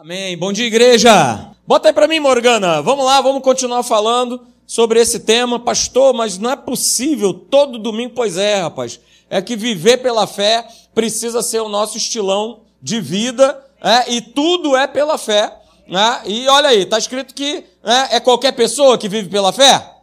Amém. 0.00 0.38
Bom 0.38 0.52
dia, 0.52 0.64
igreja. 0.64 1.50
Bota 1.66 1.88
aí 1.88 1.92
para 1.92 2.06
mim, 2.06 2.20
Morgana. 2.20 2.80
Vamos 2.80 3.04
lá, 3.04 3.20
vamos 3.20 3.42
continuar 3.42 3.82
falando 3.82 4.46
sobre 4.64 5.00
esse 5.00 5.18
tema. 5.18 5.58
Pastor, 5.58 6.14
mas 6.14 6.38
não 6.38 6.52
é 6.52 6.54
possível 6.54 7.34
todo 7.34 7.80
domingo. 7.80 8.12
Pois 8.14 8.36
é, 8.36 8.60
rapaz. 8.60 9.00
É 9.28 9.42
que 9.42 9.56
viver 9.56 9.96
pela 9.96 10.24
fé 10.24 10.64
precisa 10.94 11.42
ser 11.42 11.62
o 11.62 11.68
nosso 11.68 11.96
estilão 11.96 12.60
de 12.80 13.00
vida, 13.00 13.60
é, 13.82 14.12
e 14.12 14.20
tudo 14.20 14.76
é 14.76 14.86
pela 14.86 15.18
fé. 15.18 15.52
Né? 15.88 16.20
E 16.26 16.46
olha 16.46 16.68
aí, 16.68 16.82
está 16.82 16.96
escrito 16.96 17.34
que 17.34 17.64
né, 17.82 18.08
é 18.12 18.20
qualquer 18.20 18.52
pessoa 18.52 18.96
que 18.96 19.08
vive 19.08 19.28
pela 19.28 19.52
fé? 19.52 19.94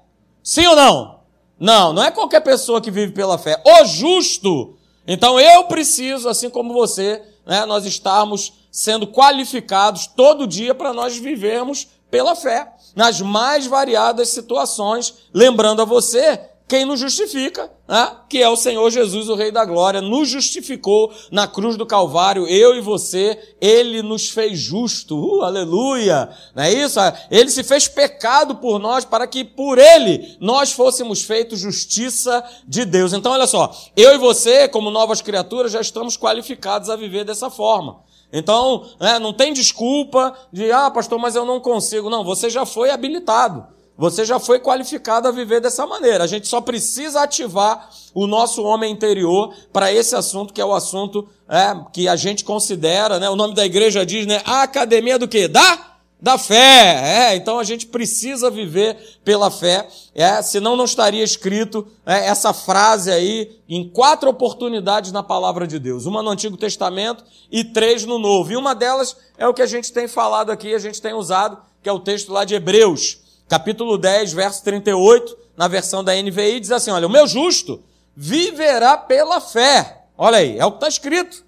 Sim 0.44 0.68
ou 0.68 0.76
não? 0.76 1.20
Não, 1.58 1.94
não 1.94 2.04
é 2.04 2.12
qualquer 2.12 2.42
pessoa 2.42 2.82
que 2.82 2.92
vive 2.92 3.14
pela 3.14 3.38
fé. 3.38 3.64
O 3.66 3.86
justo. 3.86 4.76
Então 5.08 5.40
eu 5.40 5.64
preciso, 5.64 6.28
assim 6.28 6.50
como 6.50 6.74
você, 6.74 7.22
né, 7.46 7.66
nós 7.66 7.86
estarmos 7.86 8.65
sendo 8.76 9.08
qualificados 9.08 10.06
todo 10.06 10.46
dia 10.46 10.76
para 10.76 10.92
nós 10.92 11.16
vivermos 11.16 11.88
pela 12.12 12.36
fé, 12.36 12.74
nas 12.94 13.22
mais 13.22 13.66
variadas 13.66 14.30
situações, 14.30 15.14
lembrando 15.34 15.82
a 15.82 15.86
você 15.86 16.42
quem 16.68 16.84
nos 16.84 17.00
justifica, 17.00 17.72
né? 17.88 18.18
que 18.28 18.42
é 18.42 18.50
o 18.50 18.58
Senhor 18.58 18.90
Jesus, 18.90 19.30
o 19.30 19.36
Rei 19.36 19.50
da 19.50 19.64
Glória, 19.64 20.02
nos 20.02 20.28
justificou 20.28 21.14
na 21.32 21.48
cruz 21.48 21.78
do 21.78 21.86
Calvário, 21.86 22.48
eu 22.48 22.76
e 22.76 22.82
você, 22.82 23.56
Ele 23.62 24.02
nos 24.02 24.30
fez 24.30 24.60
justo, 24.60 25.16
uh, 25.16 25.44
aleluia, 25.44 26.28
não 26.54 26.64
é 26.64 26.74
isso? 26.74 27.00
Ele 27.32 27.50
se 27.50 27.64
fez 27.64 27.88
pecado 27.88 28.56
por 28.56 28.78
nós, 28.78 29.06
para 29.06 29.26
que 29.26 29.46
por 29.46 29.78
Ele 29.78 30.36
nós 30.42 30.74
fôssemos 30.74 31.22
feitos 31.22 31.60
justiça 31.60 32.44
de 32.68 32.84
Deus. 32.84 33.14
Então, 33.14 33.32
olha 33.32 33.48
só, 33.48 33.74
eu 33.96 34.16
e 34.16 34.18
você, 34.18 34.68
como 34.68 34.92
novas 34.92 35.22
criaturas, 35.22 35.72
já 35.72 35.80
estamos 35.80 36.18
qualificados 36.18 36.90
a 36.90 36.96
viver 36.98 37.24
dessa 37.24 37.50
forma. 37.50 38.04
Então, 38.32 38.86
né, 39.00 39.20
não 39.20 39.34
tem 39.34 39.54
desculpa 39.54 40.36
de, 40.52 40.72
ah, 40.72 40.90
pastor, 40.92 41.20
mas 41.20 41.36
eu 41.36 41.46
não 41.46 41.60
consigo. 41.60 42.10
Não, 42.10 42.24
você 42.24 42.50
já 42.50 42.66
foi 42.66 42.90
habilitado. 42.90 43.66
Você 43.98 44.26
já 44.26 44.40
foi 44.40 44.60
qualificado 44.60 45.28
a 45.28 45.32
viver 45.32 45.62
dessa 45.62 45.88
maneira. 45.88 46.24
A 46.26 46.28
gente 46.28 46.48
só 46.48 46.60
precisa 46.60 47.22
ativar 47.22 47.90
o 48.14 48.28
nosso 48.28 48.62
homem 48.64 48.92
interior 48.92 49.54
para 49.72 49.92
esse 49.92 50.16
assunto, 50.16 50.54
que 50.54 50.60
é 50.60 50.66
o 50.66 50.74
assunto 50.74 51.30
é, 51.48 51.74
que 51.94 52.08
a 52.08 52.16
gente 52.18 52.44
considera, 52.44 53.20
né? 53.20 53.30
O 53.30 53.38
nome 53.38 53.54
da 53.54 53.66
igreja 53.66 54.06
diz, 54.06 54.26
né? 54.26 54.42
A 54.44 54.64
academia 54.64 55.18
do 55.18 55.30
quê? 55.30 55.48
Da 55.48 55.95
da 56.26 56.40
fé. 56.40 57.28
É, 57.30 57.36
então 57.36 57.60
a 57.60 57.64
gente 57.64 57.86
precisa 57.86 58.50
viver 58.50 58.98
pela 59.24 59.52
fé. 59.52 59.88
É, 60.16 60.42
senão 60.42 60.76
não 60.76 60.86
estaria 60.86 61.24
escrito 61.24 61.88
é, 62.04 62.26
essa 62.26 62.52
frase 62.52 63.12
aí 63.12 63.60
em 63.70 63.88
quatro 63.88 64.28
oportunidades 64.28 65.12
na 65.12 65.22
palavra 65.22 65.68
de 65.68 65.78
Deus. 65.78 66.08
Uma 66.08 66.24
no 66.24 66.32
Antigo 66.32 66.58
Testamento 66.58 67.24
e 67.52 67.64
três 67.64 68.06
no 68.06 68.18
Novo. 68.18 68.52
E 68.52 68.58
uma 68.58 68.74
delas 68.74 69.16
é 69.38 69.48
o 69.48 69.54
que 69.54 69.62
a 69.62 69.68
gente 69.68 69.94
tem 69.94 70.08
falado 70.08 70.52
aqui, 70.52 70.74
a 70.74 70.80
gente 70.80 71.00
tem 71.00 71.14
usado, 71.14 71.60
que 71.84 71.88
é 71.88 71.92
o 71.92 72.00
texto 72.00 72.34
lá 72.34 72.44
de 72.44 72.56
Hebreus, 72.56 73.20
capítulo 73.48 73.96
10, 73.96 74.34
verso 74.34 74.64
38, 74.64 75.38
na 75.56 75.68
versão 75.68 76.04
da 76.04 76.16
NVI, 76.16 76.60
diz 76.60 76.72
assim: 76.72 76.90
olha, 76.90 77.06
o 77.06 77.12
meu 77.12 77.28
justo 77.28 77.84
viverá 78.16 78.98
pela 78.98 79.40
fé. 79.40 80.06
Olha 80.18 80.40
aí, 80.40 80.58
é 80.58 80.66
o 80.66 80.72
que 80.72 80.78
está 80.78 80.88
escrito. 80.88 81.45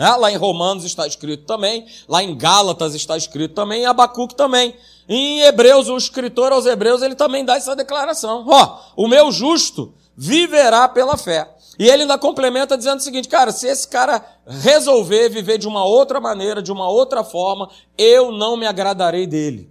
Né? 0.00 0.16
Lá 0.16 0.32
em 0.32 0.36
Romanos 0.36 0.82
está 0.84 1.06
escrito 1.06 1.44
também, 1.44 1.84
lá 2.08 2.22
em 2.22 2.34
Gálatas 2.34 2.94
está 2.94 3.18
escrito 3.18 3.54
também, 3.54 3.82
em 3.82 3.86
Abacuque 3.86 4.34
também. 4.34 4.74
Em 5.06 5.42
Hebreus, 5.42 5.90
o 5.90 5.96
escritor 5.98 6.52
aos 6.52 6.64
Hebreus, 6.64 7.02
ele 7.02 7.14
também 7.14 7.44
dá 7.44 7.56
essa 7.56 7.76
declaração. 7.76 8.46
Ó, 8.48 8.78
o 8.96 9.06
meu 9.06 9.30
justo 9.30 9.92
viverá 10.16 10.88
pela 10.88 11.18
fé. 11.18 11.54
E 11.78 11.86
ele 11.86 12.02
ainda 12.04 12.16
complementa 12.16 12.78
dizendo 12.78 12.98
o 12.98 13.02
seguinte, 13.02 13.28
cara, 13.28 13.52
se 13.52 13.66
esse 13.66 13.86
cara 13.86 14.24
resolver 14.46 15.28
viver 15.28 15.58
de 15.58 15.68
uma 15.68 15.84
outra 15.84 16.18
maneira, 16.18 16.62
de 16.62 16.72
uma 16.72 16.88
outra 16.88 17.22
forma, 17.22 17.68
eu 17.98 18.32
não 18.32 18.56
me 18.56 18.66
agradarei 18.66 19.26
dele. 19.26 19.70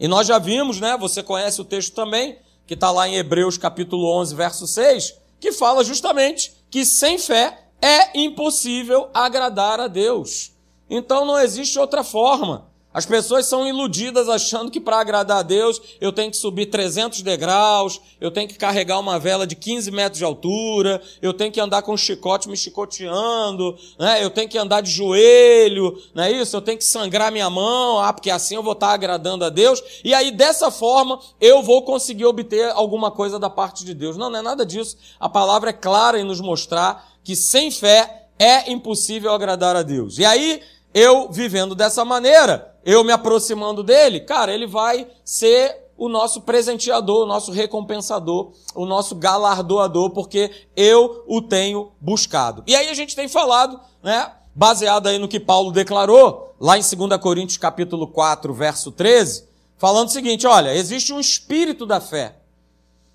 E 0.00 0.08
nós 0.08 0.26
já 0.26 0.40
vimos, 0.40 0.80
né? 0.80 0.96
Você 0.98 1.22
conhece 1.22 1.60
o 1.60 1.64
texto 1.64 1.94
também, 1.94 2.36
que 2.66 2.74
está 2.74 2.90
lá 2.90 3.08
em 3.08 3.14
Hebreus 3.14 3.56
capítulo 3.56 4.12
11, 4.18 4.34
verso 4.34 4.66
6, 4.66 5.14
que 5.38 5.52
fala 5.52 5.84
justamente 5.84 6.52
que 6.68 6.84
sem 6.84 7.16
fé 7.16 7.67
é 7.80 8.18
impossível 8.18 9.08
agradar 9.12 9.80
a 9.80 9.88
Deus. 9.88 10.52
Então 10.88 11.24
não 11.24 11.38
existe 11.38 11.78
outra 11.78 12.02
forma. 12.02 12.68
As 12.92 13.04
pessoas 13.04 13.44
são 13.46 13.64
iludidas 13.68 14.30
achando 14.30 14.70
que 14.70 14.80
para 14.80 14.98
agradar 14.98 15.38
a 15.38 15.42
Deus 15.42 15.80
eu 16.00 16.10
tenho 16.10 16.30
que 16.30 16.36
subir 16.36 16.66
300 16.66 17.20
degraus, 17.20 18.00
eu 18.18 18.30
tenho 18.30 18.48
que 18.48 18.56
carregar 18.56 18.98
uma 18.98 19.18
vela 19.18 19.46
de 19.46 19.54
15 19.54 19.90
metros 19.90 20.18
de 20.18 20.24
altura, 20.24 21.00
eu 21.20 21.34
tenho 21.34 21.52
que 21.52 21.60
andar 21.60 21.82
com 21.82 21.92
um 21.92 21.98
chicote 21.98 22.48
me 22.48 22.56
chicoteando, 22.56 23.76
né? 24.00 24.24
eu 24.24 24.30
tenho 24.30 24.48
que 24.48 24.56
andar 24.56 24.80
de 24.80 24.90
joelho, 24.90 25.96
não 26.14 26.24
é 26.24 26.32
isso? 26.32 26.56
Eu 26.56 26.62
tenho 26.62 26.78
que 26.78 26.84
sangrar 26.84 27.30
minha 27.30 27.50
mão, 27.50 28.00
ah, 28.00 28.12
porque 28.12 28.30
assim 28.30 28.54
eu 28.54 28.62
vou 28.62 28.72
estar 28.72 28.92
agradando 28.94 29.44
a 29.44 29.50
Deus, 29.50 29.80
e 30.02 30.14
aí 30.14 30.32
dessa 30.32 30.70
forma 30.70 31.20
eu 31.40 31.62
vou 31.62 31.82
conseguir 31.82 32.24
obter 32.24 32.70
alguma 32.70 33.10
coisa 33.10 33.38
da 33.38 33.50
parte 33.50 33.84
de 33.84 33.92
Deus. 33.92 34.16
Não, 34.16 34.30
não 34.30 34.38
é 34.38 34.42
nada 34.42 34.64
disso. 34.64 34.96
A 35.20 35.28
palavra 35.28 35.70
é 35.70 35.74
clara 35.74 36.18
em 36.18 36.24
nos 36.24 36.40
mostrar 36.40 37.17
que 37.28 37.36
sem 37.36 37.70
fé 37.70 38.30
é 38.38 38.72
impossível 38.72 39.34
agradar 39.34 39.76
a 39.76 39.82
Deus. 39.82 40.16
E 40.16 40.24
aí, 40.24 40.62
eu 40.94 41.30
vivendo 41.30 41.74
dessa 41.74 42.02
maneira, 42.02 42.74
eu 42.82 43.04
me 43.04 43.12
aproximando 43.12 43.82
dele, 43.82 44.20
cara, 44.20 44.50
ele 44.50 44.66
vai 44.66 45.06
ser 45.22 45.90
o 45.94 46.08
nosso 46.08 46.40
presenteador, 46.40 47.24
o 47.24 47.26
nosso 47.26 47.52
recompensador, 47.52 48.52
o 48.74 48.86
nosso 48.86 49.14
galardoador, 49.14 50.08
porque 50.12 50.50
eu 50.74 51.22
o 51.28 51.42
tenho 51.42 51.92
buscado. 52.00 52.64
E 52.66 52.74
aí 52.74 52.88
a 52.88 52.94
gente 52.94 53.14
tem 53.14 53.28
falado, 53.28 53.78
né, 54.02 54.32
baseado 54.54 55.08
aí 55.08 55.18
no 55.18 55.28
que 55.28 55.38
Paulo 55.38 55.70
declarou, 55.70 56.54
lá 56.58 56.78
em 56.78 56.80
2 56.80 57.20
Coríntios 57.20 57.58
capítulo 57.58 58.06
4, 58.06 58.54
verso 58.54 58.90
13, 58.90 59.46
falando 59.76 60.08
o 60.08 60.12
seguinte, 60.12 60.46
olha, 60.46 60.74
existe 60.74 61.12
um 61.12 61.20
espírito 61.20 61.84
da 61.84 62.00
fé. 62.00 62.36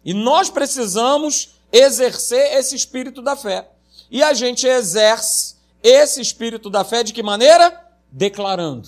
E 0.06 0.14
nós 0.14 0.52
precisamos 0.52 1.56
exercer 1.72 2.60
esse 2.60 2.76
espírito 2.76 3.20
da 3.20 3.36
fé. 3.36 3.73
E 4.14 4.22
a 4.22 4.32
gente 4.36 4.68
exerce 4.68 5.56
esse 5.82 6.22
espírito 6.22 6.70
da 6.70 6.84
fé 6.84 7.02
de 7.02 7.12
que 7.12 7.24
maneira? 7.24 7.84
Declarando, 8.12 8.88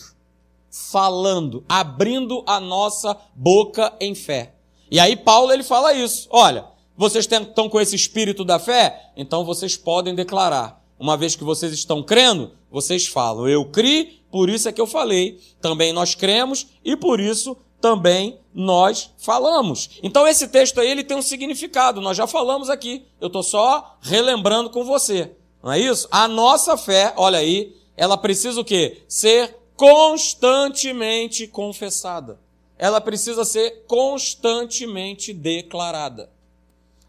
falando, 0.70 1.66
abrindo 1.68 2.44
a 2.46 2.60
nossa 2.60 3.18
boca 3.34 3.92
em 4.00 4.14
fé. 4.14 4.54
E 4.92 5.00
aí 5.00 5.16
Paulo 5.18 5.52
ele 5.52 5.64
fala 5.64 5.94
isso. 5.94 6.28
Olha, 6.30 6.66
vocês 6.96 7.26
estão 7.26 7.68
com 7.68 7.82
esse 7.82 7.96
espírito 7.96 8.46
da 8.46 8.60
fé, 8.60 9.14
então 9.18 9.44
vocês 9.44 9.76
podem 9.76 10.14
declarar. 10.14 10.80
Uma 11.00 11.18
vez 11.18 11.36
que 11.36 11.44
vocês 11.44 11.74
estão 11.74 12.04
crendo, 12.04 12.52
vocês 12.70 13.08
falam: 13.08 13.48
Eu 13.50 13.66
criei, 13.66 14.22
por 14.30 14.48
isso 14.48 14.70
é 14.70 14.72
que 14.72 14.80
eu 14.80 14.86
falei. 14.86 15.40
Também 15.60 15.92
nós 15.92 16.14
cremos 16.14 16.68
e 16.84 16.96
por 16.96 17.20
isso 17.20 17.58
também 17.82 18.40
nós 18.54 19.12
falamos. 19.18 20.00
Então 20.02 20.28
esse 20.28 20.48
texto 20.48 20.80
aí 20.80 20.90
ele 20.90 21.04
tem 21.04 21.18
um 21.18 21.22
significado, 21.22 22.02
nós 22.02 22.18
já 22.18 22.26
falamos 22.26 22.70
aqui. 22.70 23.06
Eu 23.20 23.28
estou 23.28 23.44
só 23.44 23.98
relembrando 24.02 24.70
com 24.70 24.84
você. 24.84 25.36
Não 25.62 25.72
é 25.72 25.80
isso? 25.80 26.08
A 26.12 26.28
nossa 26.28 26.78
fé, 26.78 27.14
olha 27.18 27.40
aí, 27.40 27.76
ela 27.98 28.18
precisa 28.18 28.62
o 28.62 28.66
quê? 28.66 29.04
Ser 29.08 29.58
constantemente 29.76 31.48
confessada. 31.48 32.40
Ela 32.78 33.00
precisa 33.00 33.46
ser 33.46 33.86
constantemente 33.88 35.34
declarada. 35.34 36.30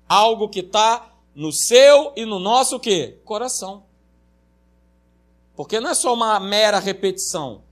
Algo 0.09 0.49
que 0.49 0.61
está 0.61 1.13
no 1.35 1.53
seu 1.53 2.13
e 2.17 2.25
no 2.25 2.39
nosso 2.39 2.79
quê? 2.81 3.19
Coração. 3.25 3.85
Porque 5.55 5.81
não 5.81 5.91
é 5.91 5.95
só 5.95 6.15
uma 6.15 6.39
mera 6.39 6.79
repetição. 6.79 7.63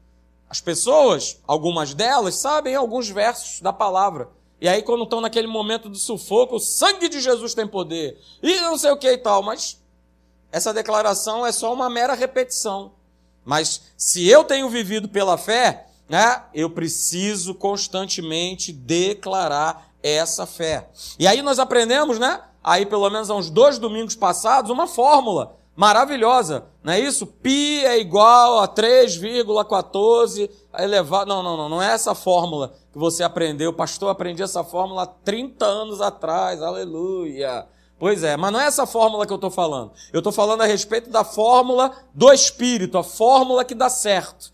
As 0.54 0.60
pessoas, 0.60 1.40
algumas 1.48 1.94
delas, 1.94 2.36
sabem 2.36 2.76
alguns 2.76 3.08
versos 3.08 3.60
da 3.60 3.72
palavra. 3.72 4.28
E 4.60 4.68
aí, 4.68 4.82
quando 4.84 5.02
estão 5.02 5.20
naquele 5.20 5.48
momento 5.48 5.88
do 5.88 5.96
sufoco, 5.98 6.54
o 6.54 6.60
sangue 6.60 7.08
de 7.08 7.20
Jesus 7.20 7.54
tem 7.54 7.66
poder. 7.66 8.16
E 8.40 8.60
não 8.60 8.78
sei 8.78 8.92
o 8.92 8.96
que 8.96 9.10
e 9.10 9.18
tal. 9.18 9.42
Mas 9.42 9.82
essa 10.52 10.72
declaração 10.72 11.44
é 11.44 11.50
só 11.50 11.74
uma 11.74 11.90
mera 11.90 12.14
repetição. 12.14 12.92
Mas 13.44 13.82
se 13.96 14.28
eu 14.28 14.44
tenho 14.44 14.68
vivido 14.68 15.08
pela 15.08 15.36
fé, 15.36 15.88
né, 16.08 16.44
eu 16.54 16.70
preciso 16.70 17.52
constantemente 17.56 18.72
declarar 18.72 19.90
essa 20.00 20.46
fé. 20.46 20.88
E 21.18 21.26
aí 21.26 21.42
nós 21.42 21.58
aprendemos, 21.58 22.20
né? 22.20 22.40
Aí 22.62 22.86
pelo 22.86 23.10
menos 23.10 23.28
há 23.28 23.34
uns 23.34 23.50
dois 23.50 23.76
domingos 23.76 24.14
passados, 24.14 24.70
uma 24.70 24.86
fórmula 24.86 25.56
maravilhosa, 25.76 26.66
não 26.82 26.92
é 26.92 27.00
isso? 27.00 27.26
Pi 27.26 27.84
é 27.84 27.98
igual 27.98 28.60
a 28.60 28.68
3,14 28.68 30.50
elevado. 30.78 31.28
Não, 31.28 31.42
não, 31.42 31.56
não, 31.56 31.68
não 31.68 31.82
é 31.82 31.92
essa 31.92 32.14
fórmula 32.14 32.74
que 32.92 32.98
você 32.98 33.22
aprendeu. 33.22 33.72
Pastor 33.72 34.10
aprendi 34.10 34.42
essa 34.42 34.62
fórmula 34.62 35.02
há 35.02 35.06
30 35.06 35.64
anos 35.64 36.00
atrás, 36.00 36.62
aleluia. 36.62 37.66
Pois 37.98 38.22
é, 38.22 38.36
mas 38.36 38.52
não 38.52 38.60
é 38.60 38.66
essa 38.66 38.86
fórmula 38.86 39.26
que 39.26 39.32
eu 39.32 39.36
estou 39.36 39.50
falando. 39.50 39.92
Eu 40.12 40.18
estou 40.18 40.32
falando 40.32 40.62
a 40.62 40.66
respeito 40.66 41.10
da 41.10 41.24
fórmula 41.24 41.92
do 42.12 42.32
Espírito, 42.32 42.98
a 42.98 43.04
fórmula 43.04 43.64
que 43.64 43.74
dá 43.74 43.88
certo. 43.88 44.52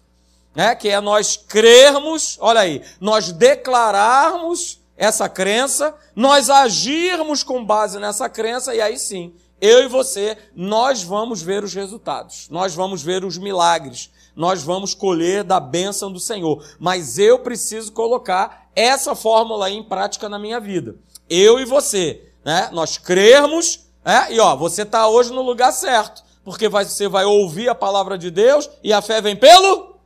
Né? 0.55 0.75
Que 0.75 0.89
é 0.89 1.01
nós 1.01 1.37
crermos, 1.37 2.39
olha 2.41 2.61
aí, 2.61 2.83
nós 3.01 3.33
declararmos 3.33 4.81
essa 4.97 5.29
crença, 5.29 5.95
nós 6.15 6.51
agirmos 6.51 7.43
com 7.43 7.65
base 7.65 7.99
nessa 7.99 8.29
crença, 8.29 8.75
e 8.75 8.81
aí 8.83 8.99
sim, 8.99 9.35
eu 9.61 9.85
e 9.85 9.89
você, 9.89 10.39
nós 10.55 11.03
vamos 11.03 11.43
ver 11.43 11.63
os 11.63 11.75
resultados, 11.75 12.49
nós 12.51 12.75
vamos 12.75 13.03
ver 13.03 13.25
os 13.25 13.37
milagres, 13.37 14.11
nós 14.35 14.63
vamos 14.63 14.95
colher 14.95 15.45
da 15.45 15.61
bênção 15.61 16.11
do 16.11 16.19
Senhor. 16.19 16.65
Mas 16.79 17.19
eu 17.19 17.41
preciso 17.41 17.93
colocar 17.93 18.71
essa 18.75 19.15
fórmula 19.15 19.71
em 19.71 19.83
prática 19.83 20.29
na 20.29 20.39
minha 20.39 20.59
vida. 20.59 20.97
Eu 21.29 21.61
e 21.61 21.65
você, 21.65 22.33
né? 22.45 22.71
Nós 22.73 22.97
crermos, 22.97 23.87
é? 24.05 24.33
e 24.33 24.41
ó, 24.41 24.57
você 24.57 24.83
está 24.83 25.09
hoje 25.09 25.31
no 25.31 25.43
lugar 25.43 25.73
certo, 25.73 26.25
porque 26.43 26.69
você 26.69 27.07
vai 27.07 27.25
ouvir 27.25 27.69
a 27.69 27.75
palavra 27.75 28.17
de 28.17 28.31
Deus 28.31 28.71
e 28.83 28.93
a 28.93 29.03
fé 29.03 29.21
vem 29.21 29.37
pelo 29.37 29.97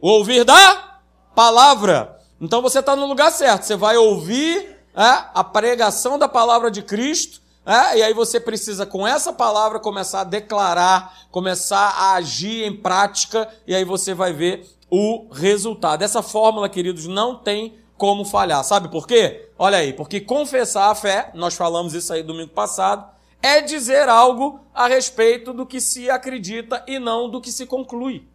ouvir 0.00 0.44
da 0.44 1.00
palavra. 1.34 2.20
Então 2.40 2.62
você 2.62 2.78
está 2.78 2.94
no 2.94 3.06
lugar 3.06 3.32
certo, 3.32 3.64
você 3.64 3.74
vai 3.74 3.96
ouvir 3.96 4.78
é? 4.94 5.24
a 5.34 5.42
pregação 5.42 6.18
da 6.18 6.28
palavra 6.28 6.70
de 6.70 6.82
Cristo 6.82 7.40
é? 7.66 7.98
E 7.98 8.02
aí 8.04 8.14
você 8.14 8.38
precisa, 8.38 8.86
com 8.86 9.06
essa 9.06 9.32
palavra, 9.32 9.80
começar 9.80 10.20
a 10.20 10.24
declarar, 10.24 11.26
começar 11.32 11.88
a 11.88 12.14
agir 12.14 12.64
em 12.64 12.76
prática, 12.76 13.48
e 13.66 13.74
aí 13.74 13.84
você 13.84 14.14
vai 14.14 14.32
ver 14.32 14.64
o 14.88 15.26
resultado. 15.32 16.02
Essa 16.02 16.22
fórmula, 16.22 16.68
queridos, 16.68 17.06
não 17.06 17.34
tem 17.34 17.76
como 17.96 18.24
falhar. 18.24 18.62
Sabe 18.62 18.88
por 18.88 19.06
quê? 19.06 19.50
Olha 19.58 19.78
aí, 19.78 19.92
porque 19.92 20.20
confessar 20.20 20.90
a 20.90 20.94
fé, 20.94 21.30
nós 21.34 21.54
falamos 21.54 21.92
isso 21.92 22.12
aí 22.12 22.22
domingo 22.22 22.52
passado, 22.52 23.04
é 23.42 23.60
dizer 23.60 24.08
algo 24.08 24.60
a 24.72 24.86
respeito 24.86 25.52
do 25.52 25.66
que 25.66 25.80
se 25.80 26.08
acredita 26.10 26.84
e 26.86 26.98
não 26.98 27.28
do 27.28 27.40
que 27.40 27.50
se 27.50 27.66
conclui. 27.66 28.28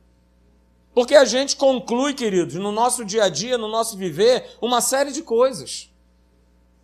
Porque 0.94 1.16
a 1.16 1.24
gente 1.24 1.56
conclui, 1.56 2.13
queridos, 2.13 2.56
no 2.56 2.72
nosso 2.72 3.06
dia 3.06 3.24
a 3.24 3.30
dia, 3.30 3.57
no 3.57 3.69
nosso 3.69 3.95
viver, 3.95 4.57
uma 4.62 4.81
série 4.81 5.12
de 5.12 5.22
coisas. 5.22 5.91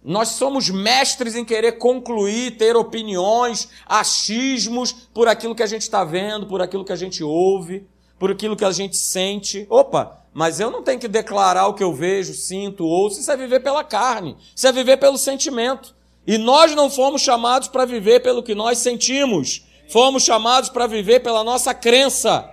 Nós 0.08 0.30
somos 0.30 0.70
mestres 0.70 1.36
em 1.36 1.44
querer 1.44 1.74
concluir, 1.74 2.52
ter 2.52 2.78
opiniões, 2.78 3.68
achismos 3.86 4.94
por 5.14 5.28
aquilo 5.28 5.54
que 5.54 5.62
a 5.62 5.68
gente 5.68 5.82
está 5.82 6.06
vendo, 6.06 6.48
por 6.48 6.62
aquilo 6.62 6.86
que 6.86 6.94
a 6.94 6.96
gente 6.96 7.22
ouve, 7.22 7.86
por 8.18 8.32
aquilo 8.32 8.56
que 8.56 8.64
a 8.64 8.72
gente 8.72 8.96
sente. 8.96 9.68
Opa, 9.70 10.24
mas 10.34 10.62
eu 10.62 10.72
não 10.72 10.82
tenho 10.82 10.98
que 10.98 11.10
declarar 11.10 11.68
o 11.68 11.74
que 11.74 11.84
eu 11.84 11.94
vejo, 11.94 12.34
sinto, 12.34 12.86
ouço. 12.86 13.20
Isso 13.20 13.30
é 13.30 13.36
viver 13.36 13.60
pela 13.60 13.84
carne, 13.84 14.38
isso 14.56 14.66
é 14.66 14.72
viver 14.72 14.96
pelo 14.96 15.18
sentimento. 15.18 15.94
E 16.26 16.38
nós 16.38 16.74
não 16.74 16.90
fomos 16.90 17.22
chamados 17.22 17.68
para 17.68 17.84
viver 17.84 18.22
pelo 18.22 18.42
que 18.42 18.56
nós 18.56 18.78
sentimos, 18.78 19.66
fomos 19.90 20.24
chamados 20.24 20.70
para 20.70 20.88
viver 20.88 21.20
pela 21.20 21.44
nossa 21.44 21.74
crença. 21.74 22.50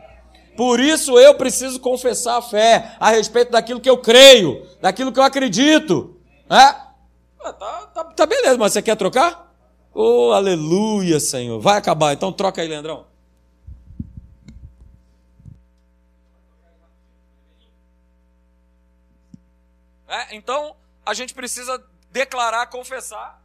Por 0.56 0.81
isso 0.81 1.21
eu 1.21 1.35
preciso 1.35 1.79
confessar 1.79 2.39
a 2.39 2.43
fé 2.43 2.97
a 2.99 3.11
respeito 3.11 3.53
daquilo 3.53 3.81
que 3.81 3.91
eu 3.91 3.99
creio, 3.99 4.67
daquilo 4.83 5.12
que 5.12 5.21
eu 5.21 5.25
acredito. 5.25 6.17
É? 6.51 6.83
Ah, 7.44 7.52
tá, 7.52 7.87
tá, 7.88 8.05
tá 8.05 8.26
beleza, 8.26 8.56
mas 8.56 8.73
você 8.73 8.81
quer 8.81 8.96
trocar? 8.96 9.55
Oh, 9.93 10.32
aleluia, 10.32 11.20
Senhor. 11.20 11.61
Vai 11.61 11.76
acabar, 11.76 12.14
então 12.14 12.32
troca 12.32 12.62
aí, 12.62 12.67
Leandrão. 12.67 13.06
É, 20.08 20.35
então, 20.35 20.75
a 21.05 21.12
gente 21.12 21.35
precisa 21.35 21.85
declarar, 22.11 22.67
confessar 22.69 23.43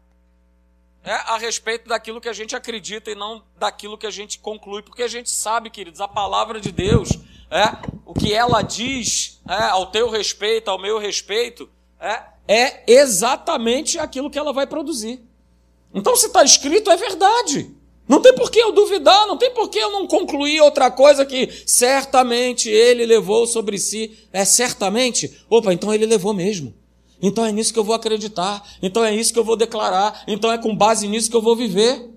é, 1.04 1.12
a 1.12 1.38
respeito 1.38 1.90
daquilo 1.90 2.22
que 2.22 2.30
a 2.30 2.34
gente 2.34 2.56
acredita 2.56 3.12
e 3.12 3.16
não 3.16 3.44
daquilo 3.58 3.98
que 3.98 4.08
a 4.08 4.12
gente 4.12 4.40
conclui, 4.40 4.82
porque 4.82 5.04
a 5.04 5.08
gente 5.10 5.30
sabe, 5.30 5.70
queridos, 5.70 6.00
a 6.00 6.08
palavra 6.08 6.62
de 6.62 6.72
Deus, 6.72 7.10
é, 7.52 7.66
o 8.06 8.14
que 8.14 8.34
ela 8.34 8.62
diz 8.62 9.42
é, 9.46 9.64
ao 9.66 9.88
teu 9.88 10.10
respeito, 10.10 10.70
ao 10.70 10.80
meu 10.80 11.00
respeito, 11.00 11.70
é, 12.00 12.24
é 12.50 12.82
exatamente 12.88 14.00
aquilo 14.00 14.28
que 14.28 14.40
ela 14.40 14.52
vai 14.52 14.66
produzir. 14.66 15.22
Então, 15.94 16.16
se 16.16 16.26
está 16.26 16.44
escrito, 16.44 16.90
é 16.90 16.98
verdade. 16.98 17.70
Não 18.08 18.20
tem 18.20 18.34
por 18.34 18.50
que 18.50 18.58
eu 18.58 18.72
duvidar, 18.72 19.28
não 19.28 19.38
tem 19.38 19.54
por 19.54 19.70
que 19.70 19.78
eu 19.78 19.92
não 19.92 20.08
concluir 20.08 20.60
outra 20.62 20.90
coisa 20.90 21.24
que 21.24 21.48
certamente 21.68 22.68
ele 22.68 23.06
levou 23.06 23.46
sobre 23.46 23.78
si. 23.78 24.18
É 24.34 24.44
certamente? 24.44 25.40
Opa, 25.48 25.72
então 25.72 25.94
ele 25.94 26.08
levou 26.08 26.34
mesmo. 26.34 26.74
Então 27.22 27.46
é 27.46 27.52
nisso 27.52 27.72
que 27.72 27.78
eu 27.78 27.84
vou 27.84 27.94
acreditar. 27.94 28.68
Então 28.82 29.06
é 29.06 29.14
isso 29.14 29.32
que 29.32 29.38
eu 29.38 29.44
vou 29.44 29.56
declarar. 29.56 30.24
Então 30.28 30.52
é 30.52 30.58
com 30.58 30.76
base 30.76 31.08
nisso 31.08 31.30
que 31.30 31.36
eu 31.36 31.42
vou 31.42 31.56
viver. 31.56 32.10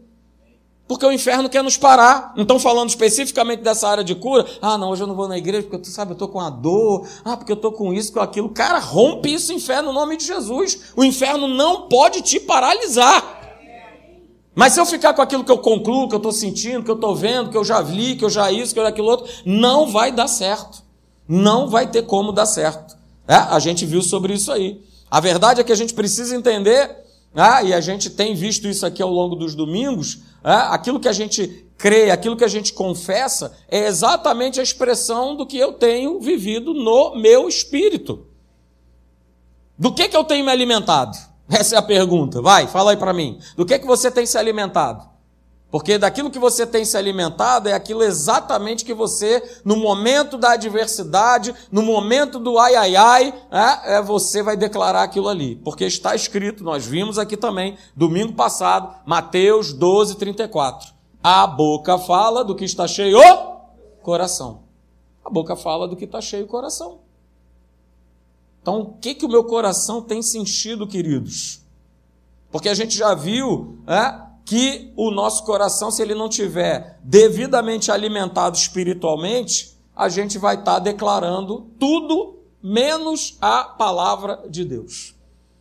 Porque 0.92 1.06
o 1.06 1.12
inferno 1.12 1.48
quer 1.48 1.64
nos 1.64 1.78
parar. 1.78 2.34
Então, 2.36 2.58
falando 2.58 2.90
especificamente 2.90 3.62
dessa 3.62 3.88
área 3.88 4.04
de 4.04 4.14
cura, 4.14 4.44
ah, 4.60 4.76
não, 4.76 4.90
hoje 4.90 5.02
eu 5.02 5.06
não 5.06 5.14
vou 5.14 5.26
na 5.26 5.38
igreja 5.38 5.62
porque, 5.62 5.78
tu 5.78 5.88
sabe, 5.88 6.10
eu 6.10 6.12
estou 6.12 6.28
com 6.28 6.38
a 6.38 6.50
dor, 6.50 7.08
ah, 7.24 7.34
porque 7.34 7.50
eu 7.50 7.56
estou 7.56 7.72
com 7.72 7.94
isso, 7.94 8.12
com 8.12 8.20
aquilo. 8.20 8.50
Cara, 8.50 8.78
rompe 8.78 9.32
isso, 9.32 9.54
inferno, 9.54 9.88
no 9.88 9.94
nome 9.94 10.18
de 10.18 10.26
Jesus. 10.26 10.92
O 10.94 11.02
inferno 11.02 11.48
não 11.48 11.88
pode 11.88 12.20
te 12.20 12.38
paralisar. 12.38 13.40
Mas 14.54 14.74
se 14.74 14.80
eu 14.80 14.84
ficar 14.84 15.14
com 15.14 15.22
aquilo 15.22 15.42
que 15.42 15.50
eu 15.50 15.56
concluo, 15.56 16.10
que 16.10 16.14
eu 16.14 16.18
estou 16.18 16.30
sentindo, 16.30 16.84
que 16.84 16.90
eu 16.90 16.94
estou 16.94 17.16
vendo, 17.16 17.48
que 17.48 17.56
eu 17.56 17.64
já 17.64 17.80
vi, 17.80 18.14
que 18.16 18.24
eu 18.26 18.28
já 18.28 18.52
isso, 18.52 18.74
que 18.74 18.78
eu 18.78 18.84
já 18.84 18.90
aquilo 18.90 19.08
outro, 19.08 19.32
não 19.46 19.86
vai 19.86 20.12
dar 20.12 20.28
certo. 20.28 20.82
Não 21.26 21.70
vai 21.70 21.86
ter 21.86 22.02
como 22.02 22.32
dar 22.32 22.44
certo. 22.44 22.98
É, 23.26 23.34
a 23.34 23.58
gente 23.58 23.86
viu 23.86 24.02
sobre 24.02 24.34
isso 24.34 24.52
aí. 24.52 24.82
A 25.10 25.20
verdade 25.20 25.62
é 25.62 25.64
que 25.64 25.72
a 25.72 25.76
gente 25.76 25.94
precisa 25.94 26.36
entender, 26.36 27.01
ah, 27.34 27.62
e 27.62 27.72
a 27.72 27.80
gente 27.80 28.10
tem 28.10 28.34
visto 28.34 28.68
isso 28.68 28.84
aqui 28.84 29.02
ao 29.02 29.10
longo 29.10 29.34
dos 29.34 29.54
domingos, 29.54 30.20
é, 30.44 30.52
aquilo 30.52 31.00
que 31.00 31.08
a 31.08 31.12
gente 31.12 31.66
crê, 31.78 32.10
aquilo 32.10 32.36
que 32.36 32.44
a 32.44 32.48
gente 32.48 32.72
confessa, 32.72 33.56
é 33.68 33.86
exatamente 33.86 34.60
a 34.60 34.62
expressão 34.62 35.34
do 35.34 35.46
que 35.46 35.56
eu 35.56 35.72
tenho 35.72 36.20
vivido 36.20 36.74
no 36.74 37.16
meu 37.16 37.48
espírito. 37.48 38.26
Do 39.78 39.92
que, 39.92 40.08
que 40.08 40.16
eu 40.16 40.24
tenho 40.24 40.44
me 40.44 40.50
alimentado? 40.52 41.16
Essa 41.48 41.76
é 41.76 41.78
a 41.78 41.82
pergunta. 41.82 42.40
Vai, 42.40 42.66
fala 42.66 42.92
aí 42.92 42.96
para 42.96 43.12
mim. 43.12 43.38
Do 43.56 43.66
que, 43.66 43.78
que 43.78 43.86
você 43.86 44.10
tem 44.10 44.24
se 44.26 44.38
alimentado? 44.38 45.11
Porque 45.72 45.96
daquilo 45.96 46.30
que 46.30 46.38
você 46.38 46.66
tem 46.66 46.84
se 46.84 46.98
alimentado 46.98 47.66
é 47.66 47.72
aquilo 47.72 48.02
exatamente 48.02 48.84
que 48.84 48.92
você, 48.92 49.42
no 49.64 49.74
momento 49.74 50.36
da 50.36 50.52
adversidade, 50.52 51.54
no 51.72 51.80
momento 51.80 52.38
do 52.38 52.58
ai 52.58 52.74
ai 52.74 52.94
ai, 52.94 53.34
é, 53.50 53.94
é, 53.94 54.02
você 54.02 54.42
vai 54.42 54.54
declarar 54.54 55.02
aquilo 55.02 55.30
ali. 55.30 55.56
Porque 55.56 55.86
está 55.86 56.14
escrito, 56.14 56.62
nós 56.62 56.84
vimos 56.84 57.18
aqui 57.18 57.38
também, 57.38 57.78
domingo 57.96 58.34
passado, 58.34 58.94
Mateus 59.06 59.72
12, 59.72 60.16
34. 60.16 60.92
A 61.24 61.46
boca 61.46 61.96
fala 61.96 62.44
do 62.44 62.54
que 62.54 62.66
está 62.66 62.86
cheio 62.86 63.18
o 63.18 64.02
coração. 64.02 64.64
A 65.24 65.30
boca 65.30 65.56
fala 65.56 65.88
do 65.88 65.96
que 65.96 66.04
está 66.04 66.20
cheio 66.20 66.44
o 66.44 66.48
coração. 66.48 66.98
Então, 68.60 68.82
o 68.82 68.92
que, 68.98 69.14
que 69.14 69.24
o 69.24 69.28
meu 69.28 69.44
coração 69.44 70.02
tem 70.02 70.20
sentido, 70.20 70.86
queridos? 70.86 71.62
Porque 72.50 72.68
a 72.68 72.74
gente 72.74 72.94
já 72.94 73.14
viu, 73.14 73.78
é, 73.86 74.31
que 74.44 74.92
o 74.96 75.10
nosso 75.10 75.44
coração, 75.44 75.90
se 75.90 76.02
ele 76.02 76.14
não 76.14 76.28
tiver 76.28 76.98
devidamente 77.02 77.90
alimentado 77.90 78.56
espiritualmente, 78.56 79.76
a 79.94 80.08
gente 80.08 80.38
vai 80.38 80.56
estar 80.56 80.74
tá 80.74 80.78
declarando 80.78 81.70
tudo 81.78 82.38
menos 82.62 83.36
a 83.40 83.64
palavra 83.64 84.44
de 84.48 84.64
Deus. 84.64 85.14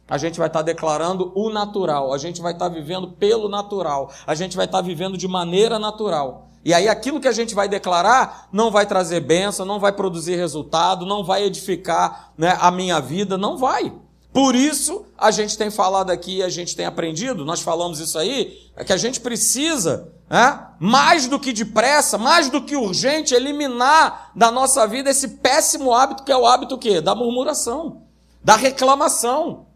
A 0.07 0.17
gente 0.17 0.37
vai 0.37 0.47
estar 0.47 0.59
tá 0.59 0.63
declarando 0.63 1.31
o 1.35 1.49
natural, 1.49 2.13
a 2.13 2.17
gente 2.17 2.41
vai 2.41 2.53
estar 2.53 2.69
tá 2.69 2.75
vivendo 2.75 3.09
pelo 3.13 3.47
natural, 3.47 4.11
a 4.27 4.35
gente 4.35 4.57
vai 4.57 4.65
estar 4.65 4.81
vivendo 4.81 5.17
de 5.17 5.27
maneira 5.27 5.79
natural. 5.79 6.49
E 6.63 6.73
aí 6.73 6.87
aquilo 6.87 7.19
que 7.19 7.27
a 7.27 7.31
gente 7.31 7.55
vai 7.55 7.67
declarar 7.67 8.47
não 8.51 8.69
vai 8.69 8.85
trazer 8.85 9.21
bênção, 9.21 9.65
não 9.65 9.79
vai 9.79 9.91
produzir 9.91 10.35
resultado, 10.35 11.05
não 11.05 11.23
vai 11.23 11.43
edificar 11.43 12.33
né, 12.37 12.57
a 12.59 12.69
minha 12.69 12.99
vida, 12.99 13.37
não 13.37 13.57
vai. 13.57 13.93
Por 14.33 14.55
isso, 14.55 15.05
a 15.17 15.29
gente 15.29 15.57
tem 15.57 15.69
falado 15.69 16.09
aqui, 16.09 16.41
a 16.41 16.47
gente 16.47 16.73
tem 16.75 16.85
aprendido, 16.85 17.43
nós 17.43 17.59
falamos 17.59 17.99
isso 17.99 18.17
aí, 18.17 18.57
é 18.77 18.83
que 18.83 18.93
a 18.93 18.97
gente 18.97 19.19
precisa, 19.19 20.13
né, 20.29 20.67
mais 20.79 21.27
do 21.27 21.37
que 21.37 21.51
depressa, 21.51 22.17
mais 22.17 22.49
do 22.49 22.61
que 22.61 22.77
urgente, 22.77 23.33
eliminar 23.33 24.31
da 24.33 24.49
nossa 24.49 24.87
vida 24.87 25.09
esse 25.09 25.27
péssimo 25.27 25.93
hábito 25.93 26.23
que 26.23 26.31
é 26.31 26.37
o 26.37 26.45
hábito 26.45 26.77
quê? 26.77 27.01
Da 27.01 27.13
murmuração, 27.13 28.03
da 28.41 28.55
reclamação. 28.55 29.67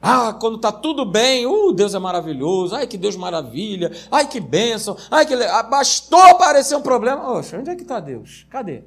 Ah, 0.00 0.34
quando 0.34 0.56
está 0.56 0.70
tudo 0.70 1.06
bem, 1.06 1.46
uh, 1.46 1.72
Deus 1.72 1.94
é 1.94 1.98
maravilhoso, 1.98 2.76
ai 2.76 2.86
que 2.86 2.98
Deus 2.98 3.16
maravilha, 3.16 3.90
ai 4.10 4.28
que 4.28 4.38
bênção, 4.38 4.96
ai 5.10 5.24
que. 5.24 5.34
Bastou 5.34 6.20
aparecer 6.20 6.76
um 6.76 6.82
problema. 6.82 7.32
Oxe, 7.32 7.56
onde 7.56 7.70
é 7.70 7.74
que 7.74 7.82
está 7.82 7.98
Deus? 7.98 8.46
Cadê? 8.50 8.84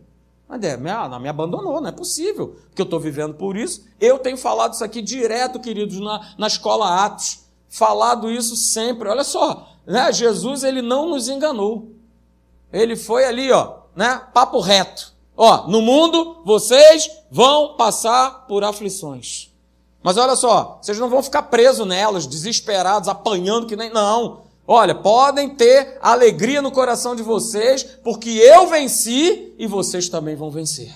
Me, 0.50 0.90
ah, 0.90 1.20
me 1.20 1.30
abandonou, 1.30 1.80
não 1.80 1.90
é 1.90 1.92
possível, 1.92 2.56
porque 2.70 2.82
eu 2.82 2.86
estou 2.86 3.00
vivendo 3.00 3.36
por 3.36 3.56
isso. 3.56 3.86
Eu 4.02 4.18
tenho 4.18 4.36
falado 4.36 4.74
isso 4.74 4.84
aqui 4.84 5.00
direto, 5.00 5.60
queridos, 5.60 6.00
na, 6.00 6.34
na 6.40 6.48
escola 6.48 7.06
Atos. 7.06 7.42
Falado 7.70 8.32
isso 8.32 8.56
sempre. 8.56 9.08
Olha 9.08 9.24
só, 9.24 9.68
né? 9.86 10.12
Jesus 10.12 10.64
ele 10.64 10.82
não 10.82 11.10
nos 11.10 11.30
enganou. 11.30 11.92
Ele 12.74 12.96
foi 12.96 13.26
ali, 13.26 13.52
ó, 13.52 13.76
né? 13.96 14.24
Papo 14.34 14.60
reto. 14.60 15.14
Ó, 15.38 15.68
no 15.68 15.82
mundo 15.82 16.42
vocês 16.44 17.10
vão 17.30 17.76
passar 17.78 18.48
por 18.48 18.64
aflições. 18.64 19.50
Mas 20.02 20.18
olha 20.18 20.36
só, 20.36 20.80
vocês 20.82 20.98
não 20.98 21.10
vão 21.10 21.22
ficar 21.22 21.44
presos 21.44 21.86
nelas, 21.86 22.26
desesperados, 22.26 23.08
apanhando 23.08 23.68
que 23.68 23.76
nem. 23.76 23.92
Não. 23.92 24.49
Olha, 24.72 24.94
podem 24.94 25.50
ter 25.50 25.98
alegria 26.00 26.62
no 26.62 26.72
coração 26.72 27.16
de 27.16 27.24
vocês, 27.24 27.82
porque 28.04 28.30
eu 28.30 28.68
venci 28.68 29.56
e 29.58 29.66
vocês 29.66 30.08
também 30.08 30.36
vão 30.36 30.52
vencer. 30.52 30.96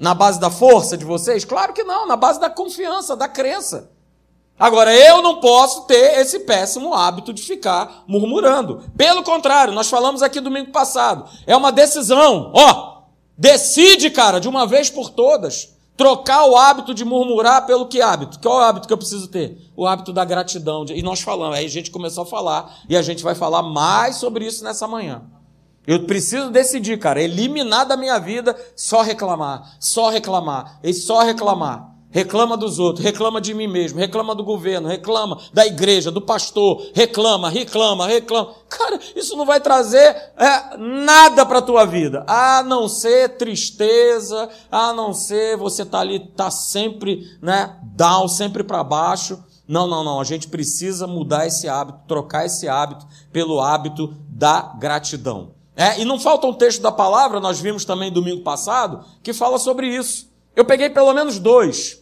Na 0.00 0.14
base 0.14 0.40
da 0.40 0.50
força 0.50 0.96
de 0.96 1.04
vocês? 1.04 1.44
Claro 1.44 1.72
que 1.72 1.84
não, 1.84 2.08
na 2.08 2.16
base 2.16 2.40
da 2.40 2.50
confiança, 2.50 3.14
da 3.14 3.28
crença. 3.28 3.92
Agora, 4.58 4.92
eu 4.92 5.22
não 5.22 5.38
posso 5.38 5.82
ter 5.82 6.18
esse 6.18 6.40
péssimo 6.40 6.92
hábito 6.92 7.32
de 7.32 7.40
ficar 7.40 8.02
murmurando. 8.08 8.82
Pelo 8.96 9.22
contrário, 9.22 9.72
nós 9.72 9.88
falamos 9.88 10.20
aqui 10.20 10.40
domingo 10.40 10.72
passado. 10.72 11.30
É 11.46 11.56
uma 11.56 11.70
decisão. 11.70 12.50
Ó, 12.52 13.02
decide, 13.38 14.10
cara, 14.10 14.40
de 14.40 14.48
uma 14.48 14.66
vez 14.66 14.90
por 14.90 15.08
todas. 15.08 15.76
Trocar 16.00 16.46
o 16.46 16.56
hábito 16.56 16.94
de 16.94 17.04
murmurar 17.04 17.66
pelo 17.66 17.86
que 17.86 18.00
hábito? 18.00 18.40
Qual 18.40 18.58
é 18.58 18.64
o 18.64 18.66
hábito 18.66 18.86
que 18.88 18.92
eu 18.94 18.96
preciso 18.96 19.28
ter? 19.28 19.70
O 19.76 19.86
hábito 19.86 20.14
da 20.14 20.24
gratidão. 20.24 20.86
E 20.88 21.02
nós 21.02 21.20
falamos, 21.20 21.58
aí 21.58 21.66
a 21.66 21.68
gente 21.68 21.90
começou 21.90 22.22
a 22.22 22.26
falar, 22.26 22.74
e 22.88 22.96
a 22.96 23.02
gente 23.02 23.22
vai 23.22 23.34
falar 23.34 23.62
mais 23.62 24.16
sobre 24.16 24.46
isso 24.46 24.64
nessa 24.64 24.88
manhã. 24.88 25.20
Eu 25.86 26.06
preciso 26.06 26.48
decidir, 26.48 26.98
cara, 26.98 27.20
eliminar 27.20 27.84
da 27.84 27.98
minha 27.98 28.18
vida 28.18 28.56
só 28.74 29.02
reclamar, 29.02 29.76
só 29.78 30.08
reclamar, 30.08 30.80
e 30.82 30.94
só 30.94 31.20
reclamar. 31.20 31.89
Reclama 32.12 32.56
dos 32.56 32.80
outros, 32.80 33.04
reclama 33.04 33.40
de 33.40 33.54
mim 33.54 33.68
mesmo, 33.68 34.00
reclama 34.00 34.34
do 34.34 34.42
governo, 34.42 34.88
reclama 34.88 35.38
da 35.52 35.64
igreja, 35.64 36.10
do 36.10 36.20
pastor, 36.20 36.90
reclama, 36.92 37.48
reclama, 37.48 38.04
reclama. 38.08 38.52
Cara, 38.68 38.98
isso 39.14 39.36
não 39.36 39.46
vai 39.46 39.60
trazer 39.60 40.16
é, 40.36 40.76
nada 40.76 41.46
para 41.46 41.58
a 41.58 41.62
tua 41.62 41.84
vida, 41.84 42.24
a 42.26 42.64
não 42.64 42.88
ser 42.88 43.36
tristeza, 43.36 44.48
a 44.72 44.92
não 44.92 45.14
ser 45.14 45.56
você 45.56 45.84
tá 45.84 46.00
ali, 46.00 46.18
tá 46.18 46.50
sempre, 46.50 47.22
né, 47.40 47.78
down, 47.82 48.26
sempre 48.26 48.64
para 48.64 48.82
baixo. 48.82 49.42
Não, 49.68 49.86
não, 49.86 50.02
não. 50.02 50.20
A 50.20 50.24
gente 50.24 50.48
precisa 50.48 51.06
mudar 51.06 51.46
esse 51.46 51.68
hábito, 51.68 52.00
trocar 52.08 52.44
esse 52.44 52.68
hábito 52.68 53.06
pelo 53.32 53.60
hábito 53.60 54.16
da 54.28 54.74
gratidão. 54.80 55.52
É, 55.76 56.00
e 56.00 56.04
não 56.04 56.18
falta 56.18 56.44
um 56.48 56.52
texto 56.52 56.82
da 56.82 56.90
palavra, 56.90 57.38
nós 57.38 57.60
vimos 57.60 57.84
também 57.84 58.10
domingo 58.10 58.42
passado, 58.42 59.04
que 59.22 59.32
fala 59.32 59.60
sobre 59.60 59.86
isso. 59.86 60.28
Eu 60.56 60.64
peguei 60.64 60.90
pelo 60.90 61.14
menos 61.14 61.38
dois. 61.38 61.99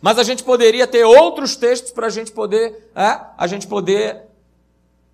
Mas 0.00 0.18
a 0.18 0.22
gente 0.22 0.42
poderia 0.42 0.86
ter 0.86 1.04
outros 1.04 1.56
textos 1.56 1.92
para 1.92 2.06
a 2.06 2.10
gente 2.10 2.32
poder, 2.32 2.90
é, 2.94 3.20
a 3.36 3.46
gente 3.46 3.66
poder 3.66 4.22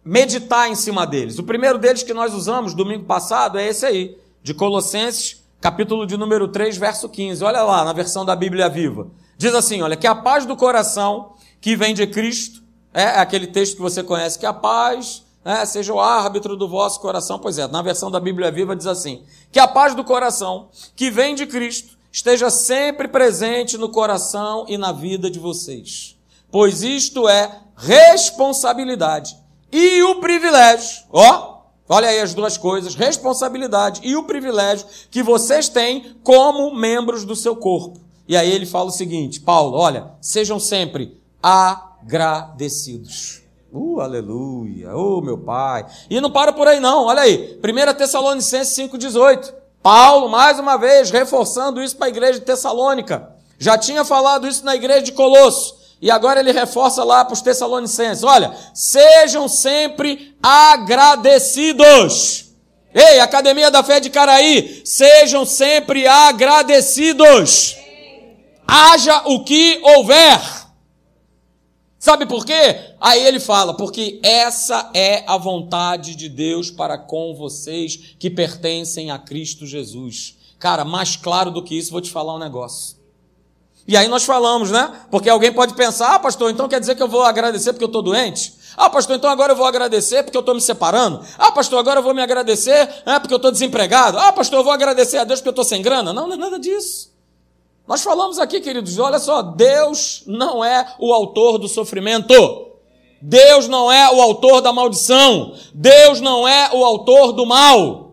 meditar 0.05 0.69
em 0.69 0.75
cima 0.75 1.07
deles. 1.07 1.39
O 1.39 1.43
primeiro 1.43 1.79
deles 1.79 2.03
que 2.03 2.13
nós 2.13 2.35
usamos 2.35 2.75
domingo 2.75 3.05
passado 3.05 3.59
é 3.59 3.67
esse 3.67 3.87
aí, 3.87 4.19
de 4.43 4.53
Colossenses, 4.53 5.43
capítulo 5.61 6.07
de 6.07 6.17
número 6.17 6.49
3, 6.49 6.77
verso 6.77 7.09
15. 7.09 7.43
Olha 7.43 7.63
lá, 7.63 7.85
na 7.85 7.93
versão 7.93 8.25
da 8.25 8.37
Bíblia 8.37 8.69
Viva. 8.69 9.09
Diz 9.39 9.55
assim, 9.55 9.81
olha, 9.81 9.97
que 9.97 10.07
a 10.07 10.15
paz 10.15 10.45
do 10.45 10.57
coração 10.57 11.33
que 11.61 11.75
vem 11.75 11.95
de 11.95 12.07
Cristo, 12.07 12.63
é 12.93 13.07
aquele 13.19 13.47
texto 13.47 13.77
que 13.77 13.83
você 13.83 14.03
conhece, 14.03 14.39
que 14.39 14.47
a 14.47 14.53
paz 14.53 15.25
é, 15.45 15.65
seja 15.65 15.93
o 15.93 16.01
árbitro 16.01 16.57
do 16.57 16.69
vosso 16.69 17.01
coração. 17.01 17.39
Pois 17.39 17.59
é, 17.59 17.67
na 17.67 17.83
versão 17.83 18.11
da 18.11 18.21
Bíblia 18.21 18.51
Viva 18.51 18.77
diz 18.77 18.87
assim, 18.87 19.25
que 19.51 19.59
a 19.59 19.67
paz 19.67 19.95
do 19.95 20.05
coração 20.05 20.69
que 20.95 21.11
vem 21.11 21.35
de 21.35 21.47
Cristo 21.47 21.94
esteja 22.15 22.49
sempre 22.49 23.09
presente 23.09 23.77
no 23.77 23.89
coração 23.89 24.65
e 24.69 24.79
na 24.79 24.93
vida 24.93 25.29
de 25.29 25.41
vocês, 25.41 26.17
pois 26.49 26.85
isto 26.85 27.29
é 27.29 27.59
responsabilidade 27.77 29.37
e 29.73 30.01
o 30.05 30.21
privilégio, 30.21 31.03
ó, 31.11 31.63
olha 31.89 32.09
aí 32.09 32.21
as 32.21 32.33
duas 32.33 32.57
coisas, 32.57 32.95
responsabilidade 32.95 34.01
e 34.05 34.15
o 34.15 34.23
privilégio 34.23 34.87
que 35.11 35.25
vocês 35.25 35.69
têm 35.69 36.15
como 36.23 36.73
membros 36.73 37.25
do 37.25 37.35
seu 37.35 37.57
corpo. 37.57 37.99
E 38.29 38.37
aí 38.37 38.53
ele 38.53 38.65
fala 38.65 38.91
o 38.91 38.93
seguinte, 38.93 39.41
Paulo, 39.41 39.77
olha, 39.77 40.13
sejam 40.21 40.61
sempre 40.61 41.21
agradecidos. 41.43 43.43
Uh, 43.73 44.01
aleluia, 44.01 44.97
oh 44.97 45.21
meu 45.21 45.39
pai. 45.39 45.85
E 46.09 46.21
não 46.21 46.31
para 46.31 46.53
por 46.53 46.69
aí 46.69 46.79
não, 46.79 47.07
olha 47.07 47.23
aí, 47.23 47.59
1 47.59 47.95
Tessalonicenses 47.95 48.79
5,18. 48.79 49.64
Paulo, 49.85 50.31
mais 50.31 50.59
uma 50.59 50.79
vez, 50.79 51.11
reforçando 51.11 51.83
isso 51.83 51.99
para 51.99 52.07
a 52.07 52.09
igreja 52.09 52.39
de 52.39 52.47
Tessalônica. 52.47 53.29
Já 53.59 53.77
tinha 53.77 54.03
falado 54.03 54.49
isso 54.49 54.65
na 54.65 54.75
igreja 54.75 55.03
de 55.03 55.13
Colosso. 55.13 55.77
E 56.01 56.11
agora 56.11 56.41
ele 56.41 56.53
reforça 56.53 57.05
lá 57.05 57.23
para 57.23 57.35
os 57.35 57.43
Tessalonicenses: 57.43 58.25
olha, 58.25 58.57
sejam 58.73 59.47
sempre 59.47 60.35
agradecidos. 60.43 62.47
Ei, 62.95 63.21
Academia 63.21 63.71
da 63.71 63.83
Fé 63.83 64.01
de 64.01 64.09
Caraí, 64.09 64.81
sejam 64.87 65.45
sempre 65.45 66.07
agradecidos. 66.07 67.77
Haja 68.67 69.21
o 69.27 69.45
que 69.45 69.83
houver. 69.83 70.64
Sabe 72.05 72.27
por 72.27 72.45
quê? 72.45 72.93
Aí 73.01 73.25
ele 73.25 73.41
fala, 73.41 73.73
porque 73.73 74.21
essa 74.23 74.91
é 74.93 75.25
a 75.27 75.39
vontade 75.39 76.15
de 76.15 76.29
Deus 76.29 76.71
para 76.71 76.99
com 76.99 77.35
vocês 77.35 78.15
que 78.19 78.29
pertencem 78.29 79.11
a 79.11 79.19
Cristo 79.19 79.67
Jesus. 79.67 80.37
Cara, 80.59 80.85
mais 80.85 81.17
claro 81.17 81.51
do 81.51 81.63
que 81.63 81.79
isso, 81.79 81.91
vou 81.91 82.03
te 82.03 82.11
falar 82.11 82.35
um 82.35 82.39
negócio. 82.39 82.99
E 83.89 83.97
aí 83.97 84.07
nós 84.07 84.23
falamos, 84.23 84.71
né? 84.71 84.93
Porque 85.11 85.31
alguém 85.31 85.51
pode 85.51 85.73
pensar, 85.73 86.15
ah, 86.15 86.19
pastor, 86.19 86.51
então 86.51 86.69
quer 86.69 86.79
dizer 86.79 86.95
que 86.95 87.03
eu 87.03 87.09
vou 87.09 87.23
agradecer 87.23 87.73
porque 87.73 87.85
eu 87.85 87.87
estou 87.87 88.03
doente? 88.03 88.53
Ah, 88.77 88.91
pastor, 88.91 89.17
então 89.17 89.31
agora 89.31 89.53
eu 89.53 89.57
vou 89.57 89.65
agradecer 89.65 90.25
porque 90.25 90.37
eu 90.37 90.41
estou 90.41 90.55
me 90.55 90.61
separando? 90.61 91.25
Ah, 91.39 91.53
pastor, 91.53 91.79
agora 91.79 92.01
eu 92.01 92.05
vou 92.05 92.13
me 92.13 92.21
agradecer 92.21 92.87
é, 93.07 93.19
porque 93.19 93.33
eu 93.33 93.37
estou 93.37 93.51
desempregado? 93.51 94.19
Ah, 94.19 94.31
pastor, 94.31 94.59
eu 94.59 94.65
vou 94.65 94.75
agradecer 94.75 95.17
a 95.17 95.25
Deus 95.25 95.41
porque 95.41 95.49
eu 95.49 95.53
estou 95.53 95.65
sem 95.65 95.81
grana? 95.81 96.13
Não, 96.13 96.27
não 96.27 96.35
é 96.35 96.37
nada 96.37 96.59
disso. 96.59 97.14
Nós 97.87 98.03
falamos 98.03 98.39
aqui, 98.39 98.61
queridos, 98.61 98.99
olha 98.99 99.19
só, 99.19 99.43
Deus 99.43 100.23
não 100.27 100.65
é 100.65 100.95
o 100.99 101.13
autor 101.13 101.59
do 101.59 101.69
sofrimento. 101.69 102.35
Deus 103.21 103.69
não 103.69 103.91
é 103.91 104.11
o 104.11 104.21
autor 104.21 104.61
da 104.61 104.73
maldição. 104.73 105.55
Deus 105.73 106.21
não 106.21 106.47
é 106.47 106.71
o 106.73 106.85
autor 106.85 107.33
do 107.33 107.45
mal. 107.45 108.05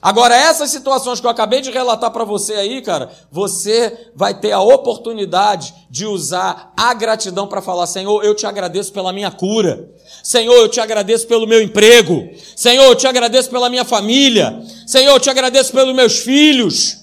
Agora, 0.00 0.34
essas 0.34 0.70
situações 0.70 1.20
que 1.20 1.26
eu 1.26 1.30
acabei 1.30 1.60
de 1.60 1.70
relatar 1.70 2.10
para 2.10 2.24
você 2.24 2.54
aí, 2.54 2.82
cara, 2.82 3.08
você 3.30 4.10
vai 4.16 4.38
ter 4.38 4.50
a 4.50 4.60
oportunidade 4.60 5.72
de 5.88 6.04
usar 6.04 6.72
a 6.76 6.92
gratidão 6.92 7.46
para 7.46 7.62
falar: 7.62 7.86
Senhor, 7.86 8.24
eu 8.24 8.34
te 8.34 8.44
agradeço 8.44 8.92
pela 8.92 9.12
minha 9.12 9.30
cura. 9.30 9.90
Senhor, 10.22 10.54
eu 10.54 10.68
te 10.68 10.80
agradeço 10.80 11.26
pelo 11.28 11.46
meu 11.46 11.62
emprego. 11.62 12.30
Senhor, 12.56 12.84
eu 12.84 12.96
te 12.96 13.06
agradeço 13.06 13.48
pela 13.48 13.70
minha 13.70 13.84
família. 13.84 14.60
Senhor, 14.86 15.12
eu 15.12 15.20
te 15.20 15.30
agradeço 15.30 15.72
pelos 15.72 15.94
meus 15.94 16.18
filhos. 16.18 17.01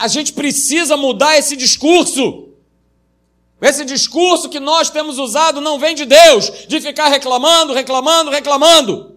A 0.00 0.08
gente 0.08 0.32
precisa 0.32 0.96
mudar 0.96 1.36
esse 1.36 1.56
discurso. 1.56 2.48
Esse 3.60 3.84
discurso 3.84 4.48
que 4.48 4.60
nós 4.60 4.90
temos 4.90 5.18
usado 5.18 5.60
não 5.60 5.78
vem 5.78 5.94
de 5.94 6.04
Deus, 6.04 6.66
de 6.68 6.80
ficar 6.80 7.08
reclamando, 7.08 7.72
reclamando, 7.72 8.30
reclamando. 8.30 9.16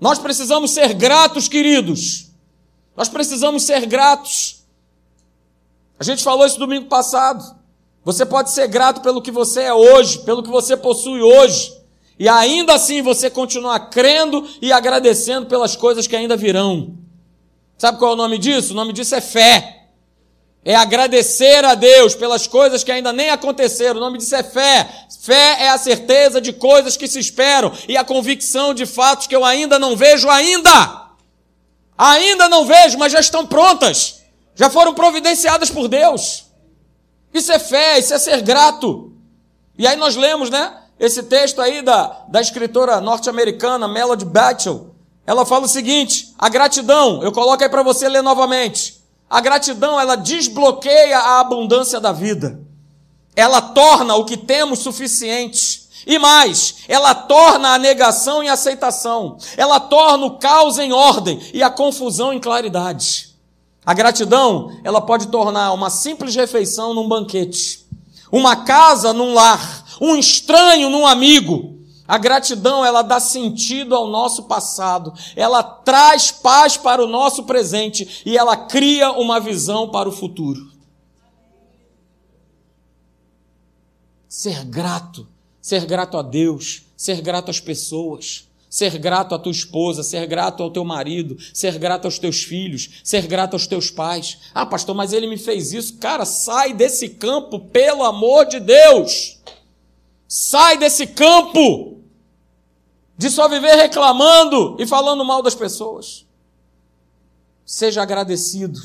Nós 0.00 0.18
precisamos 0.18 0.70
ser 0.72 0.92
gratos, 0.92 1.48
queridos. 1.48 2.30
Nós 2.96 3.08
precisamos 3.08 3.62
ser 3.62 3.86
gratos. 3.86 4.64
A 5.98 6.04
gente 6.04 6.22
falou 6.22 6.46
isso 6.46 6.58
domingo 6.58 6.86
passado. 6.86 7.42
Você 8.04 8.26
pode 8.26 8.50
ser 8.50 8.68
grato 8.68 9.00
pelo 9.00 9.22
que 9.22 9.30
você 9.30 9.62
é 9.62 9.72
hoje, 9.72 10.18
pelo 10.18 10.42
que 10.42 10.50
você 10.50 10.76
possui 10.76 11.22
hoje, 11.22 11.72
e 12.18 12.28
ainda 12.28 12.74
assim 12.74 13.00
você 13.00 13.30
continuar 13.30 13.88
crendo 13.88 14.46
e 14.60 14.70
agradecendo 14.70 15.46
pelas 15.46 15.74
coisas 15.74 16.06
que 16.06 16.14
ainda 16.14 16.36
virão. 16.36 17.03
Sabe 17.84 17.98
qual 17.98 18.12
é 18.12 18.14
o 18.14 18.16
nome 18.16 18.38
disso? 18.38 18.72
O 18.72 18.74
nome 18.74 18.94
disso 18.94 19.14
é 19.14 19.20
fé. 19.20 19.88
É 20.64 20.74
agradecer 20.74 21.62
a 21.66 21.74
Deus 21.74 22.14
pelas 22.14 22.46
coisas 22.46 22.82
que 22.82 22.90
ainda 22.90 23.12
nem 23.12 23.28
aconteceram. 23.28 23.98
O 23.98 24.00
nome 24.00 24.16
disso 24.16 24.34
é 24.34 24.42
fé. 24.42 24.88
Fé 25.20 25.64
é 25.64 25.68
a 25.68 25.76
certeza 25.76 26.40
de 26.40 26.54
coisas 26.54 26.96
que 26.96 27.06
se 27.06 27.18
esperam 27.18 27.70
e 27.86 27.94
a 27.94 28.02
convicção 28.02 28.72
de 28.72 28.86
fatos 28.86 29.26
que 29.26 29.36
eu 29.36 29.44
ainda 29.44 29.78
não 29.78 29.94
vejo 29.94 30.30
ainda. 30.30 31.10
Ainda 31.98 32.48
não 32.48 32.64
vejo, 32.64 32.96
mas 32.96 33.12
já 33.12 33.20
estão 33.20 33.46
prontas. 33.46 34.22
Já 34.54 34.70
foram 34.70 34.94
providenciadas 34.94 35.68
por 35.68 35.86
Deus. 35.86 36.46
Isso 37.34 37.52
é 37.52 37.58
fé, 37.58 37.98
isso 37.98 38.14
é 38.14 38.18
ser 38.18 38.40
grato. 38.40 39.12
E 39.76 39.86
aí 39.86 39.96
nós 39.96 40.16
lemos, 40.16 40.48
né? 40.48 40.74
Esse 40.98 41.22
texto 41.24 41.60
aí 41.60 41.82
da, 41.82 42.24
da 42.28 42.40
escritora 42.40 42.98
norte-americana 43.02 43.86
Melody 43.86 44.24
Batchel, 44.24 44.93
ela 45.26 45.46
fala 45.46 45.64
o 45.64 45.68
seguinte: 45.68 46.34
a 46.38 46.48
gratidão, 46.48 47.22
eu 47.22 47.32
coloco 47.32 47.62
aí 47.62 47.68
para 47.68 47.82
você 47.82 48.08
ler 48.08 48.22
novamente. 48.22 49.02
A 49.28 49.40
gratidão, 49.40 49.98
ela 49.98 50.16
desbloqueia 50.16 51.18
a 51.18 51.40
abundância 51.40 51.98
da 51.98 52.12
vida. 52.12 52.60
Ela 53.34 53.60
torna 53.60 54.14
o 54.14 54.24
que 54.24 54.36
temos 54.36 54.80
suficiente. 54.80 55.84
E 56.06 56.18
mais, 56.18 56.84
ela 56.86 57.14
torna 57.14 57.70
a 57.70 57.78
negação 57.78 58.42
em 58.42 58.50
aceitação. 58.50 59.38
Ela 59.56 59.80
torna 59.80 60.26
o 60.26 60.38
caos 60.38 60.78
em 60.78 60.92
ordem 60.92 61.40
e 61.52 61.62
a 61.62 61.70
confusão 61.70 62.32
em 62.32 62.38
claridade. 62.38 63.34
A 63.86 63.94
gratidão, 63.94 64.70
ela 64.84 65.00
pode 65.00 65.28
tornar 65.28 65.72
uma 65.72 65.90
simples 65.90 66.34
refeição 66.34 66.94
num 66.94 67.08
banquete, 67.08 67.86
uma 68.30 68.56
casa 68.56 69.12
num 69.12 69.34
lar, 69.34 69.84
um 70.00 70.16
estranho 70.16 70.88
num 70.90 71.06
amigo, 71.06 71.78
a 72.06 72.18
gratidão, 72.18 72.84
ela 72.84 73.00
dá 73.00 73.18
sentido 73.18 73.94
ao 73.94 74.06
nosso 74.08 74.44
passado, 74.44 75.12
ela 75.34 75.62
traz 75.62 76.30
paz 76.30 76.76
para 76.76 77.02
o 77.02 77.08
nosso 77.08 77.44
presente 77.44 78.22
e 78.26 78.36
ela 78.36 78.56
cria 78.56 79.12
uma 79.12 79.40
visão 79.40 79.90
para 79.90 80.08
o 80.08 80.12
futuro. 80.12 80.70
Ser 84.28 84.64
grato, 84.64 85.26
ser 85.62 85.86
grato 85.86 86.18
a 86.18 86.22
Deus, 86.22 86.82
ser 86.94 87.22
grato 87.22 87.50
às 87.50 87.60
pessoas, 87.60 88.48
ser 88.68 88.98
grato 88.98 89.34
à 89.34 89.38
tua 89.38 89.52
esposa, 89.52 90.02
ser 90.02 90.26
grato 90.26 90.62
ao 90.62 90.70
teu 90.70 90.84
marido, 90.84 91.38
ser 91.54 91.78
grato 91.78 92.04
aos 92.04 92.18
teus 92.18 92.42
filhos, 92.42 93.00
ser 93.02 93.26
grato 93.26 93.54
aos 93.54 93.66
teus 93.66 93.90
pais. 93.90 94.38
Ah, 94.52 94.66
pastor, 94.66 94.94
mas 94.94 95.12
ele 95.12 95.28
me 95.28 95.38
fez 95.38 95.72
isso. 95.72 95.96
Cara, 95.98 96.26
sai 96.26 96.74
desse 96.74 97.10
campo, 97.10 97.60
pelo 97.60 98.02
amor 98.02 98.44
de 98.44 98.58
Deus. 98.60 99.38
Sai 100.26 100.76
desse 100.76 101.06
campo 101.06 101.93
de 103.16 103.30
só 103.30 103.48
viver 103.48 103.74
reclamando 103.76 104.76
e 104.78 104.86
falando 104.86 105.24
mal 105.24 105.42
das 105.42 105.54
pessoas. 105.54 106.26
Seja 107.64 108.02
agradecido, 108.02 108.80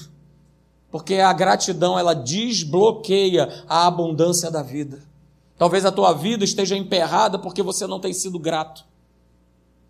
porque 0.91 1.15
a 1.15 1.33
gratidão 1.33 1.97
ela 1.97 2.13
desbloqueia 2.13 3.63
a 3.67 3.87
abundância 3.87 4.49
da 4.49 4.61
vida. 4.61 5.01
Talvez 5.57 5.83
a 5.83 5.91
tua 5.91 6.13
vida 6.13 6.43
esteja 6.43 6.77
emperrada 6.77 7.37
porque 7.37 7.61
você 7.61 7.85
não 7.85 7.99
tem 7.99 8.13
sido 8.13 8.39
grato. 8.39 8.85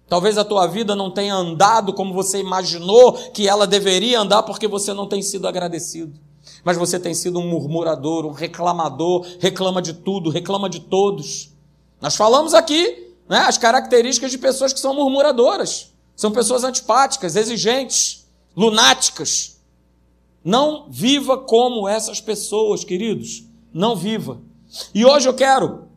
Talvez 0.08 0.40
a 0.40 0.44
tua 0.44 0.66
vida 0.66 0.96
não 0.96 1.12
tenha 1.12 1.36
andado 1.36 1.94
como 1.94 2.14
você 2.14 2.40
imaginou 2.40 3.14
que 3.32 3.48
ela 3.48 3.68
deveria 3.68 4.20
andar 4.20 4.42
porque 4.42 4.68
você 4.68 4.92
não 4.92 5.08
tem 5.08 5.22
sido 5.22 5.48
agradecido. 5.48 6.20
Mas 6.64 6.78
você 6.78 7.00
tem 7.00 7.14
sido 7.14 7.38
um 7.38 7.48
murmurador, 7.48 8.26
um 8.26 8.32
reclamador, 8.32 9.26
reclama 9.40 9.82
de 9.82 9.94
tudo, 9.94 10.32
reclama 10.32 10.68
de 10.68 10.80
todos. 10.80 11.54
Nós 12.02 12.16
falamos 12.16 12.56
aqui 12.56 13.09
né, 13.30 13.38
as 13.42 13.60
características 13.60 14.32
de 14.32 14.40
pessoas 14.40 14.74
que 14.74 14.80
são 14.80 14.96
murmuradoras. 14.96 15.94
São 16.16 16.32
pessoas 16.32 16.64
antipáticas, 16.64 17.36
exigentes, 17.36 18.28
lunáticas. 18.58 19.62
Não 20.44 20.88
viva 20.90 21.38
como 21.38 21.88
essas 21.88 22.20
pessoas, 22.20 22.84
queridos. 22.84 23.44
Não 23.72 23.96
viva. 23.96 24.42
E 24.94 25.06
hoje 25.06 25.30
eu 25.30 25.34
quero 25.34 25.88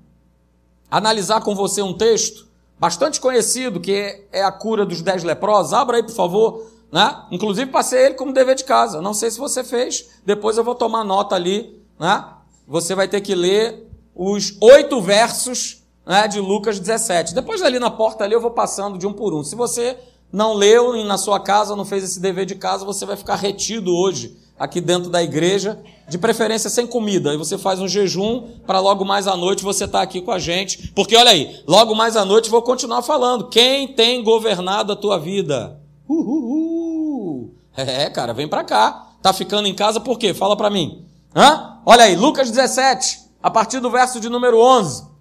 analisar 0.90 1.40
com 1.40 1.54
você 1.54 1.80
um 1.80 1.94
texto 1.94 2.46
bastante 2.78 3.20
conhecido, 3.20 3.80
que 3.80 4.26
é 4.30 4.44
a 4.44 4.52
cura 4.52 4.84
dos 4.84 5.00
dez 5.00 5.24
leprosos. 5.24 5.72
Abra 5.72 5.96
aí, 5.96 6.02
por 6.02 6.14
favor. 6.14 6.66
Né? 6.92 7.24
Inclusive, 7.30 7.70
passei 7.70 8.06
ele 8.06 8.14
como 8.14 8.32
dever 8.32 8.54
de 8.54 8.64
casa. 8.64 9.00
Não 9.00 9.14
sei 9.14 9.30
se 9.30 9.38
você 9.38 9.64
fez. 9.64 10.10
Depois 10.26 10.58
eu 10.58 10.64
vou 10.64 10.74
tomar 10.74 11.02
nota 11.02 11.34
ali. 11.34 11.82
Né? 11.98 12.24
Você 12.68 12.94
vai 12.94 13.08
ter 13.08 13.22
que 13.22 13.34
ler 13.34 13.88
os 14.14 14.56
oito 14.60 15.00
versos 15.00 15.81
né, 16.06 16.28
de 16.28 16.40
Lucas 16.40 16.78
17. 16.78 17.34
Depois 17.34 17.62
ali 17.62 17.78
na 17.78 17.90
porta 17.90 18.24
ali 18.24 18.34
eu 18.34 18.40
vou 18.40 18.50
passando 18.50 18.98
de 18.98 19.06
um 19.06 19.12
por 19.12 19.34
um. 19.34 19.42
Se 19.42 19.54
você 19.54 19.96
não 20.32 20.54
leu 20.54 20.96
e 20.96 21.04
na 21.04 21.18
sua 21.18 21.38
casa 21.38 21.76
não 21.76 21.84
fez 21.84 22.04
esse 22.04 22.20
dever 22.20 22.46
de 22.46 22.54
casa, 22.54 22.84
você 22.84 23.04
vai 23.04 23.16
ficar 23.16 23.36
retido 23.36 23.94
hoje 23.94 24.36
aqui 24.58 24.80
dentro 24.80 25.10
da 25.10 25.22
igreja, 25.22 25.82
de 26.08 26.16
preferência 26.16 26.70
sem 26.70 26.86
comida. 26.86 27.34
E 27.34 27.36
você 27.36 27.58
faz 27.58 27.80
um 27.80 27.88
jejum 27.88 28.48
para 28.66 28.78
logo 28.78 29.04
mais 29.04 29.26
à 29.26 29.36
noite 29.36 29.64
você 29.64 29.84
estar 29.84 29.98
tá 29.98 30.04
aqui 30.04 30.20
com 30.20 30.30
a 30.30 30.38
gente. 30.38 30.88
Porque 30.94 31.16
olha 31.16 31.32
aí, 31.32 31.62
logo 31.66 31.94
mais 31.94 32.16
à 32.16 32.24
noite 32.24 32.48
vou 32.48 32.62
continuar 32.62 33.02
falando. 33.02 33.48
Quem 33.48 33.88
tem 33.88 34.22
governado 34.22 34.92
a 34.92 34.96
tua 34.96 35.18
vida? 35.18 35.80
Uhul. 36.08 37.54
É, 37.76 38.08
cara, 38.10 38.32
vem 38.32 38.46
para 38.46 38.64
cá. 38.64 39.08
Tá 39.20 39.32
ficando 39.32 39.66
em 39.66 39.74
casa 39.74 40.00
por 40.00 40.18
quê? 40.18 40.32
Fala 40.34 40.56
para 40.56 40.70
mim. 40.70 41.04
Hã? 41.34 41.78
Olha 41.84 42.04
aí, 42.04 42.14
Lucas 42.14 42.50
17, 42.50 43.18
a 43.42 43.50
partir 43.50 43.80
do 43.80 43.90
verso 43.90 44.20
de 44.20 44.28
número 44.28 44.58
11. 44.58 45.11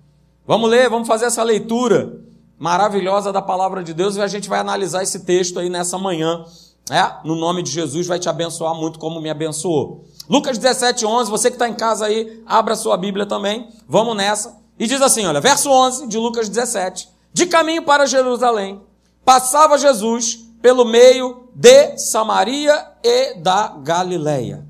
Vamos 0.51 0.70
ler, 0.70 0.89
vamos 0.89 1.08
fazer 1.08 1.27
essa 1.27 1.41
leitura 1.43 2.20
maravilhosa 2.60 3.31
da 3.31 3.41
palavra 3.41 3.81
de 3.81 3.93
Deus 3.93 4.17
e 4.17 4.22
a 4.22 4.27
gente 4.27 4.50
vai 4.50 4.60
analisar 4.60 5.01
esse 5.01 5.20
texto 5.20 5.58
aí 5.58 5.70
nessa 5.70 5.98
manhã 5.98 6.43
é, 6.89 7.25
no 7.25 7.36
nome 7.36 7.63
de 7.63 7.72
Jesus, 7.72 8.05
vai 8.05 8.20
te 8.20 8.27
abençoar 8.27 8.75
muito 8.75 9.00
como 9.00 9.22
me 9.22 9.29
abençoou. 9.29 10.03
Lucas 10.29 10.58
17, 10.58 11.05
11, 11.05 11.31
você 11.31 11.50
que 11.50 11.55
está 11.55 11.70
em 11.70 11.74
casa 11.74 12.05
aí, 12.05 12.43
abra 12.46 12.75
sua 12.75 12.98
Bíblia 12.98 13.25
também, 13.25 13.70
vamos 13.88 14.13
nessa. 14.13 14.60
E 14.77 14.86
diz 14.88 15.01
assim, 15.01 15.25
olha, 15.25 15.39
verso 15.39 15.72
11 15.72 16.08
de 16.08 16.17
Lucas 16.17 16.50
17. 16.50 17.08
De 17.31 17.46
caminho 17.46 17.84
para 17.84 18.05
Jerusalém, 18.05 18.81
passava 19.24 19.77
Jesus 19.77 20.38
pelo 20.62 20.84
meio 20.84 21.48
de 21.55 21.98
Samaria 21.98 22.89
e 23.01 23.36
da 23.36 23.70
Galileia. 23.81 24.67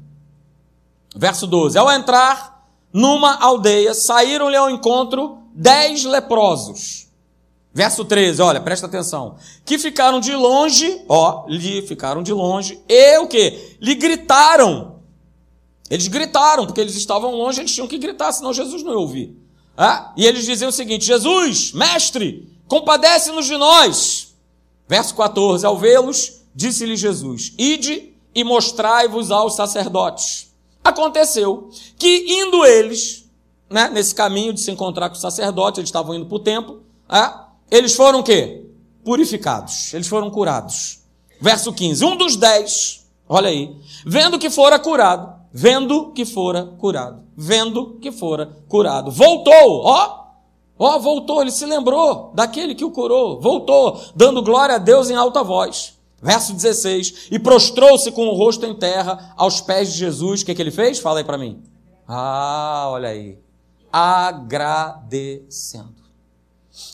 Verso 1.15 1.47
12. 1.47 1.75
Ao 1.75 1.91
entrar 1.91 2.67
numa 2.93 3.41
aldeia, 3.41 3.95
saíram-lhe 3.95 4.55
ao 4.55 4.69
encontro 4.69 5.40
dez 5.53 6.03
leprosos 6.03 7.11
Verso 7.73 8.03
13, 8.03 8.41
olha, 8.41 8.59
presta 8.59 8.85
atenção. 8.85 9.37
Que 9.65 9.77
ficaram 9.77 10.19
de 10.19 10.35
longe, 10.35 11.03
ó, 11.07 11.45
lhe 11.47 11.81
ficaram 11.83 12.21
de 12.21 12.33
longe, 12.33 12.81
e 12.87 13.17
o 13.19 13.27
que? 13.27 13.77
Lhe 13.79 13.95
gritaram. 13.95 14.99
Eles 15.89 16.07
gritaram, 16.07 16.65
porque 16.65 16.81
eles 16.81 16.95
estavam 16.95 17.33
longe, 17.33 17.61
eles 17.61 17.73
tinham 17.73 17.87
que 17.87 17.97
gritar, 17.97 18.31
senão 18.33 18.53
Jesus 18.53 18.83
não 18.83 18.91
ia 18.91 18.99
ouvir. 18.99 19.37
E 20.17 20.25
eles 20.25 20.45
diziam 20.45 20.69
o 20.69 20.73
seguinte: 20.73 21.05
Jesus, 21.05 21.71
mestre, 21.71 22.49
compadece-nos 22.67 23.45
de 23.45 23.57
nós. 23.57 24.35
Verso 24.87 25.15
14: 25.15 25.65
Ao 25.65 25.77
vê-los, 25.77 26.41
disse-lhe 26.53 26.97
Jesus: 26.97 27.53
Ide 27.57 28.13
e 28.35 28.43
mostrai-vos 28.43 29.31
aos 29.31 29.55
sacerdotes. 29.55 30.53
Aconteceu 30.83 31.69
que, 31.97 32.25
indo 32.27 32.65
eles, 32.65 33.29
né, 33.71 33.89
nesse 33.89 34.13
caminho 34.13 34.53
de 34.53 34.59
se 34.59 34.69
encontrar 34.69 35.09
com 35.09 35.15
o 35.15 35.19
sacerdote, 35.19 35.79
eles 35.79 35.87
estavam 35.87 36.13
indo 36.13 36.25
para 36.25 36.35
o 36.35 36.39
templo, 36.39 36.83
ah, 37.07 37.49
eles 37.69 37.93
foram 37.93 38.19
o 38.19 38.23
quê? 38.23 38.65
Purificados. 39.03 39.93
Eles 39.93 40.07
foram 40.07 40.29
curados. 40.29 40.99
Verso 41.39 41.73
15. 41.73 42.05
Um 42.05 42.15
dos 42.15 42.35
dez, 42.35 43.07
olha 43.27 43.49
aí, 43.49 43.75
vendo 44.05 44.37
que 44.37 44.49
fora 44.49 44.77
curado, 44.77 45.33
vendo 45.51 46.11
que 46.11 46.25
fora 46.25 46.65
curado, 46.77 47.23
vendo 47.35 47.97
que 47.99 48.11
fora 48.11 48.57
curado, 48.67 49.09
voltou, 49.09 49.83
ó, 49.83 50.25
ó, 50.77 50.99
voltou, 50.99 51.41
ele 51.41 51.51
se 51.51 51.65
lembrou 51.65 52.31
daquele 52.35 52.75
que 52.75 52.85
o 52.85 52.91
curou, 52.91 53.41
voltou, 53.41 53.99
dando 54.15 54.43
glória 54.43 54.75
a 54.75 54.77
Deus 54.77 55.09
em 55.09 55.15
alta 55.15 55.43
voz. 55.43 55.99
Verso 56.21 56.53
16, 56.53 57.29
e 57.31 57.39
prostrou-se 57.39 58.11
com 58.11 58.27
o 58.27 58.35
rosto 58.35 58.63
em 58.67 58.75
terra 58.75 59.33
aos 59.35 59.59
pés 59.59 59.91
de 59.91 59.97
Jesus. 59.97 60.41
O 60.41 60.45
que, 60.45 60.53
que 60.53 60.61
ele 60.61 60.69
fez? 60.69 60.99
Fala 60.99 61.19
aí 61.19 61.23
para 61.23 61.37
mim. 61.37 61.63
Ah, 62.07 62.89
olha 62.91 63.09
aí. 63.09 63.39
Agradecendo 63.91 66.01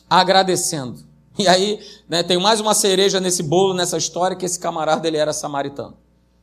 agradecendo. 0.10 1.05
E 1.38 1.47
aí, 1.47 1.79
né, 2.10 2.23
tem 2.23 2.39
mais 2.39 2.60
uma 2.60 2.73
cereja 2.73 3.19
nesse 3.19 3.43
bolo, 3.43 3.73
nessa 3.73 3.97
história, 3.97 4.36
que 4.36 4.45
esse 4.45 4.60
camarada 4.60 5.07
ele 5.07 5.17
era 5.17 5.31
samaritano. 5.31 5.95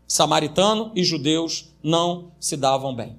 Samaritano 0.06 0.92
e 0.94 1.02
judeus 1.02 1.72
não 1.82 2.30
se 2.38 2.56
davam 2.56 2.94
bem. 2.94 3.18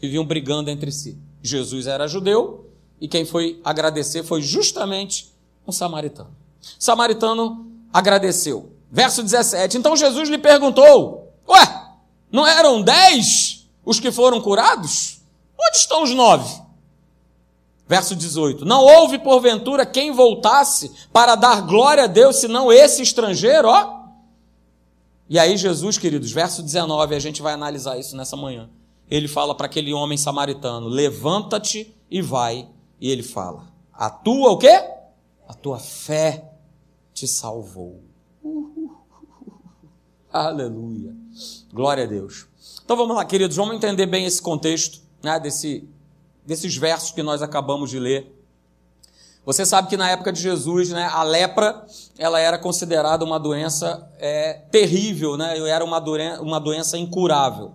Viviam 0.00 0.24
brigando 0.24 0.70
entre 0.70 0.92
si. 0.92 1.18
Jesus 1.42 1.86
era 1.86 2.06
judeu 2.06 2.70
e 3.00 3.08
quem 3.08 3.24
foi 3.24 3.60
agradecer 3.64 4.22
foi 4.22 4.40
justamente 4.40 5.32
um 5.66 5.72
samaritano. 5.72 6.30
Samaritano 6.78 7.66
agradeceu. 7.92 8.72
Verso 8.90 9.22
17. 9.22 9.78
Então 9.78 9.96
Jesus 9.96 10.28
lhe 10.28 10.38
perguntou: 10.38 11.32
Ué, 11.48 11.90
não 12.30 12.46
eram 12.46 12.82
dez 12.82 13.68
os 13.84 13.98
que 13.98 14.12
foram 14.12 14.40
curados? 14.40 15.17
Onde 15.60 15.76
estão 15.76 16.02
os 16.02 16.14
nove? 16.14 16.68
Verso 17.88 18.14
18: 18.14 18.66
Não 18.66 18.84
houve 18.84 19.18
porventura 19.18 19.86
quem 19.86 20.12
voltasse 20.12 20.92
para 21.10 21.34
dar 21.34 21.62
glória 21.62 22.04
a 22.04 22.06
Deus, 22.06 22.36
senão 22.36 22.70
esse 22.70 23.02
estrangeiro, 23.02 23.68
ó. 23.68 23.98
E 25.28 25.38
aí, 25.38 25.56
Jesus, 25.56 25.98
queridos, 25.98 26.30
verso 26.30 26.62
19, 26.62 27.14
a 27.14 27.18
gente 27.18 27.42
vai 27.42 27.54
analisar 27.54 27.98
isso 27.98 28.14
nessa 28.14 28.36
manhã. 28.36 28.68
Ele 29.10 29.26
fala 29.26 29.54
para 29.54 29.66
aquele 29.66 29.92
homem 29.92 30.18
samaritano: 30.18 30.86
Levanta-te 30.86 31.94
e 32.10 32.20
vai. 32.20 32.68
E 33.00 33.10
ele 33.10 33.22
fala: 33.22 33.64
A 33.92 34.10
tua 34.10 34.50
o 34.50 34.58
quê? 34.58 34.84
A 35.48 35.54
tua 35.54 35.78
fé 35.78 36.44
te 37.14 37.26
salvou. 37.26 38.02
Aleluia. 40.30 41.16
Glória 41.72 42.04
a 42.04 42.06
Deus. 42.06 42.46
Então 42.84 42.96
vamos 42.96 43.16
lá, 43.16 43.24
queridos, 43.24 43.56
vamos 43.56 43.76
entender 43.76 44.06
bem 44.06 44.26
esse 44.26 44.42
contexto 44.42 45.07
né, 45.22 45.38
desse 45.38 45.88
desses 46.48 46.74
versos 46.76 47.10
que 47.10 47.22
nós 47.22 47.42
acabamos 47.42 47.90
de 47.90 47.98
ler. 47.98 48.34
Você 49.44 49.66
sabe 49.66 49.88
que 49.88 49.98
na 49.98 50.10
época 50.10 50.32
de 50.32 50.40
Jesus, 50.40 50.88
né, 50.88 51.04
a 51.12 51.22
lepra, 51.22 51.84
ela 52.18 52.40
era 52.40 52.58
considerada 52.58 53.22
uma 53.22 53.38
doença 53.38 54.10
é, 54.18 54.54
terrível, 54.70 55.36
né? 55.36 55.58
Era 55.68 55.84
uma, 55.84 56.00
doença, 56.00 56.40
uma 56.40 56.58
doença 56.58 56.96
incurável. 56.96 57.72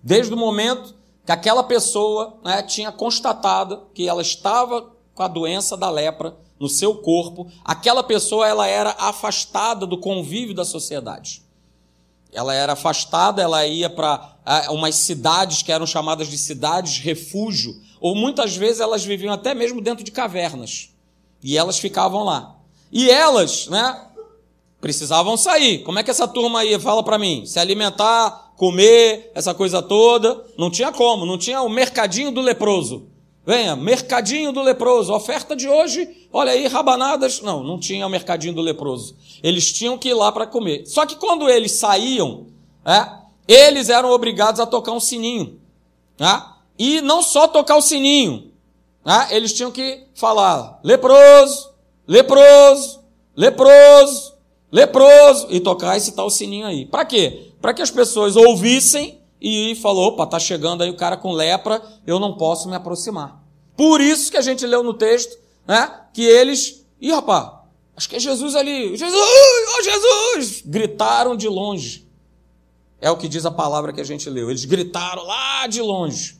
Desde 0.00 0.32
o 0.32 0.36
momento 0.36 0.94
que 1.26 1.32
aquela 1.32 1.64
pessoa 1.64 2.38
né, 2.44 2.62
tinha 2.62 2.92
constatado 2.92 3.88
que 3.92 4.08
ela 4.08 4.22
estava 4.22 4.90
com 5.14 5.22
a 5.24 5.28
doença 5.28 5.76
da 5.76 5.90
lepra 5.90 6.36
no 6.58 6.68
seu 6.68 6.96
corpo, 6.96 7.48
aquela 7.64 8.04
pessoa 8.04 8.46
ela 8.46 8.68
era 8.68 8.94
afastada 9.00 9.84
do 9.84 9.98
convívio 9.98 10.54
da 10.54 10.64
sociedade. 10.64 11.41
Ela 12.32 12.54
era 12.54 12.72
afastada, 12.72 13.42
ela 13.42 13.66
ia 13.66 13.90
para 13.90 14.36
umas 14.70 14.94
cidades 14.94 15.62
que 15.62 15.70
eram 15.70 15.86
chamadas 15.86 16.28
de 16.28 16.38
cidades 16.38 16.98
refúgio, 16.98 17.74
ou 18.00 18.14
muitas 18.14 18.56
vezes 18.56 18.80
elas 18.80 19.04
viviam 19.04 19.32
até 19.32 19.54
mesmo 19.54 19.80
dentro 19.80 20.02
de 20.02 20.10
cavernas. 20.10 20.90
E 21.42 21.56
elas 21.56 21.78
ficavam 21.78 22.24
lá. 22.24 22.56
E 22.90 23.10
elas, 23.10 23.68
né, 23.68 24.06
precisavam 24.80 25.36
sair. 25.36 25.78
Como 25.84 25.98
é 25.98 26.02
que 26.02 26.10
essa 26.10 26.26
turma 26.26 26.60
aí 26.60 26.78
fala 26.80 27.02
para 27.02 27.18
mim? 27.18 27.46
Se 27.46 27.58
alimentar, 27.58 28.52
comer, 28.56 29.30
essa 29.34 29.54
coisa 29.54 29.80
toda, 29.80 30.44
não 30.58 30.70
tinha 30.70 30.90
como, 30.90 31.24
não 31.24 31.38
tinha 31.38 31.62
o 31.62 31.68
mercadinho 31.68 32.32
do 32.32 32.40
leproso. 32.40 33.11
Venha, 33.44 33.74
mercadinho 33.74 34.52
do 34.52 34.62
leproso, 34.62 35.12
oferta 35.12 35.56
de 35.56 35.68
hoje, 35.68 36.08
olha 36.32 36.52
aí, 36.52 36.68
rabanadas. 36.68 37.40
Não, 37.40 37.62
não 37.62 37.78
tinha 37.78 38.06
o 38.06 38.10
mercadinho 38.10 38.54
do 38.54 38.60
leproso. 38.60 39.16
Eles 39.42 39.72
tinham 39.72 39.98
que 39.98 40.10
ir 40.10 40.14
lá 40.14 40.30
para 40.30 40.46
comer. 40.46 40.86
Só 40.86 41.04
que 41.04 41.16
quando 41.16 41.48
eles 41.48 41.72
saíam, 41.72 42.46
é, 42.84 43.04
eles 43.48 43.88
eram 43.88 44.10
obrigados 44.10 44.60
a 44.60 44.66
tocar 44.66 44.92
um 44.92 45.00
sininho. 45.00 45.60
É, 46.20 46.42
e 46.78 47.00
não 47.00 47.20
só 47.20 47.48
tocar 47.48 47.76
o 47.76 47.82
sininho, 47.82 48.52
é, 49.04 49.36
eles 49.36 49.52
tinham 49.52 49.72
que 49.72 50.04
falar 50.14 50.78
leproso, 50.84 51.72
leproso, 52.06 53.00
leproso, 53.36 54.34
leproso, 54.70 55.48
e 55.50 55.58
tocar 55.58 55.96
esse 55.96 56.12
tal 56.12 56.30
sininho 56.30 56.66
aí. 56.66 56.86
Para 56.86 57.04
quê? 57.04 57.52
Para 57.60 57.74
que 57.74 57.82
as 57.82 57.90
pessoas 57.90 58.36
ouvissem 58.36 59.20
e 59.42 59.74
falou: 59.74 60.10
opa, 60.10 60.24
tá 60.24 60.38
chegando 60.38 60.82
aí 60.82 60.90
o 60.90 60.96
cara 60.96 61.16
com 61.16 61.32
lepra, 61.32 61.82
eu 62.06 62.20
não 62.20 62.36
posso 62.36 62.68
me 62.68 62.76
aproximar. 62.76 63.42
Por 63.76 64.00
isso 64.00 64.30
que 64.30 64.36
a 64.36 64.42
gente 64.42 64.64
leu 64.64 64.84
no 64.84 64.94
texto, 64.94 65.36
né, 65.66 66.04
que 66.14 66.22
eles, 66.22 66.86
ih, 67.00 67.10
rapaz, 67.10 67.50
acho 67.96 68.08
que 68.08 68.16
é 68.16 68.20
Jesus 68.20 68.54
ali, 68.54 68.96
Jesus, 68.96 69.20
oh 69.76 69.82
Jesus, 69.82 70.62
gritaram 70.64 71.36
de 71.36 71.48
longe. 71.48 72.08
É 73.00 73.10
o 73.10 73.16
que 73.16 73.26
diz 73.26 73.44
a 73.44 73.50
palavra 73.50 73.92
que 73.92 74.00
a 74.00 74.04
gente 74.04 74.30
leu. 74.30 74.48
Eles 74.48 74.64
gritaram 74.64 75.24
lá 75.24 75.66
de 75.66 75.82
longe, 75.82 76.38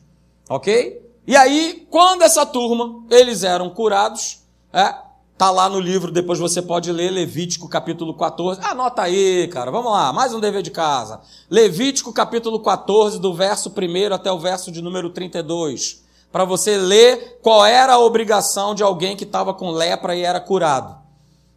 ok? 0.49 1.03
E 1.27 1.35
aí, 1.35 1.85
quando 1.89 2.21
essa 2.21 2.45
turma, 2.45 3.03
eles 3.09 3.43
eram 3.43 3.69
curados, 3.69 4.43
é, 4.71 4.95
Tá 5.35 5.49
lá 5.49 5.67
no 5.67 5.79
livro, 5.79 6.11
depois 6.11 6.37
você 6.37 6.61
pode 6.61 6.91
ler 6.91 7.09
Levítico 7.09 7.67
capítulo 7.67 8.13
14. 8.13 8.61
Anota 8.63 9.01
aí, 9.01 9.47
cara. 9.47 9.71
Vamos 9.71 9.91
lá, 9.91 10.13
mais 10.13 10.31
um 10.31 10.39
dever 10.39 10.61
de 10.61 10.69
casa. 10.69 11.21
Levítico 11.49 12.13
capítulo 12.13 12.59
14, 12.59 13.19
do 13.19 13.33
verso 13.33 13.69
1 13.69 14.13
até 14.13 14.31
o 14.31 14.37
verso 14.37 14.71
de 14.71 14.79
número 14.79 15.09
32. 15.09 16.03
Para 16.31 16.45
você 16.45 16.77
ler 16.77 17.39
qual 17.41 17.65
era 17.65 17.93
a 17.93 17.99
obrigação 17.99 18.75
de 18.75 18.83
alguém 18.83 19.15
que 19.15 19.23
estava 19.23 19.55
com 19.55 19.71
lepra 19.71 20.15
e 20.15 20.21
era 20.21 20.39
curado. 20.39 20.95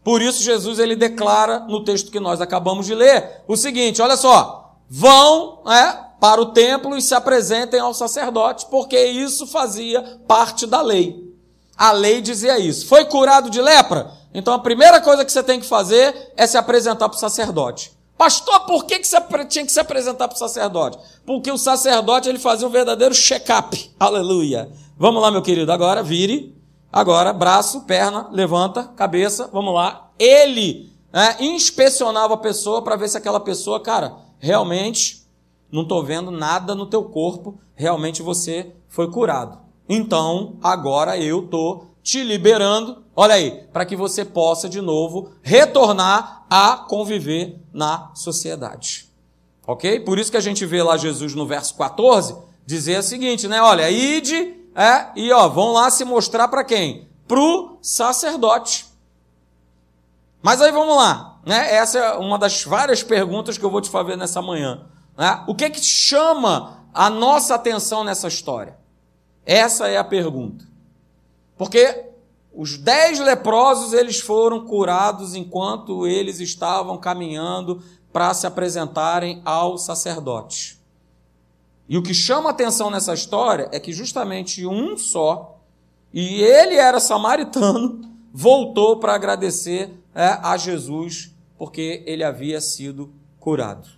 Por 0.03 0.23
isso 0.23 0.43
Jesus 0.43 0.79
ele 0.79 0.97
declara 0.97 1.61
no 1.61 1.85
texto 1.85 2.11
que 2.11 2.21
nós 2.21 2.41
acabamos 2.41 2.87
de 2.87 2.95
ler 2.95 3.43
o 3.47 3.57
seguinte, 3.57 4.01
olha 4.01 4.17
só: 4.17 4.75
vão, 4.89 5.63
é, 5.69 5.93
para 6.19 6.41
o 6.41 6.47
templo 6.47 6.97
e 6.97 7.03
se 7.03 7.15
apresentem 7.15 7.79
ao 7.79 7.93
sacerdote, 7.93 8.67
porque 8.71 8.99
isso 8.99 9.47
fazia 9.47 10.01
parte 10.27 10.67
da 10.67 10.81
lei. 10.81 11.26
A 11.77 11.93
lei 11.93 12.21
dizia 12.21 12.59
isso. 12.59 12.87
Foi 12.87 13.05
curado 13.05 13.51
de 13.51 13.61
lepra? 13.61 14.11
Então 14.33 14.55
a 14.55 14.59
primeira 14.59 15.01
coisa 15.01 15.25
que 15.25 15.33
você 15.33 15.43
tem 15.43 15.61
que 15.61 15.67
fazer 15.67 16.33
é 16.37 16.47
se 16.47 16.57
apresentar 16.57 17.09
para 17.09 17.17
o 17.17 17.21
sacerdote. 17.21 17.97
Pastor, 18.17 18.61
por 18.61 18.85
que, 18.87 18.99
que 18.99 19.07
você 19.07 19.21
tinha 19.47 19.65
que 19.65 19.73
se 19.73 19.79
apresentar 19.79 20.27
para 20.27 20.37
o 20.37 20.39
sacerdote? 20.39 20.99
Porque 21.27 21.51
o 21.51 21.59
sacerdote 21.59 22.29
ele 22.29 22.39
fazia 22.39 22.67
um 22.67 22.71
verdadeiro 22.71 23.15
check-up. 23.15 23.91
Aleluia. 24.01 24.71
Vamos 24.97 25.21
lá, 25.21 25.31
meu 25.31 25.43
querido. 25.43 25.71
Agora, 25.71 26.03
vire. 26.03 26.57
Agora, 26.91 27.33
braço, 27.33 27.83
perna, 27.83 28.29
levanta, 28.33 28.85
cabeça. 28.85 29.51
Vamos 29.53 29.75
lá. 29.75 30.11
Ele 30.19 30.91
né, 31.13 31.37
inspecionava 31.41 32.35
a 32.35 32.39
pessoa 32.39 32.81
para 32.81 32.97
ver 32.97 33.09
se 33.11 33.19
aquela 33.19 33.41
pessoa, 33.41 33.81
cara, 33.81 34.17
realmente 34.39 35.27
não 35.71 35.83
estou 35.83 36.03
vendo 36.03 36.31
nada 36.31 36.75
no 36.75 36.87
teu 36.87 37.05
corpo. 37.05 37.61
Realmente 37.75 38.23
você 38.23 38.73
foi 38.89 39.11
curado. 39.11 39.66
Então, 39.89 40.57
agora 40.63 41.17
eu 41.17 41.45
estou 41.45 41.91
te 42.03 42.23
liberando, 42.23 43.05
olha 43.15 43.35
aí, 43.35 43.67
para 43.73 43.85
que 43.85 43.97
você 43.97 44.25
possa 44.25 44.69
de 44.69 44.81
novo 44.81 45.33
retornar 45.43 46.45
a 46.49 46.77
conviver 46.89 47.61
na 47.73 48.11
sociedade. 48.15 49.09
Ok? 49.67 50.01
Por 50.01 50.19
isso 50.19 50.31
que 50.31 50.37
a 50.37 50.41
gente 50.41 50.65
vê 50.65 50.83
lá 50.83 50.97
Jesus 50.97 51.35
no 51.35 51.47
verso 51.47 51.75
14 51.75 52.37
dizer 52.65 52.99
o 52.99 53.03
seguinte, 53.03 53.49
né? 53.49 53.61
Olha, 53.61 53.91
ide, 53.91 54.55
é, 54.75 55.07
e 55.17 55.33
ó, 55.33 55.49
vão 55.49 55.73
lá 55.73 55.91
se 55.91 56.05
mostrar 56.05 56.49
para 56.49 56.65
quem? 56.65 57.09
Pro 57.27 57.79
sacerdote. 57.81 58.87
Mas 60.43 60.61
aí 60.61 60.71
vamos 60.71 60.97
lá, 60.97 61.41
né? 61.45 61.75
Essa 61.75 61.99
é 61.99 62.13
uma 62.19 62.39
das 62.39 62.63
várias 62.63 63.03
perguntas 63.03 63.59
que 63.59 63.65
eu 63.65 63.71
vou 63.71 63.81
te 63.81 63.91
fazer 63.91 64.17
nessa 64.17 64.41
manhã. 64.41 64.87
Né? 65.17 65.43
O 65.49 65.55
que 65.55 65.71
que 65.71 65.81
chama 65.81 66.85
a 66.95 67.11
nossa 67.11 67.55
atenção 67.55 68.05
nessa 68.05 68.29
história? 68.29 68.77
Essa 69.47 69.89
é 69.89 69.97
a 69.97 70.05
pergunta. 70.05 70.67
Porque 71.57 72.05
os 72.53 72.77
dez 72.77 73.21
leprosos 73.21 73.93
eles 73.93 74.21
foram 74.21 74.67
curados 74.67 75.35
enquanto 75.35 76.07
eles 76.07 76.41
estavam 76.41 76.99
caminhando 76.99 77.83
para 78.13 78.35
se 78.35 78.47
apresentarem 78.47 79.41
ao 79.45 79.79
sacerdote. 79.79 80.79
E 81.89 81.97
o 81.97 82.03
que 82.03 82.13
chama 82.13 82.51
atenção 82.51 82.91
nessa 82.91 83.15
história 83.15 83.69
é 83.73 83.79
que 83.79 83.93
justamente 83.93 84.67
um 84.67 84.97
só, 84.97 85.61
e 86.13 86.43
ele 86.43 86.75
era 86.75 86.99
samaritano, 86.99 88.01
voltou 88.33 88.97
para 88.97 89.15
agradecer 89.15 89.93
é, 90.15 90.39
a 90.43 90.57
Jesus 90.57 91.31
porque 91.57 92.03
ele 92.07 92.25
havia 92.25 92.61
sido 92.61 93.13
curado. 93.39 93.89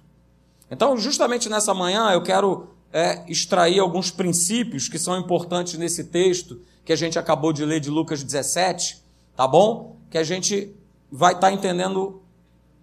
Então, 0.71 0.97
justamente 0.97 1.49
nessa 1.49 1.73
manhã, 1.73 2.11
eu 2.11 2.23
quero 2.23 2.69
é, 2.93 3.25
extrair 3.31 3.79
alguns 3.79 4.11
princípios 4.11 4.89
que 4.89 4.99
são 4.99 5.19
importantes 5.19 5.79
nesse 5.79 6.05
texto 6.05 6.61
que 6.85 6.93
a 6.93 6.97
gente 6.97 7.19
acabou 7.19 7.53
de 7.53 7.65
ler 7.65 7.81
de 7.81 7.91
Lucas 7.91 8.23
17, 8.23 9.03
tá 9.37 9.47
bom? 9.47 9.97
Que 10.11 10.17
a 10.17 10.25
gente 10.25 10.75
vai 11.11 11.35
estar 11.35 11.49
tá 11.49 11.53
entendendo 11.53 12.23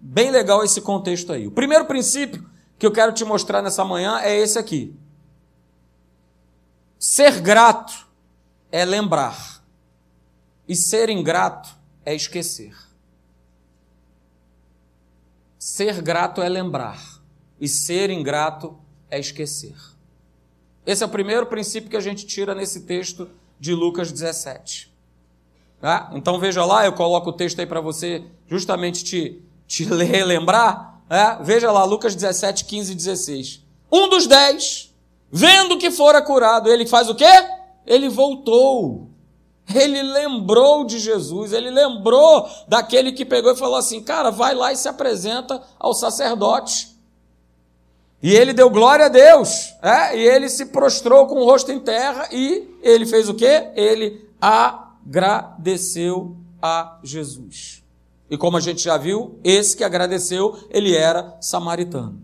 bem 0.00 0.30
legal 0.30 0.62
esse 0.62 0.80
contexto 0.80 1.32
aí. 1.32 1.46
O 1.46 1.50
primeiro 1.50 1.86
princípio 1.86 2.48
que 2.78 2.86
eu 2.86 2.92
quero 2.92 3.12
te 3.12 3.24
mostrar 3.24 3.62
nessa 3.62 3.84
manhã 3.84 4.20
é 4.20 4.36
esse 4.36 4.58
aqui. 4.58 4.94
Ser 6.98 7.40
grato 7.40 8.06
é 8.70 8.84
lembrar, 8.84 9.62
e 10.68 10.74
ser 10.74 11.08
ingrato 11.08 11.68
é 12.04 12.14
esquecer. 12.14 12.74
Ser 15.58 16.00
grato 16.00 16.40
é 16.40 16.48
lembrar, 16.48 17.20
e 17.60 17.68
ser 17.68 18.10
ingrato 18.10 18.78
é 19.10 19.18
esquecer. 19.18 19.95
Esse 20.86 21.02
é 21.02 21.06
o 21.06 21.10
primeiro 21.10 21.46
princípio 21.46 21.90
que 21.90 21.96
a 21.96 22.00
gente 22.00 22.24
tira 22.24 22.54
nesse 22.54 22.82
texto 22.82 23.28
de 23.58 23.74
Lucas 23.74 24.12
17. 24.12 24.94
Tá? 25.80 26.10
Então 26.14 26.38
veja 26.38 26.64
lá, 26.64 26.86
eu 26.86 26.92
coloco 26.92 27.30
o 27.30 27.32
texto 27.32 27.58
aí 27.58 27.66
para 27.66 27.80
você 27.80 28.24
justamente 28.48 29.02
te, 29.04 29.42
te 29.66 29.82
relembrar. 29.92 31.02
É? 31.10 31.42
Veja 31.42 31.70
lá, 31.70 31.84
Lucas 31.84 32.14
17, 32.14 32.64
15 32.64 32.92
e 32.92 32.94
16. 32.94 33.62
Um 33.90 34.08
dos 34.08 34.26
dez, 34.26 34.94
vendo 35.30 35.78
que 35.78 35.90
fora 35.90 36.22
curado, 36.22 36.70
ele 36.70 36.86
faz 36.86 37.08
o 37.08 37.14
quê? 37.14 37.24
Ele 37.86 38.08
voltou. 38.08 39.10
Ele 39.72 40.00
lembrou 40.00 40.84
de 40.84 40.98
Jesus, 40.98 41.52
ele 41.52 41.70
lembrou 41.70 42.48
daquele 42.68 43.10
que 43.10 43.24
pegou 43.24 43.52
e 43.52 43.56
falou 43.56 43.76
assim: 43.76 44.00
cara, 44.00 44.30
vai 44.30 44.54
lá 44.54 44.72
e 44.72 44.76
se 44.76 44.88
apresenta 44.88 45.60
ao 45.78 45.92
sacerdote. 45.92 46.95
E 48.26 48.34
ele 48.34 48.52
deu 48.52 48.68
glória 48.68 49.06
a 49.06 49.08
Deus, 49.08 49.72
é? 49.80 50.18
e 50.18 50.20
ele 50.20 50.48
se 50.48 50.66
prostrou 50.66 51.28
com 51.28 51.36
o 51.36 51.44
rosto 51.44 51.70
em 51.70 51.78
terra 51.78 52.28
e 52.32 52.76
ele 52.82 53.06
fez 53.06 53.28
o 53.28 53.34
quê? 53.34 53.70
Ele 53.76 54.28
agradeceu 54.40 56.36
a 56.60 56.98
Jesus. 57.04 57.84
E 58.28 58.36
como 58.36 58.56
a 58.56 58.60
gente 58.60 58.82
já 58.82 58.96
viu, 58.96 59.38
esse 59.44 59.76
que 59.76 59.84
agradeceu, 59.84 60.58
ele 60.70 60.92
era 60.92 61.38
samaritano. 61.40 62.20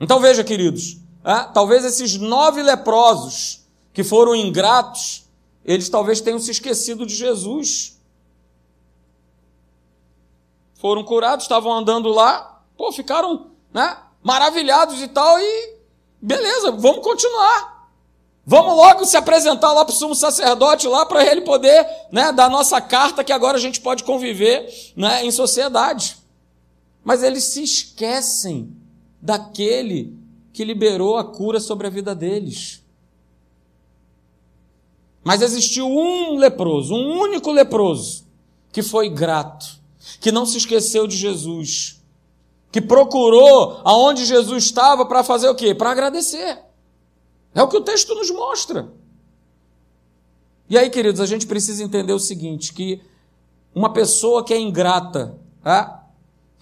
Então 0.00 0.18
veja, 0.18 0.42
queridos, 0.42 0.98
é? 1.24 1.44
talvez 1.54 1.84
esses 1.84 2.16
nove 2.16 2.60
leprosos 2.60 3.64
que 3.92 4.02
foram 4.02 4.34
ingratos, 4.34 5.24
eles 5.64 5.88
talvez 5.88 6.20
tenham 6.20 6.40
se 6.40 6.50
esquecido 6.50 7.06
de 7.06 7.14
Jesus. 7.14 7.96
Foram 10.74 11.04
curados, 11.04 11.44
estavam 11.44 11.72
andando 11.72 12.08
lá, 12.08 12.60
pô, 12.76 12.90
ficaram, 12.90 13.52
né? 13.72 13.98
Maravilhados 14.22 15.00
e 15.00 15.08
tal, 15.08 15.38
e 15.38 15.74
beleza, 16.20 16.70
vamos 16.70 17.02
continuar. 17.02 17.78
Vamos 18.50 18.76
logo 18.76 19.04
se 19.04 19.14
apresentar 19.14 19.72
lá 19.74 19.84
para 19.84 19.92
o 19.92 19.96
sumo 19.96 20.14
sacerdote, 20.14 20.88
lá 20.88 21.04
para 21.04 21.22
ele 21.22 21.42
poder 21.42 21.86
né, 22.10 22.32
dar 22.32 22.48
nossa 22.48 22.80
carta 22.80 23.22
que 23.22 23.30
agora 23.30 23.58
a 23.58 23.60
gente 23.60 23.78
pode 23.78 24.04
conviver 24.04 24.92
né, 24.96 25.22
em 25.22 25.30
sociedade. 25.30 26.16
Mas 27.04 27.22
eles 27.22 27.44
se 27.44 27.62
esquecem 27.62 28.74
daquele 29.20 30.16
que 30.50 30.64
liberou 30.64 31.18
a 31.18 31.24
cura 31.24 31.60
sobre 31.60 31.86
a 31.86 31.90
vida 31.90 32.14
deles. 32.14 32.82
Mas 35.22 35.42
existiu 35.42 35.86
um 35.86 36.38
leproso, 36.38 36.94
um 36.94 37.20
único 37.20 37.52
leproso, 37.52 38.24
que 38.72 38.82
foi 38.82 39.10
grato, 39.10 39.78
que 40.22 40.32
não 40.32 40.46
se 40.46 40.56
esqueceu 40.56 41.06
de 41.06 41.18
Jesus 41.18 41.97
que 42.70 42.80
procurou 42.80 43.80
aonde 43.84 44.24
Jesus 44.24 44.64
estava 44.64 45.06
para 45.06 45.24
fazer 45.24 45.48
o 45.48 45.54
quê? 45.54 45.74
Para 45.74 45.90
agradecer. 45.90 46.58
É 47.54 47.62
o 47.62 47.68
que 47.68 47.76
o 47.76 47.80
texto 47.80 48.14
nos 48.14 48.30
mostra. 48.30 48.92
E 50.68 50.76
aí, 50.76 50.90
queridos, 50.90 51.20
a 51.20 51.26
gente 51.26 51.46
precisa 51.46 51.82
entender 51.82 52.12
o 52.12 52.18
seguinte: 52.18 52.72
que 52.72 53.00
uma 53.74 53.92
pessoa 53.92 54.44
que 54.44 54.52
é 54.52 54.58
ingrata, 54.58 55.38
tá? 55.62 55.98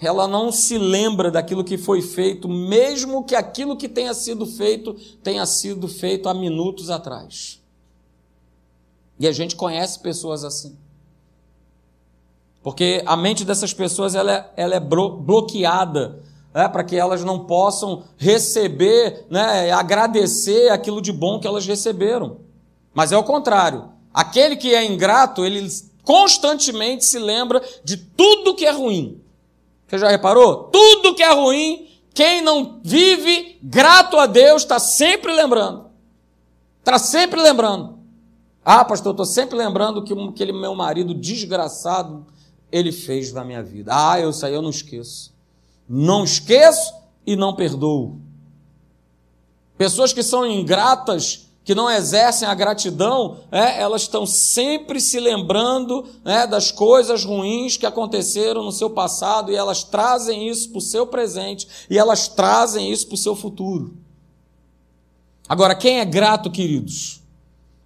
ela 0.01 0.29
não 0.29 0.53
se 0.53 0.77
lembra 0.77 1.31
daquilo 1.31 1.65
que 1.65 1.79
foi 1.79 2.03
feito, 2.03 2.49
mesmo 2.49 3.25
que 3.25 3.35
aquilo 3.35 3.77
que 3.77 3.89
tenha 3.89 4.13
sido 4.13 4.45
feito 4.47 4.95
tenha 5.23 5.47
sido 5.47 5.89
feito 5.89 6.29
há 6.29 6.35
minutos 6.35 6.91
atrás. 6.91 7.63
E 9.19 9.27
a 9.27 9.33
gente 9.33 9.57
conhece 9.57 9.99
pessoas 9.99 10.45
assim. 10.45 10.77
Porque 12.67 13.01
a 13.07 13.17
mente 13.17 13.45
dessas 13.45 13.73
pessoas 13.73 14.17
ela 14.17 14.33
é, 14.33 14.51
ela 14.57 14.75
é 14.75 14.81
bloqueada 14.81 16.21
né, 16.53 16.67
para 16.67 16.83
que 16.83 16.97
elas 16.97 17.23
não 17.23 17.47
possam 17.47 18.03
receber, 18.17 19.25
né, 19.31 19.71
agradecer 19.71 20.71
aquilo 20.71 21.01
de 21.01 21.13
bom 21.13 21.39
que 21.39 21.47
elas 21.47 21.65
receberam. 21.65 22.39
Mas 22.93 23.13
é 23.13 23.17
o 23.17 23.23
contrário. 23.23 23.91
Aquele 24.13 24.57
que 24.57 24.75
é 24.75 24.85
ingrato, 24.85 25.45
ele 25.45 25.65
constantemente 26.03 27.05
se 27.05 27.21
lembra 27.21 27.63
de 27.85 27.99
tudo 27.99 28.57
que 28.57 28.67
é 28.67 28.73
ruim. 28.73 29.21
Você 29.87 29.99
já 29.99 30.09
reparou? 30.09 30.65
Tudo 30.65 31.15
que 31.15 31.23
é 31.23 31.33
ruim, 31.33 31.87
quem 32.13 32.43
não 32.43 32.81
vive 32.83 33.61
grato 33.63 34.19
a 34.19 34.27
Deus 34.27 34.63
está 34.63 34.81
sempre 34.81 35.33
lembrando. 35.33 35.87
Está 36.81 36.99
sempre 36.99 37.41
lembrando. 37.41 37.97
Ah, 38.65 38.85
pastor, 38.85 39.13
estou 39.13 39.25
sempre 39.25 39.57
lembrando 39.57 40.03
que 40.03 40.13
aquele 40.13 40.53
meu 40.53 40.75
marido 40.75 41.15
desgraçado 41.15 42.27
ele 42.71 42.93
fez 42.93 43.33
na 43.33 43.45
minha 43.45 43.63
vida. 43.63 43.93
Ah, 43.95 44.21
eu 44.21 44.33
sei, 44.33 44.55
eu 44.55 44.63
não 44.63 44.71
esqueço. 44.71 45.33
Não 45.89 46.25
esqueço 46.25 46.95
e 47.27 47.37
não 47.37 47.55
perdoo. 47.55 48.21
Pessoas 49.77 50.13
que 50.13 50.23
são 50.23 50.47
ingratas 50.47 51.47
que 51.67 51.75
não 51.75 51.91
exercem 51.91 52.47
a 52.47 52.55
gratidão, 52.55 53.39
é, 53.51 53.81
elas 53.83 54.03
estão 54.03 54.25
sempre 54.25 55.01
se 55.01 55.19
lembrando 55.19 56.07
é, 56.25 56.47
das 56.47 56.71
coisas 56.71 57.25
ruins 57.25 57.77
que 57.77 57.85
aconteceram 57.85 58.63
no 58.63 58.71
seu 58.71 58.89
passado 58.89 59.51
e 59.51 59.57
elas 59.57 59.83
trazem 59.83 60.49
isso 60.49 60.71
para 60.71 60.79
o 60.79 60.81
seu 60.81 61.09
presente 61.09 61.67
e 61.91 61.99
elas 61.99 62.29
trazem 62.29 62.93
isso 62.93 63.09
para 63.09 63.17
o 63.17 63.19
seu 63.19 63.35
futuro. 63.35 63.97
Agora, 65.49 65.75
quem 65.75 65.99
é 65.99 66.05
grato, 66.05 66.53
queridos? 66.53 67.21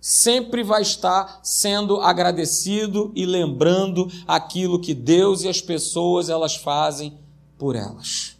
Sempre 0.00 0.62
vai 0.62 0.82
estar 0.82 1.40
sendo 1.42 2.00
agradecido 2.00 3.12
e 3.14 3.26
lembrando 3.26 4.10
aquilo 4.26 4.80
que 4.80 4.94
Deus 4.94 5.42
e 5.42 5.48
as 5.48 5.60
pessoas 5.60 6.30
elas 6.30 6.56
fazem 6.56 7.18
por 7.58 7.76
elas. 7.76 8.36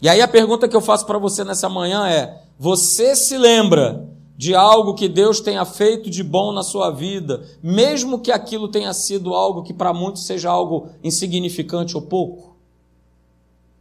E 0.00 0.08
aí 0.08 0.22
a 0.22 0.28
pergunta 0.28 0.66
que 0.66 0.74
eu 0.74 0.80
faço 0.80 1.04
para 1.06 1.18
você 1.18 1.44
nessa 1.44 1.68
manhã 1.68 2.08
é: 2.08 2.42
você 2.58 3.14
se 3.14 3.36
lembra 3.36 4.08
de 4.36 4.54
algo 4.54 4.94
que 4.94 5.08
Deus 5.08 5.40
tenha 5.40 5.64
feito 5.64 6.10
de 6.10 6.22
bom 6.22 6.52
na 6.52 6.62
sua 6.62 6.90
vida, 6.90 7.44
mesmo 7.62 8.18
que 8.18 8.32
aquilo 8.32 8.68
tenha 8.68 8.92
sido 8.92 9.34
algo 9.34 9.62
que 9.62 9.72
para 9.72 9.92
muitos 9.92 10.24
seja 10.24 10.50
algo 10.50 10.88
insignificante 11.02 11.94
ou 11.94 12.02
pouco? 12.02 12.56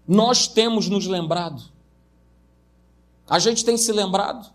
Nós 0.07 0.47
temos 0.47 0.87
nos 0.87 1.07
lembrado. 1.07 1.63
A 3.27 3.39
gente 3.39 3.63
tem 3.63 3.77
se 3.77 3.91
lembrado. 3.91 4.51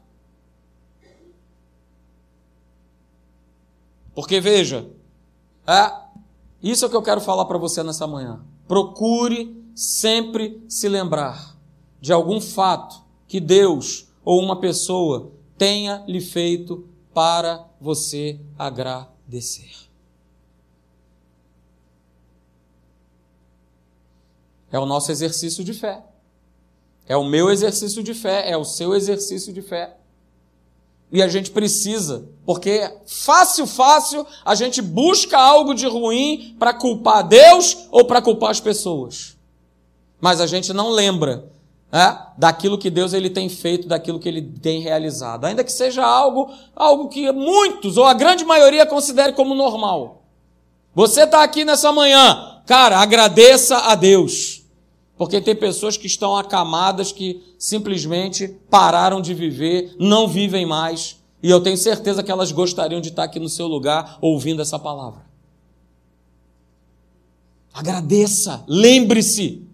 Porque 4.18 4.40
veja, 4.40 4.90
é, 5.64 5.92
isso 6.60 6.84
é 6.84 6.88
o 6.88 6.90
que 6.90 6.96
eu 6.96 7.02
quero 7.02 7.20
falar 7.20 7.44
para 7.44 7.56
você 7.56 7.84
nessa 7.84 8.04
manhã. 8.04 8.44
Procure 8.66 9.56
sempre 9.76 10.60
se 10.68 10.88
lembrar 10.88 11.56
de 12.00 12.12
algum 12.12 12.40
fato 12.40 13.00
que 13.28 13.38
Deus 13.38 14.08
ou 14.24 14.42
uma 14.42 14.58
pessoa 14.58 15.30
tenha 15.56 16.04
lhe 16.08 16.20
feito 16.20 16.88
para 17.14 17.64
você 17.80 18.40
agradecer. 18.58 19.70
É 24.72 24.80
o 24.80 24.84
nosso 24.84 25.12
exercício 25.12 25.62
de 25.62 25.72
fé. 25.72 26.04
É 27.06 27.16
o 27.16 27.22
meu 27.22 27.50
exercício 27.50 28.02
de 28.02 28.14
fé, 28.14 28.50
é 28.50 28.56
o 28.56 28.64
seu 28.64 28.96
exercício 28.96 29.52
de 29.52 29.62
fé. 29.62 29.96
E 31.10 31.22
a 31.22 31.28
gente 31.28 31.50
precisa, 31.50 32.26
porque 32.44 32.90
fácil, 33.06 33.66
fácil, 33.66 34.26
a 34.44 34.54
gente 34.54 34.82
busca 34.82 35.38
algo 35.38 35.74
de 35.74 35.86
ruim 35.86 36.54
para 36.58 36.74
culpar 36.74 37.26
Deus 37.26 37.86
ou 37.90 38.04
para 38.04 38.20
culpar 38.20 38.50
as 38.50 38.60
pessoas. 38.60 39.36
Mas 40.20 40.40
a 40.40 40.46
gente 40.46 40.72
não 40.72 40.90
lembra 40.90 41.50
é, 41.90 42.14
daquilo 42.36 42.76
que 42.76 42.90
Deus 42.90 43.14
ele 43.14 43.30
tem 43.30 43.48
feito, 43.48 43.88
daquilo 43.88 44.20
que 44.20 44.28
ele 44.28 44.42
tem 44.42 44.80
realizado. 44.80 45.46
Ainda 45.46 45.64
que 45.64 45.72
seja 45.72 46.04
algo, 46.04 46.50
algo 46.76 47.08
que 47.08 47.32
muitos 47.32 47.96
ou 47.96 48.04
a 48.04 48.12
grande 48.12 48.44
maioria 48.44 48.84
considere 48.84 49.32
como 49.32 49.54
normal. 49.54 50.22
Você 50.94 51.22
está 51.22 51.42
aqui 51.42 51.64
nessa 51.64 51.90
manhã, 51.92 52.60
cara, 52.66 52.98
agradeça 52.98 53.78
a 53.78 53.94
Deus. 53.94 54.57
Porque 55.18 55.40
tem 55.40 55.54
pessoas 55.54 55.96
que 55.96 56.06
estão 56.06 56.36
acamadas 56.36 57.12
que 57.12 57.42
simplesmente 57.58 58.48
pararam 58.70 59.20
de 59.20 59.34
viver, 59.34 59.94
não 59.98 60.26
vivem 60.26 60.64
mais. 60.64 61.18
E 61.42 61.50
eu 61.50 61.60
tenho 61.60 61.76
certeza 61.76 62.22
que 62.22 62.30
elas 62.30 62.52
gostariam 62.52 63.00
de 63.00 63.10
estar 63.10 63.24
aqui 63.24 63.38
no 63.38 63.48
seu 63.48 63.66
lugar 63.66 64.16
ouvindo 64.22 64.62
essa 64.62 64.78
palavra. 64.78 65.26
Agradeça, 67.74 68.64
lembre-se 68.66 69.68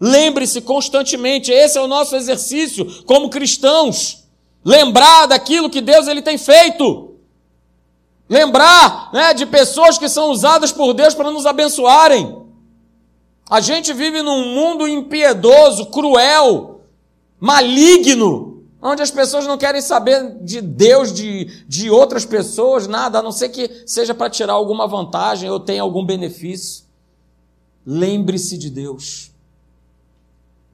Lembre-se 0.00 0.60
constantemente, 0.60 1.50
esse 1.50 1.78
é 1.78 1.80
o 1.80 1.86
nosso 1.86 2.14
exercício 2.16 3.02
como 3.04 3.30
cristãos. 3.30 4.24
Lembrar 4.64 5.26
daquilo 5.26 5.70
que 5.70 5.80
Deus 5.80 6.06
ele 6.06 6.20
tem 6.20 6.36
feito. 6.36 7.14
Lembrar 8.28 9.10
né, 9.12 9.32
de 9.32 9.46
pessoas 9.46 9.96
que 9.96 10.08
são 10.08 10.30
usadas 10.30 10.72
por 10.72 10.92
Deus 10.92 11.14
para 11.14 11.30
nos 11.30 11.46
abençoarem. 11.46 12.45
A 13.48 13.60
gente 13.60 13.92
vive 13.92 14.22
num 14.22 14.54
mundo 14.54 14.88
impiedoso, 14.88 15.86
cruel, 15.86 16.80
maligno, 17.38 18.64
onde 18.82 19.02
as 19.02 19.10
pessoas 19.10 19.46
não 19.46 19.56
querem 19.56 19.80
saber 19.80 20.36
de 20.42 20.60
Deus, 20.60 21.12
de, 21.12 21.64
de 21.66 21.88
outras 21.88 22.24
pessoas, 22.24 22.88
nada, 22.88 23.20
a 23.20 23.22
não 23.22 23.30
ser 23.30 23.50
que 23.50 23.82
seja 23.86 24.14
para 24.14 24.30
tirar 24.30 24.54
alguma 24.54 24.86
vantagem 24.86 25.48
ou 25.48 25.60
tenha 25.60 25.82
algum 25.82 26.04
benefício. 26.04 26.84
Lembre-se 27.84 28.58
de 28.58 28.68
Deus. 28.68 29.30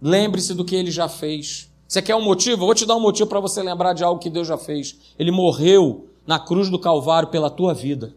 Lembre-se 0.01 0.55
do 0.55 0.65
que 0.65 0.75
ele 0.75 0.91
já 0.91 1.09
fez. 1.09 1.71
Você 1.87 2.01
quer 2.01 2.17
um 2.17 2.23
motivo? 2.23 2.63
Eu 2.63 2.67
vou 2.67 2.75
te 2.75 2.87
dar 2.87 2.97
um 2.97 3.01
motivo 3.01 3.29
para 3.29 3.39
você 3.39 3.63
lembrar 3.63 3.93
de 3.93 4.03
algo 4.03 4.19
que 4.19 4.31
Deus 4.31 4.49
já 4.49 4.57
fez. 4.57 4.97
Ele 5.19 5.31
morreu 5.31 6.09
na 6.27 6.39
cruz 6.39 6.71
do 6.71 6.79
Calvário 6.79 7.29
pela 7.29 7.51
tua 7.51 7.75
vida. 7.75 8.15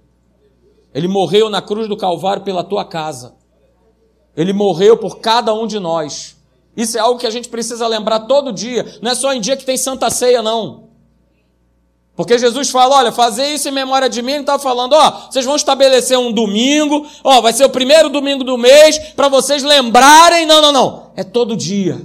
Ele 0.94 1.10
morreu 1.10 1.50
na 1.50 1.62
cruz 1.62 1.90
do 1.90 1.98
Calvário 1.98 2.42
pela 2.44 2.64
tua 2.64 2.86
casa. 2.86 3.36
Ele 4.36 4.54
morreu 4.54 4.98
por 4.98 5.20
cada 5.20 5.54
um 5.54 5.66
de 5.66 5.80
nós. 5.80 6.36
Isso 6.76 6.98
é 6.98 7.00
algo 7.00 7.20
que 7.20 7.28
a 7.28 7.32
gente 7.32 7.48
precisa 7.48 7.88
lembrar 7.88 8.22
todo 8.22 8.52
dia. 8.52 9.00
Não 9.02 9.12
é 9.12 9.16
só 9.16 9.34
em 9.34 9.40
dia 9.40 9.56
que 9.56 9.66
tem 9.66 9.78
Santa 9.78 10.10
Ceia, 10.10 10.42
não. 10.42 10.86
Porque 12.16 12.38
Jesus 12.38 12.70
fala, 12.70 12.96
olha, 12.96 13.12
fazer 13.12 13.54
isso 13.54 13.68
em 13.68 13.72
memória 13.72 14.10
de 14.10 14.22
mim, 14.22 14.34
ele 14.34 14.42
está 14.42 14.58
falando, 14.58 14.94
ó, 14.94 15.30
vocês 15.30 15.44
vão 15.44 15.56
estabelecer 15.56 16.18
um 16.18 16.32
domingo, 16.32 17.06
ó, 17.22 17.42
vai 17.42 17.52
ser 17.52 17.66
o 17.66 17.70
primeiro 17.70 18.10
domingo 18.10 18.44
do 18.44 18.58
mês, 18.58 18.98
para 19.16 19.28
vocês 19.28 19.64
lembrarem, 19.64 20.46
não, 20.46 20.62
não, 20.62 20.72
não, 20.72 21.12
é 21.16 21.26
todo 21.26 21.58
dia. 21.58 22.02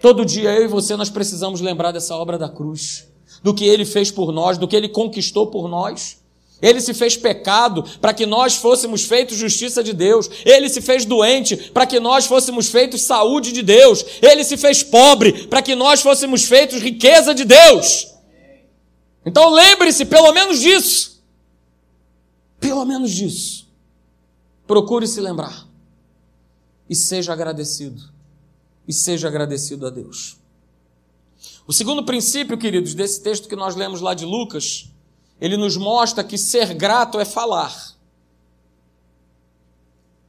Todo 0.00 0.24
dia 0.24 0.52
eu 0.52 0.64
e 0.64 0.68
você 0.68 0.94
nós 0.94 1.10
precisamos 1.10 1.60
lembrar 1.60 1.90
dessa 1.90 2.14
obra 2.14 2.38
da 2.38 2.48
cruz, 2.48 3.08
do 3.42 3.52
que 3.52 3.64
ele 3.64 3.84
fez 3.84 4.12
por 4.12 4.30
nós, 4.30 4.58
do 4.58 4.68
que 4.68 4.76
ele 4.76 4.88
conquistou 4.88 5.48
por 5.48 5.68
nós. 5.68 6.18
Ele 6.60 6.80
se 6.80 6.94
fez 6.94 7.16
pecado 7.16 7.84
para 8.00 8.14
que 8.14 8.24
nós 8.24 8.56
fôssemos 8.56 9.04
feitos 9.04 9.36
justiça 9.36 9.84
de 9.84 9.92
Deus. 9.92 10.28
Ele 10.44 10.68
se 10.68 10.80
fez 10.80 11.04
doente 11.04 11.56
para 11.56 11.86
que 11.86 12.00
nós 12.00 12.26
fôssemos 12.26 12.68
feitos 12.68 13.02
saúde 13.02 13.52
de 13.52 13.62
Deus. 13.62 14.04
Ele 14.22 14.42
se 14.42 14.56
fez 14.56 14.82
pobre 14.82 15.46
para 15.48 15.60
que 15.60 15.74
nós 15.74 16.00
fôssemos 16.00 16.44
feitos 16.44 16.80
riqueza 16.80 17.34
de 17.34 17.44
Deus. 17.44 18.08
Então 19.24 19.50
lembre-se 19.50 20.06
pelo 20.06 20.32
menos 20.32 20.60
disso. 20.60 21.22
Pelo 22.58 22.84
menos 22.86 23.10
disso. 23.12 23.68
Procure 24.66 25.06
se 25.06 25.20
lembrar. 25.20 25.66
E 26.88 26.94
seja 26.94 27.32
agradecido. 27.32 28.02
E 28.88 28.92
seja 28.94 29.28
agradecido 29.28 29.86
a 29.86 29.90
Deus. 29.90 30.38
O 31.66 31.72
segundo 31.72 32.04
princípio, 32.04 32.56
queridos, 32.56 32.94
desse 32.94 33.20
texto 33.20 33.48
que 33.48 33.56
nós 33.56 33.74
lemos 33.74 34.00
lá 34.00 34.14
de 34.14 34.24
Lucas, 34.24 34.88
ele 35.40 35.56
nos 35.56 35.76
mostra 35.76 36.24
que 36.24 36.38
ser 36.38 36.74
grato 36.74 37.20
é 37.20 37.24
falar, 37.24 37.94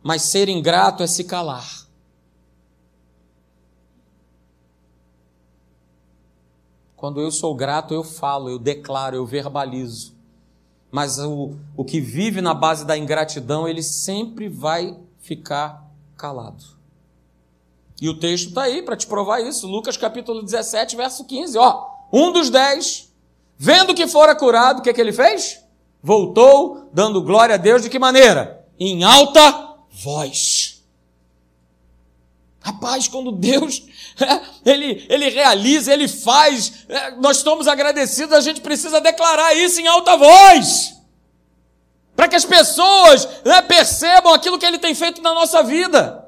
mas 0.03 0.21
ser 0.23 0.49
ingrato 0.49 1.03
é 1.03 1.07
se 1.07 1.23
calar. 1.23 1.87
Quando 6.95 7.21
eu 7.21 7.31
sou 7.31 7.53
grato, 7.53 7.93
eu 7.93 8.03
falo, 8.03 8.49
eu 8.49 8.57
declaro, 8.57 9.15
eu 9.15 9.25
verbalizo. 9.25 10.15
Mas 10.89 11.19
o, 11.19 11.55
o 11.75 11.85
que 11.85 12.01
vive 12.01 12.41
na 12.41 12.55
base 12.55 12.85
da 12.85 12.97
ingratidão, 12.97 13.67
ele 13.67 13.83
sempre 13.83 14.49
vai 14.49 14.97
ficar 15.19 15.85
calado. 16.17 16.63
E 18.01 18.09
o 18.09 18.19
texto 18.19 18.49
está 18.49 18.63
aí 18.63 18.81
para 18.81 18.95
te 18.95 19.05
provar 19.05 19.41
isso. 19.41 19.67
Lucas 19.67 19.95
capítulo 19.95 20.41
17, 20.41 20.95
verso 20.95 21.25
15. 21.25 21.57
Ó, 21.57 21.87
um 22.11 22.31
dos 22.31 22.49
dez, 22.49 23.06
vendo 23.57 23.93
que 23.93 24.07
fora 24.07 24.35
curado, 24.35 24.79
o 24.79 24.81
que, 24.81 24.93
que 24.93 25.01
ele 25.01 25.13
fez? 25.13 25.59
Voltou, 26.01 26.89
dando 26.93 27.21
glória 27.21 27.55
a 27.55 27.57
Deus 27.57 27.81
de 27.81 27.89
que 27.89 27.99
maneira? 27.99 28.65
Em 28.79 29.03
alta 29.03 29.75
voz. 29.91 30.83
Rapaz, 32.61 33.07
quando 33.07 33.31
Deus 33.31 33.83
ele, 34.65 35.05
ele 35.09 35.29
realiza, 35.29 35.93
ele 35.93 36.07
faz, 36.07 36.85
é, 36.89 37.11
nós 37.11 37.37
estamos 37.37 37.67
agradecidos, 37.67 38.33
a 38.33 38.41
gente 38.41 38.61
precisa 38.61 38.99
declarar 38.99 39.53
isso 39.55 39.79
em 39.79 39.87
alta 39.87 40.17
voz. 40.17 40.95
Para 42.15 42.27
que 42.27 42.35
as 42.35 42.45
pessoas 42.45 43.27
né, 43.45 43.61
percebam 43.61 44.33
aquilo 44.33 44.57
que 44.57 44.65
ele 44.65 44.79
tem 44.79 44.93
feito 44.95 45.21
na 45.21 45.33
nossa 45.33 45.63
vida. 45.63 46.25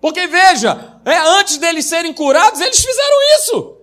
Porque 0.00 0.26
veja, 0.26 1.00
é, 1.04 1.16
antes 1.38 1.56
deles 1.56 1.86
serem 1.86 2.12
curados, 2.12 2.60
eles 2.60 2.84
fizeram 2.84 3.16
isso. 3.38 3.76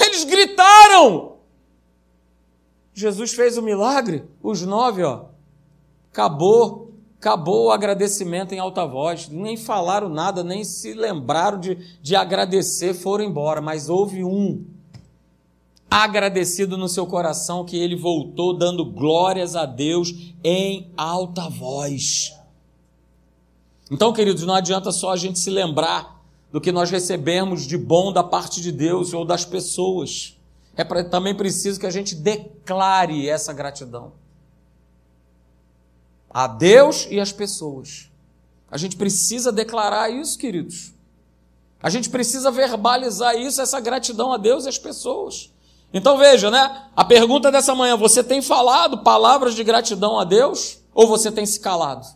Eles 0.00 0.24
gritaram. 0.24 1.31
Jesus 3.02 3.32
fez 3.32 3.58
o 3.58 3.62
milagre, 3.62 4.24
os 4.40 4.62
nove, 4.62 5.02
ó. 5.02 5.24
Acabou, 6.12 6.92
acabou 7.18 7.66
o 7.66 7.70
agradecimento 7.72 8.52
em 8.52 8.60
alta 8.60 8.86
voz. 8.86 9.28
Nem 9.28 9.56
falaram 9.56 10.08
nada, 10.08 10.44
nem 10.44 10.62
se 10.62 10.94
lembraram 10.94 11.58
de, 11.58 11.74
de 12.00 12.14
agradecer, 12.14 12.94
foram 12.94 13.24
embora. 13.24 13.60
Mas 13.60 13.88
houve 13.88 14.22
um 14.22 14.64
agradecido 15.90 16.78
no 16.78 16.88
seu 16.88 17.04
coração 17.04 17.64
que 17.64 17.76
ele 17.76 17.96
voltou 17.96 18.56
dando 18.56 18.84
glórias 18.84 19.56
a 19.56 19.66
Deus 19.66 20.14
em 20.44 20.90
alta 20.96 21.48
voz. 21.48 22.32
Então, 23.90 24.12
queridos, 24.12 24.44
não 24.44 24.54
adianta 24.54 24.92
só 24.92 25.10
a 25.10 25.16
gente 25.16 25.40
se 25.40 25.50
lembrar 25.50 26.22
do 26.52 26.60
que 26.60 26.70
nós 26.70 26.88
recebemos 26.90 27.66
de 27.66 27.76
bom 27.76 28.12
da 28.12 28.22
parte 28.22 28.60
de 28.60 28.70
Deus 28.70 29.12
ou 29.12 29.24
das 29.24 29.44
pessoas. 29.44 30.36
É 30.76 30.84
pra, 30.84 31.04
também 31.04 31.36
preciso 31.36 31.78
que 31.78 31.86
a 31.86 31.90
gente 31.90 32.14
declare 32.14 33.28
essa 33.28 33.52
gratidão 33.52 34.12
a 36.30 36.46
Deus 36.46 37.06
e 37.10 37.20
às 37.20 37.30
pessoas. 37.30 38.10
A 38.70 38.78
gente 38.78 38.96
precisa 38.96 39.52
declarar 39.52 40.10
isso, 40.10 40.38
queridos. 40.38 40.94
A 41.82 41.90
gente 41.90 42.08
precisa 42.08 42.50
verbalizar 42.50 43.36
isso, 43.36 43.60
essa 43.60 43.78
gratidão 43.80 44.32
a 44.32 44.38
Deus 44.38 44.64
e 44.64 44.68
às 44.68 44.78
pessoas. 44.78 45.52
Então 45.92 46.16
veja, 46.16 46.50
né? 46.50 46.88
A 46.96 47.04
pergunta 47.04 47.52
dessa 47.52 47.74
manhã: 47.74 47.96
você 47.96 48.24
tem 48.24 48.40
falado 48.40 49.02
palavras 49.02 49.54
de 49.54 49.62
gratidão 49.62 50.18
a 50.18 50.24
Deus 50.24 50.78
ou 50.94 51.06
você 51.06 51.30
tem 51.30 51.44
se 51.44 51.60
calado? 51.60 52.06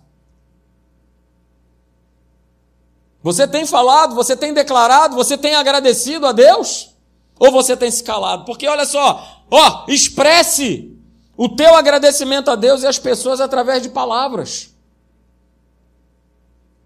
Você 3.23 3.47
tem 3.47 3.66
falado, 3.66 4.14
você 4.14 4.37
tem 4.37 4.55
declarado, 4.55 5.16
você 5.16 5.37
tem 5.37 5.57
agradecido 5.57 6.27
a 6.27 6.33
Deus? 6.33 6.96
Ou 7.38 7.53
você 7.53 7.77
tem 7.77 7.90
se 7.90 8.03
calado? 8.03 8.44
Porque 8.44 8.66
olha 8.66 8.87
só, 8.87 9.44
ó, 9.51 9.85
expresse 9.88 10.96
o 11.37 11.49
teu 11.49 11.75
agradecimento 11.75 12.51
a 12.51 12.57
Deus 12.57 12.83
e 12.83 12.87
às 12.87 12.99
pessoas 12.99 13.40
através 13.40 13.83
de 13.83 13.90
palavras. 13.90 14.75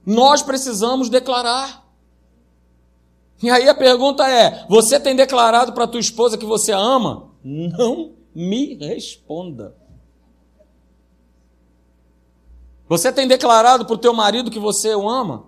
Nós 0.04 0.42
precisamos 0.42 1.08
declarar. 1.08 1.86
E 3.42 3.48
aí 3.48 3.68
a 3.68 3.74
pergunta 3.74 4.28
é: 4.28 4.66
você 4.68 4.98
tem 4.98 5.14
declarado 5.14 5.72
para 5.72 5.86
tua 5.86 6.00
esposa 6.00 6.36
que 6.36 6.46
você 6.46 6.72
a 6.72 6.78
ama? 6.78 7.30
Não 7.44 8.12
me 8.34 8.74
responda. 8.74 9.74
Você 12.88 13.12
tem 13.12 13.28
declarado 13.28 13.86
para 13.86 13.94
o 13.94 13.98
teu 13.98 14.12
marido 14.12 14.50
que 14.50 14.58
você 14.58 14.94
o 14.94 15.08
ama? 15.08 15.44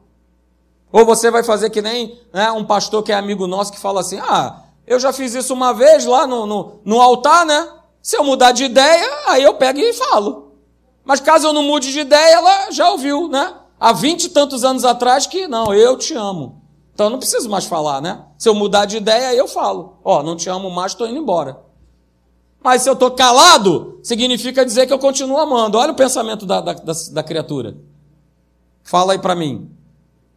Ou 0.92 1.04
você 1.04 1.30
vai 1.30 1.42
fazer 1.42 1.70
que 1.70 1.82
nem 1.82 2.20
né, 2.32 2.52
um 2.52 2.64
pastor 2.64 3.02
que 3.02 3.10
é 3.10 3.16
amigo 3.16 3.46
nosso 3.46 3.72
que 3.72 3.80
fala 3.80 4.00
assim: 4.00 4.18
ah, 4.18 4.62
eu 4.92 5.00
já 5.00 5.12
fiz 5.12 5.35
isso 5.35 5.52
uma 5.52 5.72
vez 5.72 6.05
lá 6.05 6.26
no, 6.26 6.46
no, 6.46 6.81
no 6.85 7.00
altar, 7.00 7.44
né? 7.46 7.68
Se 8.00 8.16
eu 8.16 8.24
mudar 8.24 8.52
de 8.52 8.64
ideia, 8.64 9.09
aí 9.26 9.42
eu 9.42 9.55
pego 9.55 9.78
e 9.78 9.92
falo. 9.92 10.52
Mas 11.05 11.20
caso 11.20 11.48
eu 11.48 11.52
não 11.52 11.62
mude 11.62 11.92
de 11.92 12.00
ideia, 12.00 12.35
ela 12.35 12.70
já 12.70 12.90
ouviu, 12.90 13.28
né? 13.28 13.55
Há 13.78 13.92
vinte 13.92 14.24
e 14.24 14.28
tantos 14.28 14.64
anos 14.64 14.85
atrás 14.85 15.26
que, 15.26 15.48
não, 15.48 15.74
eu 15.74 15.96
te 15.96 16.14
amo. 16.14 16.62
Então 16.94 17.07
eu 17.07 17.11
não 17.11 17.18
preciso 17.18 17.48
mais 17.48 17.64
falar, 17.64 18.00
né? 18.00 18.24
Se 18.38 18.48
eu 18.48 18.55
mudar 18.55 18.85
de 18.85 18.96
ideia, 18.96 19.28
aí 19.28 19.38
eu 19.38 19.48
falo. 19.48 19.98
Ó, 20.05 20.20
oh, 20.20 20.22
não 20.22 20.37
te 20.37 20.48
amo 20.48 20.70
mais, 20.70 20.92
estou 20.92 21.09
indo 21.09 21.18
embora. 21.18 21.61
Mas 22.62 22.83
se 22.83 22.88
eu 22.88 22.92
estou 22.92 23.11
calado, 23.11 23.98
significa 24.02 24.64
dizer 24.64 24.87
que 24.87 24.92
eu 24.92 24.98
continuo 24.98 25.38
amando. 25.38 25.78
Olha 25.78 25.92
o 25.92 25.96
pensamento 25.96 26.46
da, 26.46 26.61
da, 26.61 26.74
da, 26.74 26.92
da 27.12 27.22
criatura. 27.22 27.76
Fala 28.85 29.14
aí 29.14 29.18
para 29.18 29.35
mim. 29.35 29.70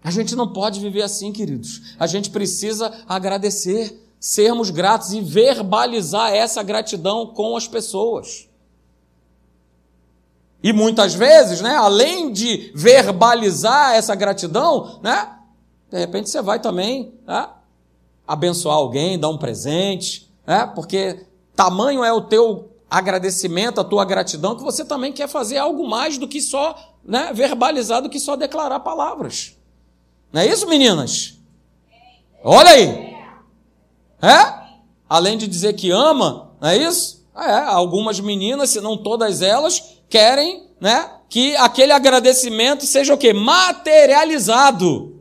A 0.03 0.11
gente 0.11 0.35
não 0.35 0.51
pode 0.51 0.79
viver 0.79 1.01
assim, 1.01 1.31
queridos. 1.31 1.95
A 1.99 2.07
gente 2.07 2.29
precisa 2.29 2.91
agradecer, 3.07 4.04
sermos 4.19 4.69
gratos 4.69 5.13
e 5.13 5.21
verbalizar 5.21 6.33
essa 6.33 6.63
gratidão 6.63 7.27
com 7.27 7.55
as 7.55 7.67
pessoas. 7.67 8.47
E 10.63 10.73
muitas 10.73 11.13
vezes, 11.13 11.61
né, 11.61 11.75
além 11.75 12.31
de 12.31 12.71
verbalizar 12.73 13.93
essa 13.93 14.15
gratidão, 14.15 14.99
né, 15.03 15.37
de 15.91 15.99
repente 15.99 16.29
você 16.29 16.41
vai 16.41 16.59
também 16.59 17.13
né, 17.27 17.49
abençoar 18.27 18.75
alguém, 18.75 19.19
dar 19.19 19.29
um 19.29 19.37
presente, 19.37 20.27
né, 20.45 20.71
porque 20.73 21.25
tamanho 21.55 22.03
é 22.03 22.11
o 22.11 22.21
teu 22.21 22.71
agradecimento, 22.89 23.79
a 23.79 23.83
tua 23.83 24.05
gratidão, 24.05 24.55
que 24.55 24.63
você 24.63 24.83
também 24.83 25.13
quer 25.13 25.27
fazer 25.27 25.57
algo 25.57 25.87
mais 25.87 26.17
do 26.17 26.27
que 26.27 26.41
só 26.41 26.75
né, 27.03 27.31
verbalizar, 27.33 28.01
do 28.01 28.09
que 28.09 28.19
só 28.19 28.35
declarar 28.35 28.79
palavras. 28.79 29.55
Não 30.33 30.41
é 30.41 30.47
isso, 30.47 30.67
meninas? 30.67 31.35
Olha 32.43 32.71
aí. 32.71 33.14
É? 34.25 34.65
Além 35.07 35.37
de 35.37 35.47
dizer 35.47 35.73
que 35.73 35.91
ama, 35.91 36.51
não 36.59 36.69
é 36.69 36.77
isso? 36.77 37.25
É, 37.37 37.57
algumas 37.57 38.19
meninas, 38.19 38.69
se 38.71 38.81
não 38.81 38.97
todas 38.97 39.41
elas, 39.41 39.99
querem, 40.09 40.69
né, 40.79 41.11
que 41.29 41.55
aquele 41.57 41.91
agradecimento 41.91 42.85
seja 42.85 43.13
o 43.13 43.17
quê? 43.17 43.33
Materializado. 43.33 45.19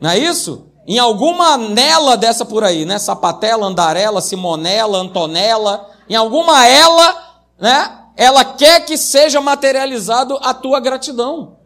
Não 0.00 0.10
é 0.10 0.18
isso? 0.18 0.66
Em 0.86 0.98
alguma 0.98 1.56
nela 1.56 2.16
dessa 2.16 2.44
por 2.44 2.64
aí, 2.64 2.84
né? 2.84 2.98
Sapatela, 2.98 3.66
Andarela, 3.66 4.20
Simonela, 4.20 4.98
Antonella, 4.98 5.90
em 6.08 6.14
alguma 6.14 6.66
ela, 6.66 7.42
né? 7.60 7.98
Ela 8.16 8.44
quer 8.44 8.84
que 8.84 8.96
seja 8.96 9.40
materializado 9.40 10.38
a 10.42 10.54
tua 10.54 10.80
gratidão. 10.80 11.58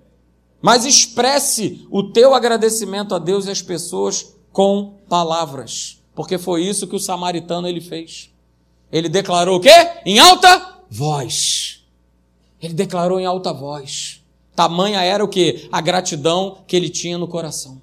Mas 0.60 0.84
expresse 0.84 1.86
o 1.90 2.12
teu 2.12 2.34
agradecimento 2.34 3.14
a 3.14 3.18
Deus 3.18 3.46
e 3.46 3.50
às 3.50 3.62
pessoas 3.62 4.34
com 4.52 4.98
palavras, 5.08 6.01
porque 6.14 6.38
foi 6.38 6.62
isso 6.62 6.86
que 6.86 6.96
o 6.96 7.00
samaritano 7.00 7.66
ele 7.66 7.80
fez. 7.80 8.30
Ele 8.90 9.08
declarou 9.08 9.56
o 9.56 9.60
quê? 9.60 9.70
Em 10.04 10.18
alta 10.18 10.80
voz. 10.90 11.82
Ele 12.60 12.74
declarou 12.74 13.18
em 13.18 13.26
alta 13.26 13.52
voz. 13.52 14.22
Tamanha 14.54 15.02
era 15.02 15.24
o 15.24 15.28
que? 15.28 15.68
A 15.72 15.80
gratidão 15.80 16.58
que 16.66 16.76
ele 16.76 16.90
tinha 16.90 17.16
no 17.16 17.26
coração. 17.26 17.80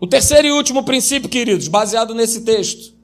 O 0.00 0.06
terceiro 0.06 0.46
e 0.46 0.52
último 0.52 0.84
princípio, 0.84 1.28
queridos, 1.28 1.66
baseado 1.66 2.14
nesse 2.14 2.42
texto, 2.42 2.94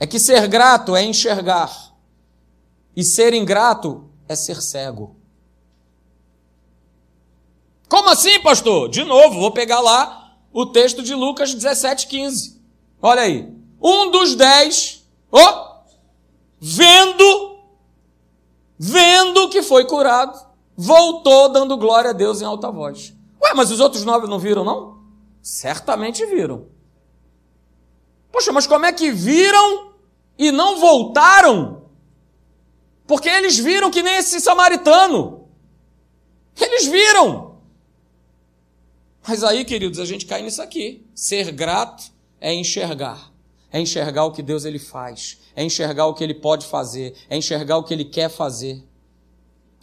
é 0.00 0.06
que 0.06 0.18
ser 0.18 0.46
grato 0.48 0.96
é 0.96 1.04
enxergar, 1.04 1.94
e 2.96 3.04
ser 3.04 3.34
ingrato 3.34 4.08
é 4.26 4.34
ser 4.34 4.62
cego. 4.62 5.16
Como 7.88 8.08
assim, 8.08 8.40
pastor? 8.40 8.88
De 8.88 9.04
novo, 9.04 9.38
vou 9.40 9.50
pegar 9.50 9.80
lá 9.80 10.36
o 10.52 10.66
texto 10.66 11.02
de 11.02 11.14
Lucas 11.14 11.54
17, 11.54 12.06
15. 12.06 12.57
Olha 13.00 13.22
aí. 13.22 13.52
Um 13.80 14.10
dos 14.10 14.34
dez, 14.34 15.08
oh, 15.30 15.82
vendo, 16.60 17.58
vendo 18.76 19.48
que 19.48 19.62
foi 19.62 19.84
curado, 19.84 20.38
voltou 20.76 21.48
dando 21.48 21.76
glória 21.76 22.10
a 22.10 22.12
Deus 22.12 22.42
em 22.42 22.44
alta 22.44 22.70
voz. 22.70 23.14
Ué, 23.40 23.54
mas 23.54 23.70
os 23.70 23.78
outros 23.78 24.04
nove 24.04 24.26
não 24.26 24.38
viram, 24.38 24.64
não? 24.64 24.98
Certamente 25.40 26.26
viram. 26.26 26.66
Poxa, 28.32 28.52
mas 28.52 28.66
como 28.66 28.84
é 28.84 28.92
que 28.92 29.12
viram 29.12 29.92
e 30.36 30.50
não 30.50 30.78
voltaram? 30.78 31.88
Porque 33.06 33.28
eles 33.28 33.56
viram 33.56 33.90
que 33.90 34.02
nem 34.02 34.16
esse 34.16 34.40
samaritano. 34.40 35.48
Eles 36.60 36.86
viram. 36.86 37.58
Mas 39.26 39.44
aí, 39.44 39.64
queridos, 39.64 40.00
a 40.00 40.04
gente 40.04 40.26
cai 40.26 40.42
nisso 40.42 40.60
aqui. 40.60 41.06
Ser 41.14 41.52
grato 41.52 42.17
é 42.40 42.54
enxergar. 42.54 43.30
É 43.70 43.80
enxergar 43.80 44.24
o 44.24 44.32
que 44.32 44.42
Deus 44.42 44.64
ele 44.64 44.78
faz, 44.78 45.38
é 45.54 45.62
enxergar 45.62 46.06
o 46.06 46.14
que 46.14 46.24
ele 46.24 46.32
pode 46.32 46.64
fazer, 46.66 47.14
é 47.28 47.36
enxergar 47.36 47.76
o 47.76 47.84
que 47.84 47.92
ele 47.92 48.04
quer 48.04 48.30
fazer. 48.30 48.82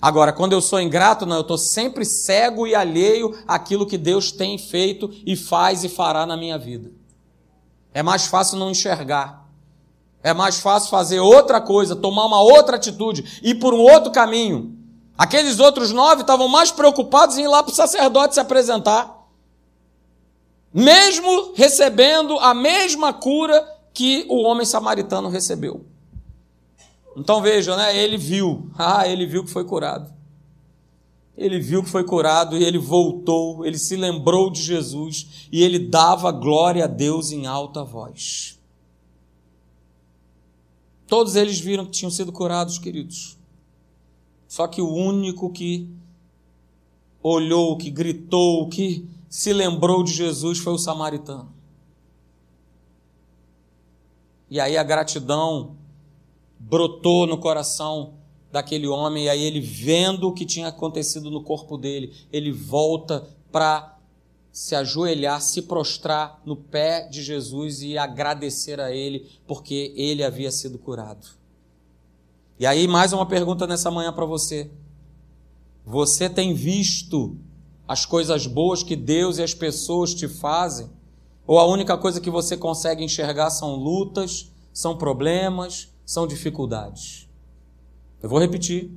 Agora, 0.01 0.33
quando 0.33 0.53
eu 0.53 0.61
sou 0.61 0.81
ingrato, 0.81 1.25
não, 1.25 1.37
eu 1.37 1.41
estou 1.41 1.57
sempre 1.57 2.03
cego 2.03 2.65
e 2.65 2.73
alheio 2.73 3.37
àquilo 3.47 3.85
que 3.85 3.97
Deus 3.97 4.31
tem 4.31 4.57
feito 4.57 5.09
e 5.25 5.35
faz 5.35 5.83
e 5.83 5.89
fará 5.89 6.25
na 6.25 6.35
minha 6.35 6.57
vida. 6.57 6.91
É 7.93 8.01
mais 8.01 8.25
fácil 8.25 8.57
não 8.57 8.71
enxergar. 8.71 9.47
É 10.23 10.33
mais 10.33 10.59
fácil 10.59 10.89
fazer 10.89 11.19
outra 11.19 11.61
coisa, 11.61 11.95
tomar 11.95 12.25
uma 12.25 12.41
outra 12.41 12.77
atitude, 12.77 13.39
ir 13.43 13.55
por 13.55 13.73
um 13.73 13.79
outro 13.79 14.11
caminho. 14.11 14.75
Aqueles 15.15 15.59
outros 15.59 15.91
nove 15.91 16.21
estavam 16.21 16.47
mais 16.47 16.71
preocupados 16.71 17.37
em 17.37 17.43
ir 17.43 17.47
lá 17.47 17.61
para 17.61 17.71
o 17.71 17.75
sacerdote 17.75 18.33
se 18.33 18.39
apresentar 18.39 19.14
mesmo 20.75 21.53
recebendo 21.53 22.37
a 22.37 22.53
mesma 22.53 23.13
cura 23.13 23.65
que 23.93 24.25
o 24.27 24.41
homem 24.41 24.65
samaritano 24.65 25.29
recebeu. 25.29 25.85
Então 27.15 27.41
veja, 27.41 27.77
né? 27.77 27.97
Ele 27.97 28.17
viu, 28.17 28.69
ah, 28.77 29.07
ele 29.07 29.25
viu 29.25 29.45
que 29.45 29.49
foi 29.49 29.63
curado. 29.63 30.13
Ele 31.37 31.61
viu 31.61 31.81
que 31.81 31.89
foi 31.89 32.03
curado 32.03 32.57
e 32.57 32.63
ele 32.65 32.77
voltou, 32.77 33.65
ele 33.65 33.77
se 33.77 33.95
lembrou 33.95 34.49
de 34.49 34.61
Jesus 34.61 35.47
e 35.49 35.63
ele 35.63 35.79
dava 35.79 36.29
glória 36.29 36.83
a 36.83 36.87
Deus 36.87 37.31
em 37.31 37.45
alta 37.45 37.81
voz. 37.81 38.59
Todos 41.07 41.37
eles 41.37 41.57
viram 41.57 41.85
que 41.85 41.91
tinham 41.91 42.11
sido 42.11 42.33
curados, 42.33 42.77
queridos. 42.77 43.37
Só 44.45 44.67
que 44.67 44.81
o 44.81 44.93
único 44.93 45.49
que 45.51 45.89
olhou, 47.23 47.77
que 47.77 47.89
gritou, 47.89 48.67
que 48.67 49.14
se 49.35 49.51
lembrou 49.51 50.01
de 50.01 50.13
Jesus 50.13 50.59
foi 50.59 50.71
o 50.71 50.77
samaritano. 50.77 51.53
E 54.49 54.61
aí 54.61 54.77
a 54.77 54.83
gratidão 54.83 55.75
brotou 56.57 57.27
no 57.27 57.37
coração 57.37 58.13
daquele 58.49 58.87
homem, 58.87 59.25
e 59.25 59.29
aí 59.29 59.43
ele, 59.43 59.59
vendo 59.59 60.29
o 60.29 60.33
que 60.33 60.45
tinha 60.45 60.69
acontecido 60.69 61.29
no 61.29 61.43
corpo 61.43 61.77
dele, 61.77 62.13
ele 62.31 62.49
volta 62.49 63.27
para 63.51 63.99
se 64.53 64.73
ajoelhar, 64.73 65.41
se 65.41 65.63
prostrar 65.63 66.41
no 66.45 66.55
pé 66.55 67.05
de 67.05 67.21
Jesus 67.21 67.81
e 67.81 67.97
agradecer 67.97 68.79
a 68.79 68.89
ele, 68.89 69.29
porque 69.45 69.93
ele 69.97 70.23
havia 70.23 70.49
sido 70.49 70.79
curado. 70.79 71.27
E 72.57 72.65
aí, 72.65 72.87
mais 72.87 73.11
uma 73.11 73.25
pergunta 73.25 73.67
nessa 73.67 73.91
manhã 73.91 74.13
para 74.13 74.25
você. 74.25 74.71
Você 75.85 76.29
tem 76.29 76.53
visto 76.53 77.37
as 77.87 78.05
coisas 78.05 78.47
boas 78.47 78.83
que 78.83 78.95
Deus 78.95 79.37
e 79.37 79.43
as 79.43 79.53
pessoas 79.53 80.13
te 80.13 80.27
fazem? 80.27 80.89
Ou 81.47 81.59
a 81.59 81.65
única 81.65 81.97
coisa 81.97 82.19
que 82.19 82.29
você 82.29 82.57
consegue 82.57 83.03
enxergar 83.03 83.49
são 83.49 83.75
lutas, 83.75 84.51
são 84.73 84.97
problemas, 84.97 85.93
são 86.05 86.25
dificuldades? 86.25 87.29
Eu 88.21 88.29
vou 88.29 88.39
repetir. 88.39 88.91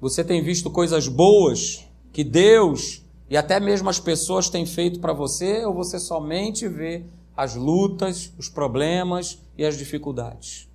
Você 0.00 0.24
tem 0.24 0.42
visto 0.42 0.70
coisas 0.70 1.06
boas 1.06 1.84
que 2.12 2.24
Deus 2.24 3.02
e 3.30 3.36
até 3.36 3.60
mesmo 3.60 3.88
as 3.88 4.00
pessoas 4.00 4.48
têm 4.48 4.66
feito 4.66 4.98
para 4.98 5.12
você, 5.12 5.64
ou 5.64 5.72
você 5.72 6.00
somente 6.00 6.66
vê 6.66 7.04
as 7.36 7.54
lutas, 7.54 8.32
os 8.36 8.48
problemas 8.48 9.38
e 9.56 9.64
as 9.64 9.78
dificuldades? 9.78 10.68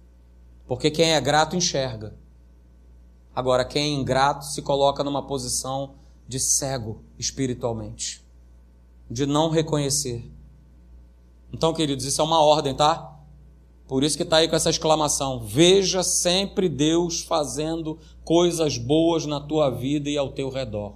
Porque 0.65 0.89
quem 0.89 1.13
é 1.13 1.19
grato 1.19 1.57
enxerga. 1.57 2.15
Agora, 3.35 3.65
quem 3.65 3.83
é 3.83 3.99
ingrato 3.99 4.45
se 4.45 4.61
coloca 4.61 5.03
numa 5.03 5.27
posição 5.27 5.95
de 6.27 6.39
cego 6.39 7.03
espiritualmente, 7.17 8.23
de 9.09 9.25
não 9.25 9.49
reconhecer. 9.49 10.31
Então, 11.53 11.73
queridos, 11.73 12.05
isso 12.05 12.21
é 12.21 12.23
uma 12.23 12.41
ordem, 12.41 12.75
tá? 12.75 13.15
Por 13.87 14.03
isso 14.03 14.17
que 14.17 14.23
está 14.23 14.37
aí 14.37 14.47
com 14.47 14.55
essa 14.55 14.69
exclamação: 14.69 15.39
Veja 15.39 16.01
sempre 16.03 16.67
Deus 16.67 17.21
fazendo 17.21 17.99
coisas 18.23 18.77
boas 18.77 19.25
na 19.25 19.39
tua 19.39 19.69
vida 19.69 20.09
e 20.09 20.17
ao 20.17 20.31
teu 20.31 20.49
redor. 20.49 20.95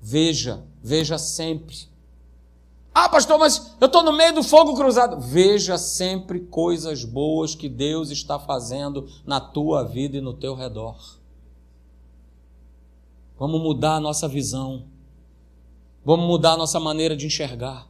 Veja, 0.00 0.64
veja 0.82 1.18
sempre. 1.18 1.76
Ah, 3.00 3.08
pastor, 3.08 3.38
mas 3.38 3.76
eu 3.80 3.86
estou 3.86 4.02
no 4.02 4.12
meio 4.12 4.34
do 4.34 4.42
fogo 4.42 4.74
cruzado. 4.74 5.20
Veja 5.20 5.78
sempre 5.78 6.40
coisas 6.40 7.04
boas 7.04 7.54
que 7.54 7.68
Deus 7.68 8.10
está 8.10 8.40
fazendo 8.40 9.08
na 9.24 9.38
tua 9.38 9.84
vida 9.84 10.16
e 10.16 10.20
no 10.20 10.34
teu 10.34 10.52
redor. 10.52 10.98
Vamos 13.38 13.62
mudar 13.62 13.94
a 13.94 14.00
nossa 14.00 14.26
visão. 14.26 14.82
Vamos 16.04 16.26
mudar 16.26 16.54
a 16.54 16.56
nossa 16.56 16.80
maneira 16.80 17.16
de 17.16 17.24
enxergar. 17.24 17.86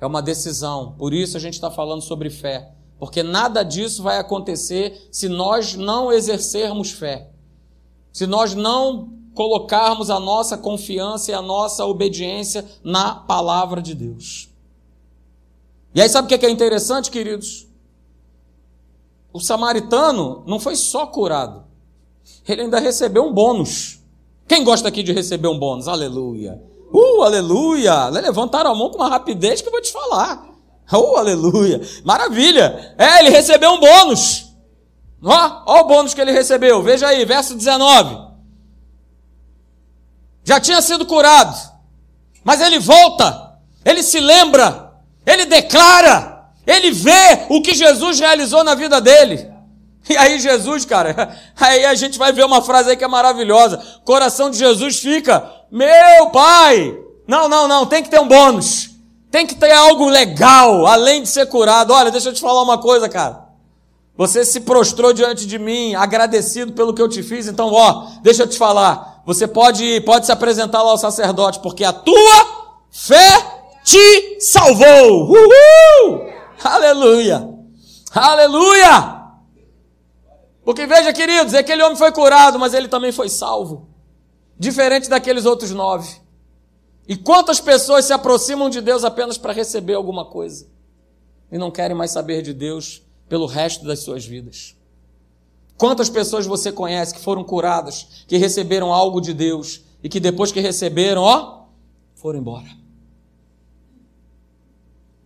É 0.00 0.04
uma 0.04 0.20
decisão. 0.20 0.96
Por 0.98 1.14
isso 1.14 1.36
a 1.36 1.40
gente 1.40 1.54
está 1.54 1.70
falando 1.70 2.02
sobre 2.02 2.28
fé. 2.28 2.74
Porque 2.98 3.22
nada 3.22 3.62
disso 3.62 4.02
vai 4.02 4.18
acontecer 4.18 5.06
se 5.12 5.28
nós 5.28 5.76
não 5.76 6.10
exercermos 6.10 6.90
fé. 6.90 7.30
Se 8.12 8.26
nós 8.26 8.52
não 8.52 9.19
colocarmos 9.40 10.10
a 10.10 10.20
nossa 10.20 10.58
confiança 10.58 11.30
e 11.30 11.34
a 11.34 11.40
nossa 11.40 11.86
obediência 11.86 12.62
na 12.84 13.14
palavra 13.14 13.80
de 13.80 13.94
Deus. 13.94 14.50
E 15.94 16.02
aí, 16.02 16.10
sabe 16.10 16.26
o 16.26 16.38
que 16.38 16.44
é 16.44 16.50
interessante, 16.50 17.10
queridos? 17.10 17.66
O 19.32 19.40
samaritano 19.40 20.44
não 20.46 20.60
foi 20.60 20.76
só 20.76 21.06
curado, 21.06 21.64
ele 22.46 22.60
ainda 22.60 22.78
recebeu 22.78 23.24
um 23.24 23.32
bônus. 23.32 24.00
Quem 24.46 24.62
gosta 24.62 24.88
aqui 24.88 25.02
de 25.02 25.10
receber 25.10 25.48
um 25.48 25.58
bônus? 25.58 25.88
Aleluia! 25.88 26.62
Uh, 26.92 27.22
aleluia! 27.22 28.10
Levantaram 28.10 28.72
a 28.72 28.74
mão 28.74 28.90
com 28.90 28.96
uma 28.96 29.08
rapidez 29.08 29.62
que 29.62 29.68
eu 29.68 29.72
vou 29.72 29.80
te 29.80 29.90
falar. 29.90 30.50
Uh, 30.92 31.16
aleluia! 31.16 31.80
Maravilha! 32.04 32.94
É, 32.98 33.20
ele 33.20 33.30
recebeu 33.30 33.70
um 33.70 33.80
bônus. 33.80 34.52
Ó, 35.24 35.62
ó 35.64 35.80
o 35.80 35.84
bônus 35.84 36.12
que 36.12 36.20
ele 36.20 36.30
recebeu. 36.30 36.82
Veja 36.82 37.06
aí, 37.06 37.24
verso 37.24 37.54
19 37.54 38.29
já 40.50 40.58
tinha 40.58 40.82
sido 40.82 41.06
curado, 41.06 41.56
mas 42.42 42.60
ele 42.60 42.80
volta, 42.80 43.54
ele 43.84 44.02
se 44.02 44.18
lembra, 44.18 44.94
ele 45.24 45.44
declara, 45.46 46.44
ele 46.66 46.90
vê 46.90 47.46
o 47.48 47.62
que 47.62 47.72
Jesus 47.72 48.18
realizou 48.18 48.64
na 48.64 48.74
vida 48.74 49.00
dele. 49.00 49.48
E 50.08 50.16
aí 50.16 50.40
Jesus, 50.40 50.84
cara, 50.84 51.36
aí 51.54 51.84
a 51.84 51.94
gente 51.94 52.18
vai 52.18 52.32
ver 52.32 52.44
uma 52.44 52.60
frase 52.60 52.90
aí 52.90 52.96
que 52.96 53.04
é 53.04 53.06
maravilhosa. 53.06 53.80
Coração 54.04 54.50
de 54.50 54.58
Jesus 54.58 54.98
fica, 54.98 55.48
meu 55.70 56.30
pai. 56.30 56.98
Não, 57.28 57.48
não, 57.48 57.68
não, 57.68 57.86
tem 57.86 58.02
que 58.02 58.10
ter 58.10 58.18
um 58.18 58.26
bônus. 58.26 58.90
Tem 59.30 59.46
que 59.46 59.54
ter 59.54 59.70
algo 59.70 60.08
legal, 60.08 60.84
além 60.84 61.22
de 61.22 61.28
ser 61.28 61.46
curado. 61.46 61.92
Olha, 61.92 62.10
deixa 62.10 62.30
eu 62.30 62.34
te 62.34 62.40
falar 62.40 62.62
uma 62.62 62.78
coisa, 62.78 63.08
cara. 63.08 63.44
Você 64.16 64.44
se 64.44 64.62
prostrou 64.62 65.12
diante 65.12 65.46
de 65.46 65.60
mim, 65.60 65.94
agradecido 65.94 66.72
pelo 66.72 66.92
que 66.92 67.00
eu 67.00 67.08
te 67.08 67.22
fiz, 67.22 67.46
então, 67.46 67.72
ó, 67.72 68.08
deixa 68.20 68.42
eu 68.42 68.48
te 68.48 68.58
falar. 68.58 69.09
Você 69.30 69.46
pode, 69.46 70.00
pode 70.00 70.26
se 70.26 70.32
apresentar 70.32 70.82
lá 70.82 70.90
ao 70.90 70.98
sacerdote, 70.98 71.60
porque 71.60 71.84
a 71.84 71.92
tua 71.92 72.82
fé 72.90 73.76
te 73.84 74.40
salvou. 74.40 75.30
Uhul! 75.30 76.32
Aleluia! 76.64 77.48
Aleluia! 78.12 79.22
Porque 80.64 80.84
veja, 80.84 81.12
queridos, 81.12 81.54
aquele 81.54 81.80
homem 81.80 81.96
foi 81.96 82.10
curado, 82.10 82.58
mas 82.58 82.74
ele 82.74 82.88
também 82.88 83.12
foi 83.12 83.28
salvo. 83.28 83.88
Diferente 84.58 85.08
daqueles 85.08 85.44
outros 85.44 85.70
nove. 85.70 86.12
E 87.06 87.14
quantas 87.14 87.60
pessoas 87.60 88.06
se 88.06 88.12
aproximam 88.12 88.68
de 88.68 88.80
Deus 88.80 89.04
apenas 89.04 89.38
para 89.38 89.52
receber 89.52 89.94
alguma 89.94 90.24
coisa 90.24 90.66
e 91.52 91.56
não 91.56 91.70
querem 91.70 91.96
mais 91.96 92.10
saber 92.10 92.42
de 92.42 92.52
Deus 92.52 93.00
pelo 93.28 93.46
resto 93.46 93.84
das 93.84 94.00
suas 94.00 94.26
vidas? 94.26 94.74
Quantas 95.80 96.10
pessoas 96.10 96.44
você 96.44 96.70
conhece 96.70 97.14
que 97.14 97.22
foram 97.22 97.42
curadas, 97.42 98.06
que 98.28 98.36
receberam 98.36 98.92
algo 98.92 99.18
de 99.18 99.32
Deus 99.32 99.80
e 100.04 100.10
que 100.10 100.20
depois 100.20 100.52
que 100.52 100.60
receberam, 100.60 101.22
ó, 101.22 101.68
foram 102.14 102.38
embora? 102.38 102.68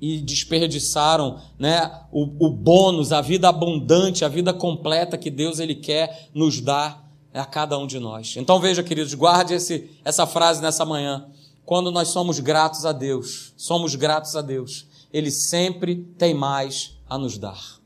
E 0.01 0.21
desperdiçaram 0.21 1.41
né, 1.59 1.91
o, 2.13 2.47
o 2.47 2.51
bônus, 2.51 3.11
a 3.11 3.21
vida 3.21 3.49
abundante, 3.49 4.25
a 4.25 4.29
vida 4.29 4.55
completa 4.55 5.19
que 5.19 5.29
Deus 5.29 5.59
ele 5.59 5.75
quer 5.75 6.29
nos 6.33 6.61
dar 6.61 7.05
a 7.33 7.45
cada 7.45 7.77
um 7.77 7.85
de 7.85 7.99
nós. 7.99 8.37
Então 8.37 8.61
veja, 8.61 8.81
queridos, 8.81 9.13
guarde 9.13 9.55
esse, 9.55 9.91
essa 10.05 10.25
frase 10.25 10.63
nessa 10.63 10.85
manhã. 10.85 11.27
Quando 11.67 11.91
nós 11.91 12.11
somos 12.11 12.39
gratos 12.39 12.87
a 12.87 12.93
Deus, 12.93 13.53
somos 13.57 13.97
gratos 13.97 14.37
a 14.37 14.41
Deus, 14.41 14.87
Ele 15.13 15.33
sempre 15.33 15.97
tem 16.17 16.33
mais 16.33 16.97
a 17.11 17.19
nos 17.19 17.39
dar. 17.39 17.83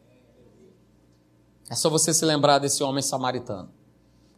É 1.70 1.74
só 1.74 1.90
você 1.90 2.14
se 2.14 2.24
lembrar 2.24 2.58
desse 2.58 2.82
homem 2.82 3.02
samaritano. 3.02 3.70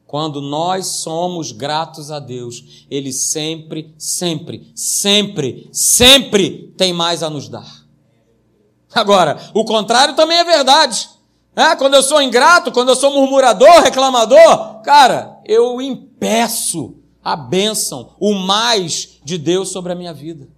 Quando 0.07 0.41
nós 0.41 0.87
somos 0.87 1.53
gratos 1.53 2.11
a 2.11 2.19
Deus, 2.19 2.85
Ele 2.91 3.13
sempre, 3.13 3.95
sempre, 3.97 4.73
sempre, 4.75 5.69
sempre 5.73 6.75
tem 6.77 6.93
mais 6.93 7.23
a 7.23 7.31
nos 7.31 7.49
dar. 7.49 7.87
Agora, 8.93 9.39
o 9.55 9.65
contrário 9.65 10.17
também 10.17 10.39
é 10.39 10.45
verdade. 10.45 11.09
É, 11.55 11.77
quando 11.77 11.95
eu 11.95 12.03
sou 12.03 12.21
ingrato, 12.21 12.73
quando 12.73 12.89
eu 12.89 12.97
sou 12.97 13.13
murmurador, 13.13 13.83
reclamador, 13.83 14.81
cara, 14.83 15.41
eu 15.45 15.81
impeço 15.81 16.97
a 17.23 17.37
bênção, 17.37 18.17
o 18.19 18.35
mais 18.35 19.21
de 19.23 19.39
Deus 19.39 19.69
sobre 19.69 19.93
a 19.93 19.97
minha 19.97 20.13
vida. 20.13 20.49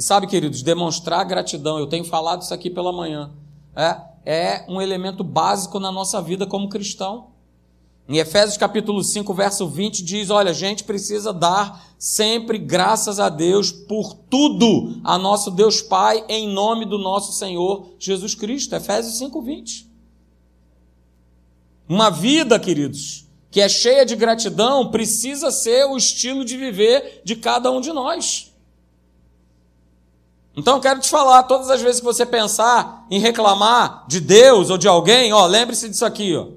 E 0.00 0.02
sabe, 0.02 0.26
queridos, 0.26 0.62
demonstrar 0.62 1.26
gratidão, 1.26 1.78
eu 1.78 1.86
tenho 1.86 2.04
falado 2.04 2.40
isso 2.40 2.54
aqui 2.54 2.70
pela 2.70 2.90
manhã, 2.90 3.32
é, 3.76 4.00
é 4.24 4.64
um 4.66 4.80
elemento 4.80 5.22
básico 5.22 5.78
na 5.78 5.92
nossa 5.92 6.22
vida 6.22 6.46
como 6.46 6.70
cristão. 6.70 7.26
Em 8.08 8.16
Efésios 8.16 8.56
capítulo 8.56 9.04
5, 9.04 9.34
verso 9.34 9.68
20 9.68 10.02
diz: 10.02 10.30
"Olha, 10.30 10.52
a 10.52 10.54
gente 10.54 10.84
precisa 10.84 11.34
dar 11.34 11.84
sempre 11.98 12.56
graças 12.56 13.20
a 13.20 13.28
Deus 13.28 13.70
por 13.70 14.14
tudo 14.14 14.98
a 15.04 15.18
nosso 15.18 15.50
Deus 15.50 15.82
Pai 15.82 16.24
em 16.30 16.48
nome 16.48 16.86
do 16.86 16.96
nosso 16.96 17.34
Senhor 17.34 17.90
Jesus 17.98 18.34
Cristo." 18.34 18.74
Efésios 18.74 19.18
5:20. 19.18 19.86
Uma 21.86 22.08
vida, 22.08 22.58
queridos, 22.58 23.26
que 23.50 23.60
é 23.60 23.68
cheia 23.68 24.06
de 24.06 24.16
gratidão 24.16 24.90
precisa 24.90 25.50
ser 25.50 25.84
o 25.84 25.98
estilo 25.98 26.42
de 26.42 26.56
viver 26.56 27.20
de 27.22 27.36
cada 27.36 27.70
um 27.70 27.82
de 27.82 27.92
nós. 27.92 28.49
Então 30.60 30.74
eu 30.76 30.80
quero 30.80 31.00
te 31.00 31.08
falar, 31.08 31.44
todas 31.44 31.70
as 31.70 31.80
vezes 31.80 32.00
que 32.00 32.04
você 32.04 32.26
pensar 32.26 33.06
em 33.10 33.18
reclamar 33.18 34.04
de 34.06 34.20
Deus 34.20 34.68
ou 34.68 34.76
de 34.76 34.86
alguém, 34.86 35.32
ó, 35.32 35.46
lembre-se 35.46 35.88
disso 35.88 36.04
aqui, 36.04 36.36
ó. 36.36 36.48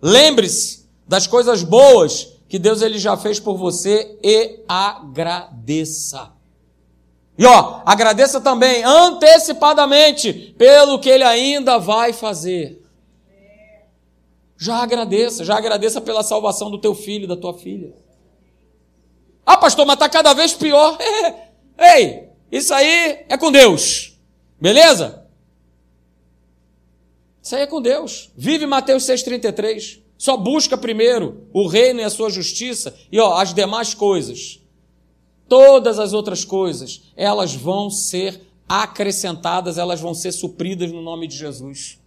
Lembre-se 0.00 0.88
das 1.06 1.26
coisas 1.26 1.62
boas 1.62 2.26
que 2.48 2.58
Deus 2.58 2.80
ele 2.80 2.98
já 2.98 3.18
fez 3.18 3.38
por 3.38 3.58
você 3.58 4.18
e 4.24 4.60
agradeça. 4.66 6.32
E 7.36 7.44
ó, 7.44 7.82
agradeça 7.84 8.40
também 8.40 8.82
antecipadamente 8.82 10.54
pelo 10.56 10.98
que 10.98 11.10
ele 11.10 11.24
ainda 11.24 11.78
vai 11.78 12.14
fazer. 12.14 12.82
Já 14.56 14.82
agradeça, 14.82 15.44
já 15.44 15.58
agradeça 15.58 16.00
pela 16.00 16.22
salvação 16.22 16.70
do 16.70 16.78
teu 16.78 16.94
filho, 16.94 17.28
da 17.28 17.36
tua 17.36 17.52
filha. 17.52 17.92
Ah, 19.44 19.58
pastor, 19.58 19.84
mas 19.84 19.96
está 19.96 20.08
cada 20.08 20.32
vez 20.32 20.54
pior. 20.54 20.96
Ei, 21.78 22.29
isso 22.50 22.74
aí 22.74 23.24
é 23.28 23.36
com 23.36 23.52
Deus. 23.52 24.18
Beleza? 24.60 25.26
Isso 27.42 27.56
aí 27.56 27.62
é 27.62 27.66
com 27.66 27.80
Deus. 27.80 28.30
Vive 28.36 28.66
Mateus 28.66 29.04
6,33. 29.04 30.00
Só 30.18 30.36
busca 30.36 30.76
primeiro 30.76 31.48
o 31.52 31.66
reino 31.66 32.00
e 32.00 32.04
a 32.04 32.10
sua 32.10 32.28
justiça 32.28 32.94
e 33.10 33.18
ó, 33.18 33.38
as 33.38 33.54
demais 33.54 33.94
coisas. 33.94 34.60
Todas 35.48 35.98
as 35.98 36.12
outras 36.12 36.44
coisas, 36.44 37.12
elas 37.16 37.54
vão 37.54 37.90
ser 37.90 38.40
acrescentadas, 38.68 39.78
elas 39.78 40.00
vão 40.00 40.14
ser 40.14 40.30
supridas 40.30 40.92
no 40.92 41.02
nome 41.02 41.26
de 41.26 41.36
Jesus. 41.36 41.98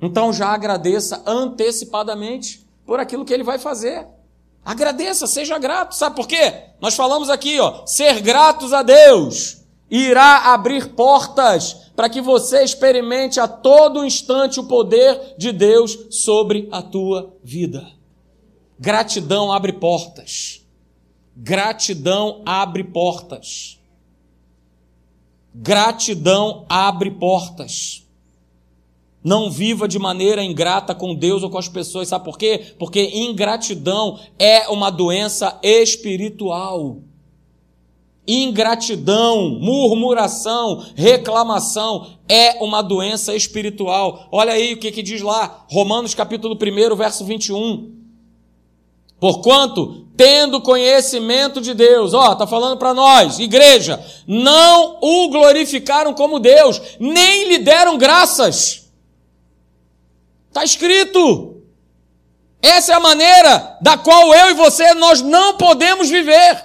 Então 0.00 0.32
já 0.32 0.48
agradeça 0.48 1.22
antecipadamente 1.26 2.64
por 2.86 3.00
aquilo 3.00 3.24
que 3.24 3.32
ele 3.32 3.42
vai 3.42 3.58
fazer. 3.58 4.06
Agradeça, 4.68 5.26
seja 5.26 5.58
grato. 5.58 5.94
Sabe 5.94 6.14
por 6.14 6.28
quê? 6.28 6.52
Nós 6.78 6.94
falamos 6.94 7.30
aqui, 7.30 7.58
ó, 7.58 7.86
ser 7.86 8.20
gratos 8.20 8.74
a 8.74 8.82
Deus 8.82 9.62
irá 9.90 10.52
abrir 10.52 10.90
portas 10.90 11.90
para 11.96 12.10
que 12.10 12.20
você 12.20 12.62
experimente 12.62 13.40
a 13.40 13.48
todo 13.48 14.04
instante 14.04 14.60
o 14.60 14.64
poder 14.64 15.36
de 15.38 15.52
Deus 15.52 15.98
sobre 16.10 16.68
a 16.70 16.82
tua 16.82 17.34
vida. 17.42 17.88
Gratidão 18.78 19.50
abre 19.50 19.72
portas. 19.72 20.60
Gratidão 21.34 22.42
abre 22.44 22.84
portas. 22.84 23.80
Gratidão 25.54 26.66
abre 26.68 27.10
portas. 27.12 28.06
Não 29.22 29.50
viva 29.50 29.88
de 29.88 29.98
maneira 29.98 30.44
ingrata 30.44 30.94
com 30.94 31.14
Deus 31.14 31.42
ou 31.42 31.50
com 31.50 31.58
as 31.58 31.68
pessoas. 31.68 32.08
Sabe 32.08 32.24
por 32.24 32.38
quê? 32.38 32.74
Porque 32.78 33.00
ingratidão 33.14 34.18
é 34.38 34.68
uma 34.68 34.90
doença 34.90 35.58
espiritual. 35.62 36.98
Ingratidão, 38.26 39.58
murmuração, 39.58 40.84
reclamação 40.94 42.08
é 42.28 42.62
uma 42.62 42.82
doença 42.82 43.34
espiritual. 43.34 44.28
Olha 44.30 44.52
aí 44.52 44.74
o 44.74 44.78
que, 44.78 44.92
que 44.92 45.02
diz 45.02 45.22
lá, 45.22 45.64
Romanos 45.70 46.14
capítulo 46.14 46.54
1, 46.54 46.94
verso 46.94 47.24
21. 47.24 47.90
Porquanto, 49.18 50.06
tendo 50.16 50.60
conhecimento 50.60 51.60
de 51.60 51.74
Deus, 51.74 52.12
ó, 52.14 52.34
tá 52.34 52.46
falando 52.46 52.78
para 52.78 52.92
nós, 52.94 53.38
igreja, 53.38 53.98
não 54.26 54.98
o 55.00 55.28
glorificaram 55.30 56.12
como 56.12 56.38
Deus, 56.38 56.80
nem 57.00 57.48
lhe 57.48 57.58
deram 57.58 57.96
graças. 57.96 58.87
Está 60.58 60.64
escrito. 60.64 61.62
Essa 62.60 62.92
é 62.92 62.94
a 62.96 63.00
maneira 63.00 63.78
da 63.80 63.96
qual 63.96 64.34
eu 64.34 64.50
e 64.50 64.54
você 64.54 64.92
nós 64.94 65.20
não 65.20 65.56
podemos 65.56 66.10
viver. 66.10 66.64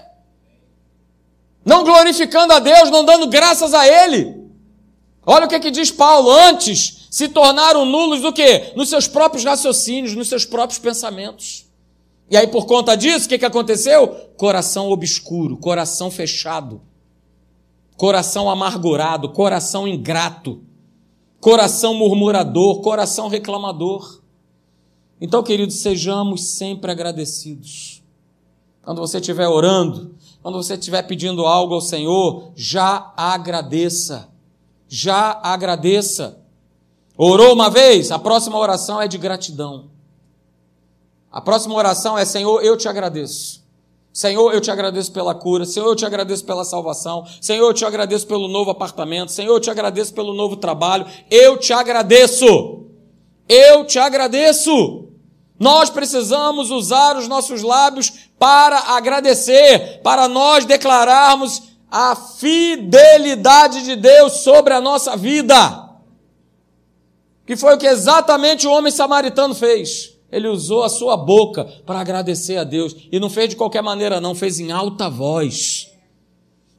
Não 1.64 1.84
glorificando 1.84 2.54
a 2.54 2.60
Deus, 2.60 2.89
não 2.89 3.06
dando 3.06 3.28
graças 3.28 3.74
a 3.74 3.88
Ele. 3.88 4.50
Olha 5.24 5.46
o 5.46 5.50
que, 5.50 5.60
que 5.60 5.70
diz 5.70 5.91
Paulo: 5.91 6.32
antes 6.32 7.08
se 7.12 7.28
tornaram 7.28 7.86
nulos 7.86 8.22
do 8.22 8.34
que? 8.34 8.74
Nos 8.76 8.89
seus 8.89 9.08
próprios 9.08 9.44
raciocínios, 9.44 10.16
nos 10.16 10.28
seus 10.28 10.44
próprios 10.44 10.80
pensamentos. 10.80 11.68
E 12.32 12.36
aí, 12.36 12.48
por 12.48 12.66
conta 12.66 12.96
disso, 12.96 13.28
o 13.28 13.30
que, 13.30 13.38
que 13.38 13.46
aconteceu? 13.46 14.08
Coração 14.36 14.89
obscuro, 14.89 15.56
coração 15.58 16.10
fechado, 16.10 16.82
coração 17.96 18.50
amargurado, 18.50 19.30
coração 19.30 19.88
ingrato 19.88 20.73
coração 21.44 21.94
murmurador, 21.94 22.80
coração 22.80 23.28
reclamador. 23.28 24.22
Então, 25.20 25.44
queridos, 25.44 25.76
sejamos 25.76 26.41
sempre 26.56 26.89
agradecidos. 26.89 28.02
Quando 28.82 29.02
você 29.02 29.18
estiver 29.18 29.50
orando, 29.50 30.16
quando 30.41 30.56
você 30.56 30.76
estiver 30.76 31.04
pedindo 31.04 31.46
algo 31.46 31.74
ao 31.74 31.82
Senhor, 31.82 32.54
já 32.56 33.14
agradeça. 33.18 34.30
Já 34.88 35.38
agradeça. 35.44 36.39
Orou 37.18 37.52
uma 37.52 37.70
vez, 37.70 38.10
a 38.10 38.18
próxima 38.18 38.58
oração 38.58 39.02
é 39.02 39.08
de 39.10 39.18
gratidão. 39.18 39.89
A 41.30 41.41
próxima 41.41 41.76
oração 41.76 42.18
é: 42.18 42.24
Senhor, 42.24 42.64
eu 42.64 42.78
te 42.78 42.88
agradeço. 42.88 43.62
Senhor, 44.14 44.53
eu 44.53 44.61
te 44.61 44.70
agradeço 44.70 45.11
pela 45.11 45.34
cura. 45.34 45.66
Senhor, 45.66 45.88
eu 45.88 45.95
te 45.95 46.05
agradeço 46.05 46.45
pela 46.45 46.64
salvação. 46.64 47.26
Senhor, 47.41 47.68
eu 47.68 47.74
te 47.74 47.84
agradeço 47.84 48.28
pelo 48.28 48.47
novo 48.47 48.70
apartamento. 48.70 49.32
Senhor, 49.32 49.55
eu 49.55 49.59
te 49.59 49.72
agradeço 49.72 50.14
pelo 50.14 50.36
novo 50.36 50.55
trabalho. 50.55 51.07
Eu 51.32 51.57
te 51.57 51.74
agradeço. 51.74 52.86
Eu 53.49 53.86
te 53.86 53.97
agradeço. 53.97 55.07
Nós 55.59 55.89
precisamos 55.89 56.70
usar 56.70 57.18
os 57.18 57.28
nossos 57.28 57.64
lábios 57.64 58.30
para 58.38 58.78
agradecer, 58.95 60.01
para 60.03 60.28
nós 60.28 60.64
declararmos 60.64 61.64
a 61.89 62.16
fidelidade 62.16 63.84
de 63.84 63.95
Deus 63.95 64.43
sobre 64.43 64.74
a 64.74 64.82
nossa 64.82 65.18
vida. 65.18 65.89
Que 67.47 67.55
foi 67.55 67.74
o 67.74 67.78
que 67.80 67.88
exatamente 67.88 68.68
o 68.68 68.72
homem 68.72 68.91
samaritano 68.91 69.55
fez. 69.55 70.12
Ele 70.34 70.48
usou 70.48 70.84
a 70.84 70.90
sua 70.90 71.16
boca 71.16 71.64
para 71.86 72.00
agradecer 72.00 72.58
a 72.58 72.64
Deus. 72.64 72.96
E 73.12 73.20
não 73.20 73.30
fez 73.30 73.50
de 73.50 73.56
qualquer 73.56 73.84
maneira, 73.84 74.20
não, 74.20 74.34
fez 74.34 74.60
em 74.60 74.72
alta 74.72 75.10
voz. 75.10 75.92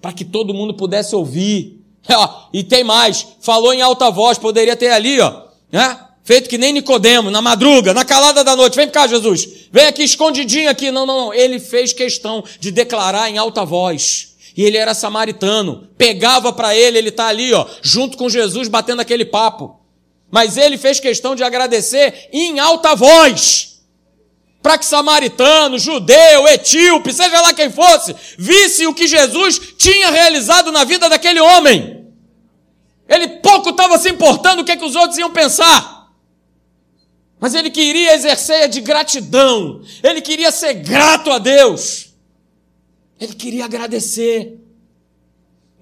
Para 0.03 0.13
que 0.13 0.25
todo 0.25 0.53
mundo 0.53 0.75
pudesse 0.75 1.15
ouvir. 1.15 1.81
E 2.53 2.63
tem 2.63 2.85
mais, 2.85 3.27
falou 3.41 3.75
em 3.75 3.83
alta 3.83 4.11
voz, 4.11 4.39
poderia 4.39 4.77
ter 4.77 4.91
ali, 4.91 5.19
ó, 5.21 5.43
né? 5.73 5.99
Feito 6.23 6.49
que 6.49 6.57
nem 6.57 6.73
Nicodemo, 6.73 7.31
na 7.31 7.43
madruga, 7.43 7.93
na 7.93 8.05
calada 8.05 8.43
da 8.43 8.57
noite. 8.57 8.77
Vem 8.77 8.89
cá, 8.89 9.07
Jesus. 9.07 9.69
Vem 9.71 9.87
aqui 9.87 10.03
escondidinho 10.03 10.71
aqui. 10.71 10.91
Não, 10.91 11.05
não, 11.05 11.27
não. 11.27 11.35
Ele 11.35 11.61
fez 11.61 11.93
questão 11.93 12.43
de 12.59 12.71
declarar 12.71 13.29
em 13.29 13.37
alta 13.37 13.63
voz. 13.65 14.35
E 14.57 14.63
ele 14.63 14.79
era 14.79 14.95
samaritano. 14.95 15.89
Pegava 15.99 16.51
para 16.51 16.75
ele, 16.75 16.97
ele 16.97 17.11
tá 17.11 17.27
ali, 17.27 17.53
ó, 17.53 17.67
junto 17.83 18.17
com 18.17 18.31
Jesus, 18.31 18.69
batendo 18.69 19.01
aquele 19.01 19.27
papo. 19.27 19.79
Mas 20.35 20.57
ele 20.57 20.77
fez 20.77 20.99
questão 20.99 21.37
de 21.37 21.45
agradecer 21.45 22.29
em 22.33 22.59
alta 22.59 22.97
voz. 22.97 23.85
Para 24.61 24.77
que 24.77 24.85
samaritano, 24.85 25.79
judeu, 25.79 26.49
etíope, 26.49 27.13
seja 27.13 27.41
lá 27.41 27.55
quem 27.55 27.71
fosse, 27.71 28.17
visse 28.37 28.85
o 28.85 28.93
que 28.93 29.07
Jesus 29.07 29.61
tinha 29.79 30.11
realizado 30.11 30.73
na 30.73 30.83
vida 30.83 31.09
daquele 31.09 31.39
homem. 31.39 32.09
Ele 33.09 33.29
pouco 33.29 33.71
estava 33.71 33.97
se 33.97 34.11
importando 34.11 34.63
o 34.63 34.65
que, 34.65 34.73
é 34.73 34.77
que 34.77 34.85
os 34.85 34.97
outros 34.97 35.17
iam 35.19 35.31
pensar. 35.31 36.11
Mas 37.39 37.55
ele 37.55 37.71
queria 37.71 38.13
exercer 38.13 38.69
de 38.69 38.81
gratidão. 38.81 39.83
Ele 40.03 40.21
queria 40.21 40.51
ser 40.51 40.75
grato 40.75 41.31
a 41.31 41.39
Deus. 41.39 42.13
Ele 43.21 43.35
queria 43.35 43.67
agradecer. 43.67 44.59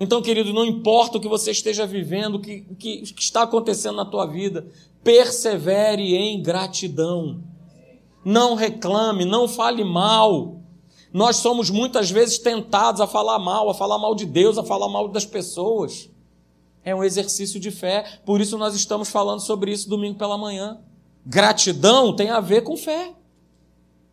Então, 0.02 0.20
querido, 0.20 0.52
não 0.52 0.64
importa 0.64 1.16
o 1.16 1.20
que 1.20 1.28
você 1.28 1.52
esteja 1.52 1.86
vivendo, 1.86 2.34
o 2.34 2.40
que, 2.40 2.66
o 2.68 2.74
que 2.74 3.04
está 3.16 3.42
acontecendo 3.42 3.94
na 3.94 4.04
tua 4.04 4.26
vida, 4.26 4.66
persevere 5.04 6.16
em 6.16 6.42
gratidão. 6.42 7.40
Não 8.24 8.56
reclame, 8.56 9.24
não 9.24 9.46
fale 9.46 9.84
mal. 9.84 10.60
Nós 11.12 11.36
somos 11.36 11.70
muitas 11.70 12.10
vezes 12.10 12.36
tentados 12.36 13.00
a 13.00 13.06
falar 13.06 13.38
mal, 13.38 13.70
a 13.70 13.74
falar 13.74 13.96
mal 13.96 14.12
de 14.16 14.26
Deus, 14.26 14.58
a 14.58 14.64
falar 14.64 14.88
mal 14.88 15.06
das 15.06 15.24
pessoas. 15.24 16.10
É 16.84 16.92
um 16.92 17.04
exercício 17.04 17.60
de 17.60 17.70
fé, 17.70 18.18
por 18.26 18.40
isso 18.40 18.58
nós 18.58 18.74
estamos 18.74 19.08
falando 19.08 19.38
sobre 19.38 19.70
isso 19.70 19.88
domingo 19.88 20.18
pela 20.18 20.36
manhã. 20.36 20.80
Gratidão 21.24 22.12
tem 22.16 22.28
a 22.28 22.40
ver 22.40 22.62
com 22.62 22.76
fé. 22.76 23.14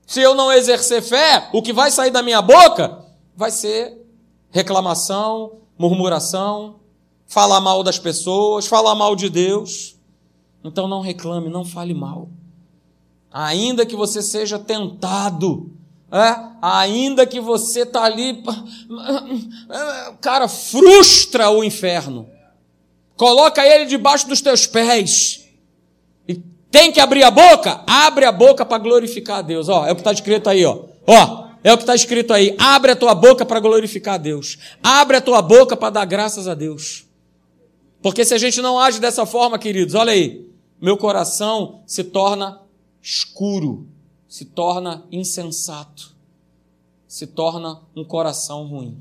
Se 0.06 0.22
eu 0.22 0.36
não 0.36 0.52
exercer 0.52 1.02
fé, 1.02 1.50
o 1.52 1.64
que 1.64 1.74
vai 1.74 1.90
sair 1.90 2.12
da 2.12 2.22
minha 2.22 2.44
boca 2.44 3.04
vai 3.36 3.50
ser 3.50 3.98
reclamação, 4.52 5.60
murmuração, 5.80 6.76
falar 7.26 7.62
mal 7.62 7.82
das 7.82 7.98
pessoas, 7.98 8.68
falar 8.68 8.94
mal 8.96 9.16
de 9.16 9.30
Deus. 9.30 9.96
Então 10.62 10.90
não 10.90 11.00
reclame, 11.00 11.50
não 11.50 11.64
fale 11.64 11.94
mal. 11.94 12.30
Ainda 13.32 13.86
que 13.86 13.96
você 13.96 14.22
seja 14.22 14.60
tentado, 14.60 15.72
é? 16.12 16.36
ainda 16.62 17.26
que 17.26 17.40
você 17.40 17.82
está 17.82 18.04
ali, 18.04 18.44
cara, 20.20 20.50
frustra 20.50 21.50
o 21.50 21.64
inferno. 21.64 22.28
Coloca 23.16 23.66
ele 23.66 23.86
debaixo 23.86 24.28
dos 24.28 24.42
teus 24.42 24.66
pés. 24.66 25.48
E 26.28 26.36
tem 26.72 26.92
que 26.92 27.00
abrir 27.00 27.24
a 27.24 27.32
boca? 27.32 27.84
Abre 27.86 28.26
a 28.26 28.32
boca 28.32 28.66
para 28.66 28.78
glorificar 28.80 29.40
a 29.40 29.42
Deus. 29.42 29.70
Ó, 29.70 29.86
é 29.86 29.92
o 29.92 29.96
que 29.96 30.02
está 30.02 30.12
escrito 30.12 30.50
aí, 30.50 30.66
ó. 30.66 30.80
Ó, 31.06 31.49
é 31.64 31.74
o 31.74 31.78
que 31.78 31.84
está 31.84 31.96
escrito 31.96 32.34
aí. 32.34 32.56
Abre 32.58 32.92
a 32.92 32.96
tua 32.96 33.14
boca 33.14 33.46
para 33.46 33.60
glorificar 33.60 34.16
a 34.16 34.18
Deus. 34.18 34.58
Abre 34.82 35.18
a 35.18 35.22
tua 35.22 35.42
boca 35.42 35.76
para 35.76 35.90
dar 35.90 36.06
graças 36.06 36.48
a 36.48 36.54
Deus. 36.54 37.06
Porque 38.02 38.24
se 38.24 38.34
a 38.34 38.38
gente 38.38 38.62
não 38.62 38.80
age 38.80 39.00
dessa 39.00 39.26
forma, 39.26 39.60
queridos, 39.60 39.94
olha 39.94 40.14
aí, 40.14 40.50
meu 40.82 40.98
coração 40.98 41.84
se 41.86 42.04
torna 42.04 42.62
escuro, 43.02 43.88
se 44.28 44.46
torna 44.46 45.06
insensato, 45.12 46.16
se 47.08 47.28
torna 47.28 47.82
um 47.96 48.06
coração 48.06 48.66
ruim. 48.66 48.98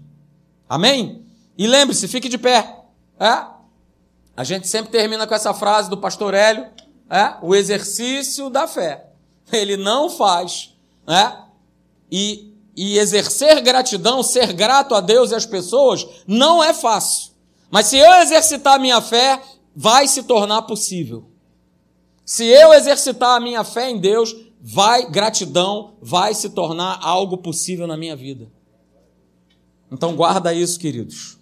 Amém? 0.69 1.25
E 1.57 1.67
lembre-se, 1.67 2.09
fique 2.09 2.29
de 2.29 2.39
pé. 2.39 2.77
É? 3.21 3.47
A 4.37 4.45
gente 4.45 4.69
sempre 4.69 4.91
termina 4.91 5.27
com 5.27 5.35
essa 5.35 5.55
frase 5.55 5.91
do 5.91 5.97
pastor 5.97 6.35
Hélio, 6.35 6.67
é? 7.11 7.35
o 7.43 7.55
exercício 7.55 8.51
da 8.51 8.67
fé. 8.67 9.11
Ele 9.53 9.77
não 9.77 10.11
faz. 10.11 10.75
É? 11.07 11.49
E, 12.11 12.48
e 12.79 12.97
exercer 12.97 13.61
gratidão, 13.61 14.23
ser 14.23 14.53
grato 14.53 14.95
a 14.95 15.01
Deus 15.01 15.33
e 15.33 15.35
às 15.35 15.45
pessoas, 15.45 16.07
não 16.29 16.63
é 16.63 16.73
fácil. 16.73 17.33
Mas 17.69 17.87
se 17.87 17.99
eu 17.99 18.13
exercitar 18.21 18.75
a 18.75 18.79
minha 18.79 19.01
fé, 19.01 19.43
vai 19.75 20.07
se 20.07 20.23
tornar 20.23 20.63
possível. 20.63 21.29
Se 22.25 22.45
eu 22.45 22.73
exercitar 22.73 23.37
a 23.37 23.41
minha 23.41 23.65
fé 23.65 23.91
em 23.91 23.99
Deus, 23.99 24.33
vai 24.61 25.11
gratidão 25.11 25.97
vai 26.01 26.33
se 26.35 26.51
tornar 26.51 27.01
algo 27.03 27.39
possível 27.39 27.85
na 27.89 27.97
minha 27.97 28.15
vida. 28.15 28.49
Então 29.91 30.15
guarda 30.15 30.55
isso, 30.55 30.79
queridos. 30.79 31.37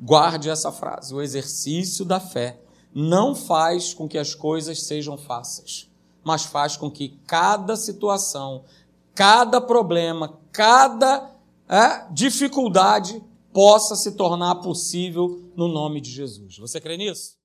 Guarde 0.00 0.48
essa 0.48 0.72
frase. 0.72 1.12
O 1.12 1.20
exercício 1.20 2.02
da 2.02 2.18
fé 2.18 2.60
não 2.94 3.34
faz 3.34 3.92
com 3.92 4.08
que 4.08 4.16
as 4.16 4.34
coisas 4.34 4.84
sejam 4.84 5.18
fáceis, 5.18 5.90
mas 6.24 6.44
faz 6.44 6.78
com 6.78 6.90
que 6.90 7.18
cada 7.26 7.76
situação, 7.76 8.64
cada 9.14 9.60
problema, 9.60 10.38
cada 10.58 11.36
é, 11.68 12.12
dificuldade 12.12 13.22
possa 13.52 13.94
se 13.94 14.16
tornar 14.16 14.56
possível 14.56 15.52
no 15.54 15.68
nome 15.68 16.00
de 16.00 16.10
Jesus. 16.10 16.58
Você 16.58 16.80
crê 16.80 16.96
nisso? 16.96 17.37